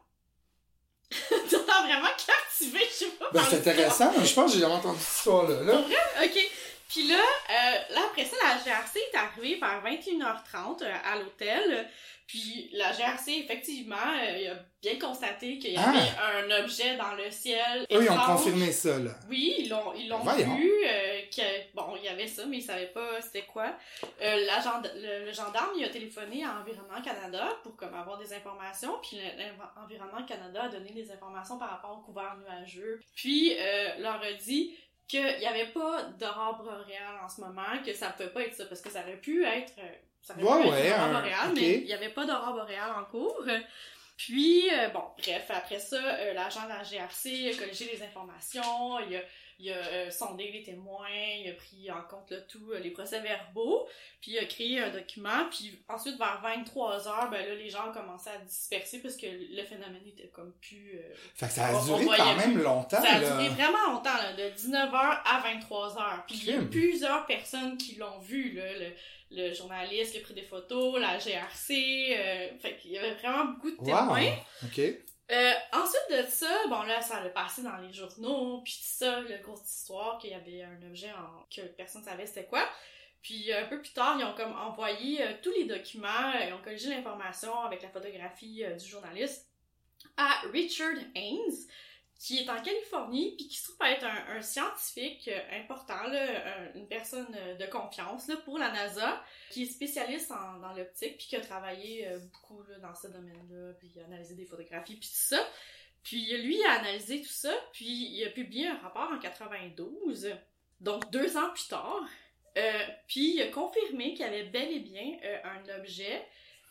T'as 1.10 1.82
vraiment 1.84 2.10
captivé, 2.10 2.80
je 2.92 2.94
sais 2.94 3.12
pas. 3.18 3.30
Ben, 3.34 3.42
c'est 3.50 3.58
intéressant. 3.58 4.12
Je 4.24 4.34
pense 4.34 4.52
que 4.52 4.58
j'ai 4.58 4.60
jamais 4.62 4.76
entendu 4.76 5.00
cette 5.00 5.18
histoire-là. 5.18 5.64
là. 5.64 5.82
Vrai? 5.82 6.26
OK. 6.26 6.52
Puis 6.90 7.08
là, 7.08 7.16
euh, 7.50 7.94
là, 7.96 8.02
après 8.10 8.26
ça, 8.26 8.36
la 8.44 8.58
GRC 8.64 9.00
est 9.14 9.18
arrivée 9.18 9.56
vers 9.60 9.84
21h30 9.84 10.84
euh, 10.84 10.94
à 11.06 11.18
l'hôtel. 11.18 11.88
Puis 12.28 12.70
la 12.74 12.92
GRC, 12.92 13.32
effectivement, 13.40 13.96
euh, 13.96 14.38
il 14.38 14.48
a 14.50 14.56
bien 14.82 15.00
constaté 15.00 15.58
qu'il 15.60 15.72
y 15.74 15.78
Ah. 15.78 15.90
avait 15.90 16.50
un 16.52 16.64
objet 16.64 16.98
dans 16.98 17.14
le 17.14 17.32
ciel. 17.32 17.86
Eux, 17.90 18.04
ils 18.04 18.10
ont 18.12 18.18
confirmé 18.18 18.72
ça, 18.74 19.00
là. 19.00 19.12
Oui, 19.30 19.56
ils 19.60 19.70
l'ont 19.70 19.94
ils 19.94 20.10
l'ont 20.10 20.20
vu. 20.24 20.72
euh, 20.86 21.22
que, 21.34 21.74
bon, 21.74 21.96
il 21.98 22.04
y 22.04 22.10
avait 22.10 22.28
ça, 22.28 22.46
mais 22.46 22.58
ils 22.58 22.62
savaient 22.64 22.88
pas 22.88 23.22
c'était 23.22 23.44
quoi. 23.46 23.74
Euh, 24.22 24.46
la 24.46 24.58
le, 24.96 25.26
le 25.26 25.32
gendarme, 25.32 25.72
il 25.78 25.86
a 25.86 25.90
téléphoné 25.90 26.44
à 26.44 26.60
Environnement 26.60 27.02
Canada 27.02 27.48
pour 27.64 27.78
comme, 27.78 27.94
avoir 27.94 28.18
des 28.18 28.34
informations. 28.34 28.98
Puis 29.02 29.18
le- 29.18 29.54
l'Environnement 29.82 30.26
Canada 30.26 30.64
a 30.64 30.68
donné 30.70 30.92
des 30.92 31.10
informations 31.10 31.58
par 31.58 31.70
rapport 31.70 31.92
au 31.98 32.02
couvert 32.02 32.36
nuageux. 32.38 33.00
Puis 33.16 33.56
leur 34.00 34.22
a 34.22 34.34
dit 34.34 34.76
qu'il 35.08 35.38
n'y 35.40 35.46
avait 35.48 35.68
pas 35.68 36.04
d'aurore 36.20 36.62
boréale 36.64 37.20
en 37.24 37.30
ce 37.30 37.42
moment, 37.42 37.64
que 37.86 37.94
ça 37.94 38.10
pouvait 38.10 38.30
pas 38.30 38.42
être 38.44 38.56
ça, 38.56 38.66
parce 38.66 38.82
que 38.82 38.90
ça 38.90 39.02
aurait 39.02 39.18
pu 39.18 39.46
être... 39.46 39.74
euh, 39.80 39.92
Ça 40.22 40.34
aurait 40.34 40.44
Ouais, 40.44 40.64
pu 40.64 40.70
ouais, 40.70 40.88
être 40.88 41.00
aurore 41.00 41.14
boréale, 41.22 41.52
mais 41.56 41.74
il 41.76 41.86
n'y 41.86 41.94
avait 41.94 42.10
pas 42.10 42.26
d'aurore 42.26 42.54
boréale 42.54 42.92
en 42.92 43.06
cours. 43.06 43.44
Puis, 44.18 44.68
euh, 44.74 44.90
bon, 44.90 45.04
bref, 45.20 45.46
après 45.50 45.80
ça, 45.80 45.96
euh, 45.96 46.34
l'agent 46.34 46.64
de 46.64 46.70
la 46.70 46.84
GRC 46.84 47.52
a 47.54 47.58
colligé 47.58 47.86
les 47.94 48.02
informations, 48.04 49.00
il 49.08 49.16
a, 49.16 49.22
il 49.60 49.72
a 49.72 49.76
euh, 49.76 50.12
sondé 50.12 50.52
les 50.52 50.62
témoins, 50.64 51.08
il 51.40 51.50
a 51.50 51.54
pris 51.54 51.90
en 51.92 52.02
compte 52.04 52.30
là, 52.32 52.38
tout, 52.42 52.72
euh, 52.72 52.80
les 52.80 52.92
procès-verbaux, 52.92 53.88
puis 54.22 54.32
il 54.34 54.38
a 54.40 54.46
créé 54.46 54.80
un 54.80 54.90
document, 54.92 55.46
puis 55.50 55.80
ensuite, 55.90 56.18
vers 56.18 56.40
23 56.44 57.08
heures, 57.08 57.30
ben 57.32 57.46
là, 57.48 57.56
les 57.56 57.70
gens 57.70 57.90
ont 57.90 57.94
commencé 57.94 58.30
à 58.30 58.38
disperser 58.38 59.00
parce 59.00 59.16
que 59.18 59.26
le 59.28 59.64
phénomène 59.64 60.02
était 60.06 60.28
comme 60.28 60.54
plus... 60.62 61.00
euh, 61.00 61.14
Fait 61.36 61.48
que 61.48 61.54
ça 61.54 61.68
a 61.68 61.76
On- 61.76 61.84
duré 61.86 62.18
quand 62.18 62.36
même 62.36 62.54
plus. 62.54 62.62
longtemps, 62.64 63.02
ça 63.02 63.10
a 63.16 63.20
là. 63.20 63.30
duré 63.32 63.50
vraiment 63.50 63.94
longtemps, 63.94 64.14
là, 64.18 64.34
de 64.34 64.50
19h 64.56 65.22
à 65.26 65.42
23h. 65.42 66.26
Puis 66.28 66.40
il 66.44 66.46
y 66.50 66.54
a 66.54 66.62
plusieurs 66.62 67.26
personnes 67.26 67.78
qui 67.78 67.96
l'ont 67.96 68.20
vu, 68.20 68.54
là, 68.54 68.64
le, 68.80 68.92
le 69.32 69.54
journaliste 69.54 70.14
qui 70.14 70.20
a 70.20 70.22
pris 70.22 70.34
des 70.36 70.44
photos, 70.44 71.00
la 71.02 71.18
GRC, 71.18 72.16
euh, 72.18 72.50
fait 72.60 72.78
qu'il 72.78 72.92
y 72.92 72.98
avait 72.98 73.16
vraiment 73.16 73.46
beaucoup 73.46 73.72
de 73.72 73.78
Wow. 73.80 73.86
témoins. 73.86 74.32
Euh, 75.30 75.54
ensuite 75.74 76.10
de 76.10 76.26
ça, 76.30 76.68
bon 76.70 76.84
là, 76.84 77.02
ça 77.02 77.18
allait 77.18 77.32
passer 77.32 77.62
dans 77.62 77.78
les 77.78 77.92
journaux, 77.92 78.62
puis 78.64 78.74
tout 78.74 78.88
ça, 78.88 79.20
la 79.22 79.38
grosse 79.40 79.70
histoire 79.70 80.18
qu'il 80.20 80.30
y 80.30 80.34
avait 80.34 80.64
un 80.64 80.82
objet 80.88 81.12
en... 81.12 81.46
que 81.54 81.62
personne 81.68 82.04
savait 82.04 82.26
c'était 82.26 82.46
quoi. 82.46 82.68
Puis 83.22 83.52
un 83.52 83.66
peu 83.66 83.82
plus 83.82 83.92
tard, 83.92 84.16
ils 84.18 84.24
ont 84.24 84.36
comme 84.36 84.54
envoyé 84.54 85.22
euh, 85.22 85.34
tous 85.44 85.52
les 85.52 85.66
documents, 85.66 86.32
euh, 86.36 86.46
ils 86.48 86.54
ont 86.54 86.62
colligé 86.62 86.90
l'information 86.90 87.60
avec 87.62 87.82
la 87.82 87.90
photographie 87.90 88.64
du 88.80 88.86
journaliste 88.86 89.50
à 90.16 90.42
Richard 90.54 90.96
Haynes, 91.16 91.68
qui 92.20 92.40
est 92.40 92.50
en 92.50 92.62
Californie, 92.62 93.36
puis 93.38 93.48
qui 93.48 93.58
se 93.58 93.66
trouve 93.72 93.86
être 93.88 94.06
un, 94.06 94.42
scientifique 94.42 95.28
euh, 95.28 95.40
important, 95.62 96.02
là, 96.08 96.58
un- 96.58 96.74
une 96.74 96.88
personne 96.88 97.28
euh, 97.36 97.56
de 97.56 97.66
confiance 97.68 98.28
là, 98.28 98.38
pour 98.38 98.58
la 98.58 98.72
NASA, 98.72 99.24
qui 99.52 99.64
est 99.64 99.68
spécialiste 99.68 100.32
en- 100.32 100.58
dans 100.60 100.74
l'optique, 100.74 101.18
puis 101.18 101.28
qui 101.28 101.36
a 101.36 101.42
travaillé 101.42 102.08
euh, 102.08 102.20
beaucoup 102.20 102.64
là, 102.64 102.80
dans 102.80 102.96
ce 102.96 103.08
domaine-là, 103.08 103.74
puis 103.80 103.92
a 104.02 104.06
analysé 104.06 104.36
des 104.36 104.46
photographies, 104.46 104.96
puis 104.96 105.10
tout 105.10 105.16
ça. 105.36 105.48
Puis 106.04 106.26
lui, 106.42 106.64
a 106.64 106.72
analysé 106.80 107.22
tout 107.22 107.28
ça, 107.30 107.54
puis 107.74 107.86
il 107.88 108.24
a 108.26 108.30
publié 108.32 108.68
un 108.68 108.78
rapport 108.78 109.12
en 109.12 109.20
92, 109.20 110.34
donc 110.80 111.10
deux 111.12 111.38
ans 111.38 111.50
plus 111.54 111.68
tard, 111.68 112.04
euh, 112.58 112.84
puis 113.08 113.36
il 113.36 113.42
a 113.44 113.48
confirmé 113.50 114.14
qu'il 114.14 114.22
y 114.26 114.30
avait 114.30 114.46
bel 114.46 114.72
et 114.72 114.80
bien 114.80 115.18
euh, 115.24 115.38
un 115.44 115.80
objet 115.80 116.26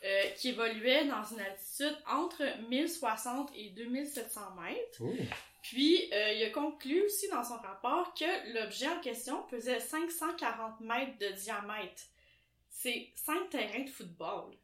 euh, 0.04 0.30
qui 0.36 0.50
évoluait 0.50 1.06
dans 1.06 1.24
une 1.24 1.40
altitude 1.40 1.96
entre 2.06 2.42
1060 2.68 3.50
et 3.56 3.70
2700 3.70 4.40
mètres. 4.62 5.02
Puis, 5.62 6.08
euh, 6.12 6.32
il 6.32 6.44
a 6.44 6.50
conclu 6.50 7.02
aussi 7.02 7.28
dans 7.28 7.42
son 7.42 7.56
rapport 7.56 8.14
que 8.14 8.52
l'objet 8.54 8.88
en 8.88 9.00
question 9.00 9.42
pesait 9.44 9.80
540 9.80 10.80
mètres 10.80 11.18
de 11.18 11.28
diamètre. 11.32 12.02
C'est 12.70 13.10
5 13.16 13.50
terrains 13.50 13.84
de 13.84 13.90
football. 13.90 14.54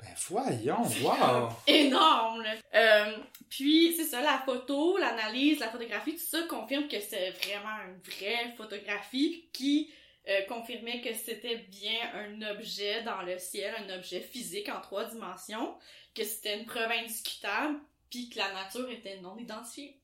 Ben 0.00 0.14
voyons, 0.28 0.82
wow! 1.02 1.48
Énorme! 1.66 2.44
Euh, 2.74 3.16
puis, 3.48 3.94
c'est 3.96 4.04
ça, 4.04 4.20
la 4.20 4.38
photo, 4.38 4.98
l'analyse, 4.98 5.60
la 5.60 5.68
photographie, 5.68 6.16
tout 6.16 6.24
ça 6.24 6.42
confirme 6.48 6.88
que 6.88 7.00
c'est 7.00 7.30
vraiment 7.30 7.76
une 7.86 8.00
vraie 8.00 8.54
photographie 8.56 9.48
qui 9.52 9.90
euh, 10.28 10.42
confirmait 10.42 11.00
que 11.00 11.14
c'était 11.14 11.56
bien 11.56 12.12
un 12.14 12.42
objet 12.50 13.02
dans 13.02 13.22
le 13.22 13.38
ciel, 13.38 13.74
un 13.78 13.96
objet 13.96 14.20
physique 14.20 14.68
en 14.68 14.80
trois 14.80 15.04
dimensions, 15.04 15.76
que 16.14 16.24
c'était 16.24 16.58
une 16.58 16.66
preuve 16.66 16.90
indiscutable, 16.90 17.78
puis 18.10 18.28
que 18.28 18.38
la 18.38 18.52
nature 18.52 18.90
était 18.90 19.20
non 19.20 19.36
identifiée. 19.38 20.00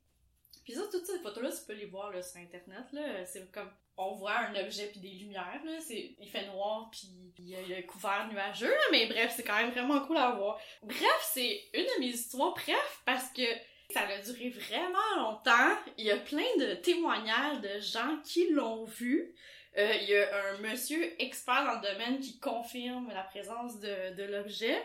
Puis 0.64 0.74
ça, 0.74 0.82
toutes 0.90 1.06
ces 1.06 1.18
photos-là, 1.18 1.50
tu 1.50 1.66
peux 1.66 1.72
les 1.72 1.86
voir 1.86 2.12
sur 2.22 2.40
Internet. 2.40 2.84
C'est 3.26 3.50
comme, 3.50 3.70
on 3.96 4.14
voit 4.14 4.36
un 4.36 4.54
objet 4.64 4.86
puis 4.86 5.00
des 5.00 5.10
lumières, 5.10 5.60
là. 5.64 5.78
Il 5.90 6.28
fait 6.28 6.46
noir 6.46 6.88
puis 6.90 7.08
il 7.38 7.48
y 7.48 7.74
a, 7.74 7.78
un 7.78 7.82
couvert 7.82 8.28
nuageux. 8.30 8.74
Mais 8.90 9.06
bref, 9.06 9.32
c'est 9.36 9.42
quand 9.42 9.56
même 9.56 9.70
vraiment 9.70 10.00
cool 10.06 10.18
à 10.18 10.30
voir. 10.30 10.60
Bref, 10.82 11.30
c'est 11.32 11.64
une 11.74 11.84
de 11.84 12.00
mes 12.00 12.06
histoires, 12.06 12.54
bref, 12.54 13.02
parce 13.04 13.28
que 13.30 13.42
ça 13.90 14.02
a 14.02 14.18
duré 14.18 14.50
vraiment 14.50 15.16
longtemps. 15.16 15.76
Il 15.98 16.06
y 16.06 16.10
a 16.10 16.16
plein 16.16 16.56
de 16.58 16.74
témoignages 16.74 17.60
de 17.60 17.80
gens 17.80 18.18
qui 18.24 18.48
l'ont 18.50 18.84
vu. 18.84 19.34
Euh, 19.78 19.94
il 20.02 20.08
y 20.08 20.16
a 20.16 20.28
un 20.50 20.58
monsieur 20.58 21.14
expert 21.20 21.64
dans 21.64 21.80
le 21.80 21.92
domaine 21.92 22.20
qui 22.20 22.38
confirme 22.38 23.08
la 23.12 23.22
présence 23.22 23.78
de, 23.80 24.14
de 24.14 24.24
l'objet. 24.24 24.76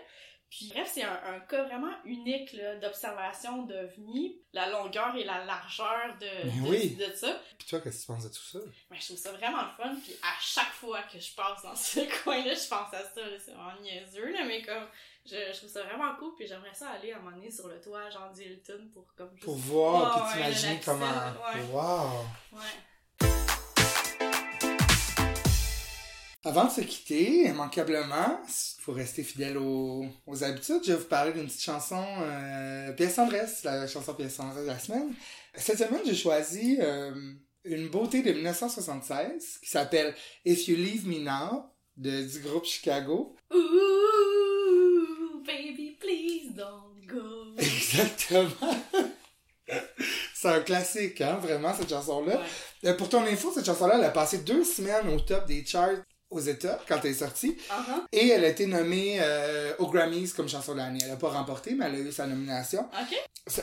Puis 0.49 0.69
bref, 0.73 0.89
c'est 0.93 1.03
un, 1.03 1.19
un 1.25 1.41
cas 1.41 1.63
vraiment 1.63 1.91
unique 2.05 2.55
d'observation 2.81 3.63
d'OVNI, 3.63 4.39
la 4.53 4.69
longueur 4.69 5.13
et 5.17 5.25
la 5.25 5.43
largeur 5.43 6.15
de, 6.21 6.47
de, 6.47 6.69
oui. 6.69 6.95
de 6.95 7.13
ça. 7.13 7.37
Puis 7.57 7.67
toi, 7.67 7.81
qu'est-ce 7.81 7.97
que 7.97 8.01
tu 8.03 8.07
penses 8.13 8.23
de 8.23 8.29
tout 8.29 8.43
ça? 8.43 8.59
Mais 8.89 8.97
je 8.97 9.05
trouve 9.07 9.17
ça 9.17 9.33
vraiment 9.33 9.63
le 9.63 9.83
fun, 9.83 9.93
puis 10.01 10.13
à 10.23 10.39
chaque 10.39 10.71
fois 10.71 11.01
que 11.11 11.19
je 11.19 11.35
passe 11.35 11.63
dans 11.63 11.75
ce 11.75 11.99
coin-là, 12.23 12.53
je 12.53 12.67
pense 12.69 12.93
à 12.93 13.03
ça, 13.03 13.21
c'est 13.43 13.51
vraiment 13.51 13.77
niaiseux, 13.81 14.31
là, 14.31 14.45
mais 14.45 14.61
comme, 14.61 14.87
je, 15.25 15.35
je 15.51 15.57
trouve 15.57 15.69
ça 15.69 15.83
vraiment 15.83 16.15
cool, 16.15 16.33
puis 16.37 16.47
j'aimerais 16.47 16.73
ça 16.73 16.91
aller 16.91 17.11
à 17.11 17.17
un 17.17 17.19
moment 17.19 17.35
donné 17.35 17.51
sur 17.51 17.67
le 17.67 17.81
toit, 17.81 18.09
genre 18.09 18.31
d'Hilton, 18.31 18.87
pour 18.93 19.13
comme 19.17 19.31
juste... 19.33 19.43
Pour 19.43 19.55
voir, 19.57 20.15
Ouais, 20.15 20.31
puis 20.31 20.31
t'imaginer 20.33 20.79
comment... 20.85 21.05
ouais. 21.05 21.61
Wow! 21.73 22.25
Ouais. 22.53 22.59
Avant 26.47 26.63
de 26.63 26.71
se 26.71 26.79
quitter, 26.79 27.43
immanquablement, 27.49 28.39
pour 28.85 28.95
rester 28.95 29.21
fidèle 29.21 29.57
aux, 29.57 30.05
aux 30.25 30.43
habitudes, 30.45 30.79
je 30.81 30.93
vais 30.93 30.97
vous 30.97 31.07
parler 31.07 31.33
d'une 31.33 31.47
petite 31.47 31.61
chanson 31.61 32.01
euh, 32.21 32.93
pièce 32.93 33.15
tendresse, 33.15 33.65
la 33.65 33.85
chanson 33.85 34.13
pièce 34.13 34.37
tendresse 34.37 34.63
de 34.63 34.67
la 34.67 34.79
semaine. 34.79 35.13
Cette 35.55 35.77
semaine, 35.77 35.99
j'ai 36.05 36.15
choisi 36.15 36.77
euh, 36.79 37.11
une 37.65 37.89
beauté 37.89 38.21
de 38.21 38.31
1976 38.31 39.57
qui 39.61 39.69
s'appelle 39.69 40.15
If 40.45 40.69
You 40.69 40.77
Leave 40.77 41.05
Me 41.05 41.19
Now 41.19 41.65
de, 41.97 42.25
du 42.25 42.39
groupe 42.39 42.63
Chicago. 42.63 43.35
Ooh, 43.53 45.43
baby, 45.45 45.97
please 45.99 46.53
don't 46.55 47.05
go. 47.05 47.55
Exactement. 47.57 48.73
C'est 50.33 50.47
un 50.47 50.61
classique, 50.61 51.19
hein, 51.19 51.39
vraiment, 51.41 51.73
cette 51.73 51.89
chanson-là. 51.89 52.37
Ouais. 52.37 52.89
Euh, 52.91 52.93
pour 52.93 53.09
ton 53.09 53.23
info, 53.23 53.51
cette 53.53 53.65
chanson-là, 53.65 53.95
elle 53.97 54.05
a 54.05 54.11
passé 54.11 54.37
deux 54.37 54.63
semaines 54.63 55.09
au 55.09 55.19
top 55.19 55.45
des 55.45 55.65
charts 55.65 55.97
aux 56.29 56.39
États 56.41 56.79
quand 56.87 56.99
elle 57.03 57.11
est 57.11 57.13
sortie. 57.13 57.57
Uh-huh. 57.69 58.01
Et 58.11 58.27
elle 58.29 58.43
a 58.43 58.49
été 58.49 58.65
nommée 58.65 59.17
euh, 59.19 59.73
aux 59.79 59.87
Grammys 59.89 60.33
comme 60.35 60.49
chanson 60.49 60.73
de 60.73 60.77
l'année. 60.79 60.99
Elle 61.03 61.11
a 61.11 61.15
pas 61.15 61.29
remporté, 61.29 61.73
mais 61.73 61.85
elle 61.85 61.95
a 61.95 61.99
eu 61.99 62.11
sa 62.11 62.27
nomination. 62.27 62.85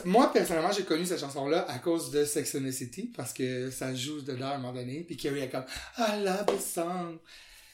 Moi, 0.03 0.31
personnellement, 0.33 0.71
j'ai 0.71 0.83
connu 0.83 1.05
cette 1.05 1.19
chanson-là 1.19 1.65
à 1.69 1.77
cause 1.79 2.09
de 2.11 2.25
Sex 2.25 2.55
and 2.55 2.63
the 2.67 2.71
City, 2.71 3.11
parce 3.15 3.33
que 3.33 3.69
ça 3.69 3.93
joue 3.93 4.21
dedans 4.21 4.47
à 4.47 4.55
un 4.55 4.57
moment 4.57 4.73
donné, 4.73 5.03
puis 5.05 5.15
Carrie 5.15 5.41
est 5.41 5.49
comme 5.49 5.65
«I 5.99 6.23
love 6.23 6.45
the 6.47 6.59
song». 6.61 7.17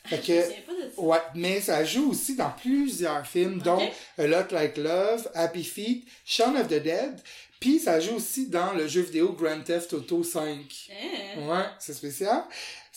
Fait 0.04 0.16
Je 0.26 0.32
me 0.34 0.38
que, 0.40 0.44
souviens 0.44 0.62
pas 0.66 0.74
de 0.74 0.92
ça. 0.96 1.02
ouais, 1.02 1.22
mais 1.36 1.62
ça 1.62 1.86
joue 1.86 2.10
aussi 2.10 2.36
dans 2.36 2.50
plusieurs 2.50 3.26
films, 3.26 3.60
dont 3.62 3.80
A 4.18 4.26
Lot 4.28 4.52
Like 4.52 4.78
Love, 4.78 5.30
Happy 5.36 5.64
Feet, 5.64 6.06
Shaun 6.26 6.56
of 6.58 6.68
the 6.68 6.82
Dead, 6.82 7.22
Puis 7.60 7.78
ça 7.80 8.00
joue 8.00 8.16
aussi 8.16 8.48
dans 8.48 8.74
le 8.74 8.88
jeu 8.88 9.02
vidéo 9.02 9.34
Grand 9.34 9.62
Theft 9.62 9.94
Auto 9.94 10.24
5. 10.24 10.90
Hein? 10.90 11.48
Ouais, 11.48 11.66
c'est 11.78 11.94
spécial. 11.94 12.44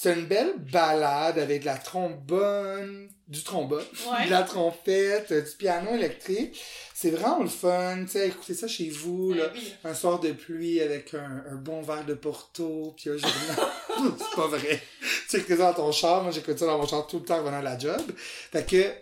C'est 0.04 0.12
une 0.12 0.26
belle 0.26 0.52
balade 0.58 1.38
avec 1.38 1.62
de 1.62 1.64
la 1.66 1.78
trombone, 1.78 3.08
du 3.26 3.42
trombone, 3.42 3.82
Ouais. 4.12 4.26
de 4.26 4.30
la 4.30 4.42
trompette, 4.42 5.32
euh, 5.32 5.40
du 5.40 5.50
piano 5.56 5.94
électrique. 5.94 6.60
C'est 6.92 7.08
vraiment 7.10 7.40
le 7.42 7.48
fun, 7.48 8.02
tu 8.04 8.08
sais, 8.12 8.28
écoutez 8.28 8.52
ça 8.52 8.68
chez 8.68 8.90
vous, 8.90 9.30
Ben 9.30 9.38
là. 9.38 9.44
oui. 9.54 9.72
Un 9.82 9.94
soir 9.94 10.20
de 10.20 10.32
pluie 10.32 10.82
avec 10.82 11.14
un, 11.14 11.42
un 11.50 11.54
bon 11.54 11.80
verre 11.80 12.04
de 12.04 12.12
Porto, 12.12 12.94
puis 12.98 13.08
un 13.10 13.16
journal. 13.16 13.56
c'est 14.18 14.36
pas 14.36 14.46
vrai. 14.48 14.82
Tu 15.30 15.36
écoutes 15.38 15.56
ça 15.56 15.72
dans 15.72 15.74
ton 15.86 15.92
char, 15.92 16.22
moi 16.22 16.32
j'écoute 16.32 16.58
ça 16.58 16.66
dans 16.66 16.76
mon 16.76 16.86
char 16.86 17.06
tout 17.06 17.20
le 17.20 17.24
temps 17.24 17.38
en 17.38 17.42
venant 17.44 17.58
à 17.58 17.62
la 17.62 17.78
job. 17.78 18.02
Fait 18.52 18.66
que, 18.68 18.92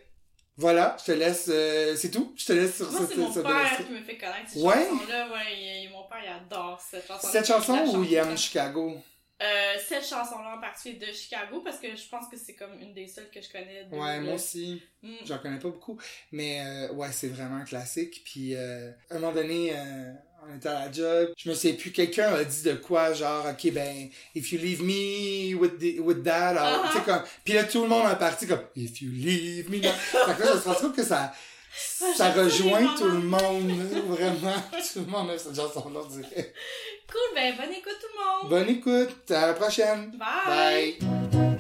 voilà, 0.57 0.96
je 1.00 1.07
te 1.07 1.12
laisse, 1.18 1.46
euh, 1.53 1.96
c'est 1.96 2.11
tout. 2.12 2.32
Je 2.36 2.44
te 2.46 2.53
laisse 2.53 2.76
sur 2.76 2.88
cette, 2.92 3.09
c'est 3.11 3.16
mon 3.16 3.32
père 3.32 3.76
qui 3.76 3.92
me 3.92 4.03
fait 4.05 4.18
connaître 4.18 4.50
cette 4.53 4.62
Ouais? 4.62 4.86
chanson-là. 4.88 5.26
Ouais, 5.32 5.40
il- 5.53 5.84
il- 5.86 5.90
mon 5.90 6.05
père, 6.05 6.18
il 6.24 6.28
adore 6.46 6.80
cette 6.80 7.09
chanson 7.09 7.26
Cette 7.32 7.46
chanson 7.48 7.78
ou 7.96 8.05
il 8.05 8.14
aime 8.14 8.38
Chicago? 8.38 8.94
Euh, 9.43 9.74
cette 9.88 10.05
chanson-là 10.07 10.55
en 10.57 10.61
particulier 10.61 10.99
de 11.05 11.12
Chicago, 11.12 11.61
parce 11.64 11.78
que 11.78 11.88
je 11.97 12.09
pense 12.09 12.28
que 12.28 12.36
c'est 12.36 12.55
comme 12.55 12.78
une 12.80 12.95
des 12.95 13.09
seules 13.09 13.28
que 13.30 13.40
je 13.43 13.51
connais. 13.51 13.84
de- 13.84 13.97
Ouais, 13.97 14.20
moi 14.20 14.34
aussi. 14.34 14.80
Mm. 15.03 15.14
J'en 15.24 15.38
connais 15.38 15.59
pas 15.59 15.68
beaucoup. 15.70 15.99
Mais 16.30 16.61
euh, 16.64 16.93
ouais, 16.93 17.09
c'est 17.11 17.28
vraiment 17.28 17.57
un 17.57 17.64
classique. 17.64 18.22
Puis 18.24 18.55
euh, 18.55 18.90
à 19.11 19.16
un 19.16 19.18
moment 19.18 19.32
donné, 19.32 19.72
euh, 19.74 20.12
on 20.49 20.57
était 20.57 20.68
à 20.68 20.86
la 20.86 20.93
job. 20.93 21.32
Je 21.36 21.49
me 21.51 21.55
sais 21.55 21.72
plus, 21.72 21.90
quelqu'un 21.90 22.32
a 22.34 22.45
dit 22.45 22.62
de 22.62 22.74
quoi, 22.74 23.12
genre, 23.14 23.45
ok, 23.51 23.72
ben, 23.72 24.09
if 24.34 24.53
you 24.53 24.59
leave 24.61 24.80
me 24.82 25.55
with, 25.55 25.78
the, 25.78 25.99
with 26.01 26.22
that, 26.22 26.55
tu 26.93 26.99
sais, 26.99 27.05
comme. 27.05 27.22
Puis 27.45 27.55
là, 27.55 27.64
tout 27.64 27.82
le 27.82 27.88
monde 27.88 28.11
est 28.12 28.18
parti 28.18 28.47
comme, 28.47 28.62
if 28.76 29.01
you 29.03 29.11
leave 29.11 29.68
me 29.70 29.78
now. 29.78 29.90
fait 29.93 30.36
que 30.36 30.43
là, 30.43 30.53
je 30.64 30.68
me 30.68 30.74
trouve 30.74 30.93
que 30.95 31.03
ça. 31.05 31.32
Ça 31.75 32.33
rejoint 32.33 32.95
tout 32.97 33.09
le 33.09 33.20
monde, 33.20 33.70
vraiment. 34.09 34.62
Tout 34.93 35.01
le 35.01 35.07
monde 35.07 35.31
a 35.31 35.39
cette 35.39 35.57
chanson-là, 35.57 36.01
on 36.05 36.09
dirait. 36.09 36.53
Cool, 37.11 37.35
ben 37.35 37.57
bonne 37.57 37.73
écoute 37.73 37.97
tout 38.01 38.09
le 38.12 38.25
monde! 38.25 38.51
Bonne 38.51 38.68
écoute, 38.68 39.31
à 39.31 39.49
la 39.49 39.53
prochaine. 39.55 40.12
Bye. 40.18 40.97
Bye. 41.01 41.51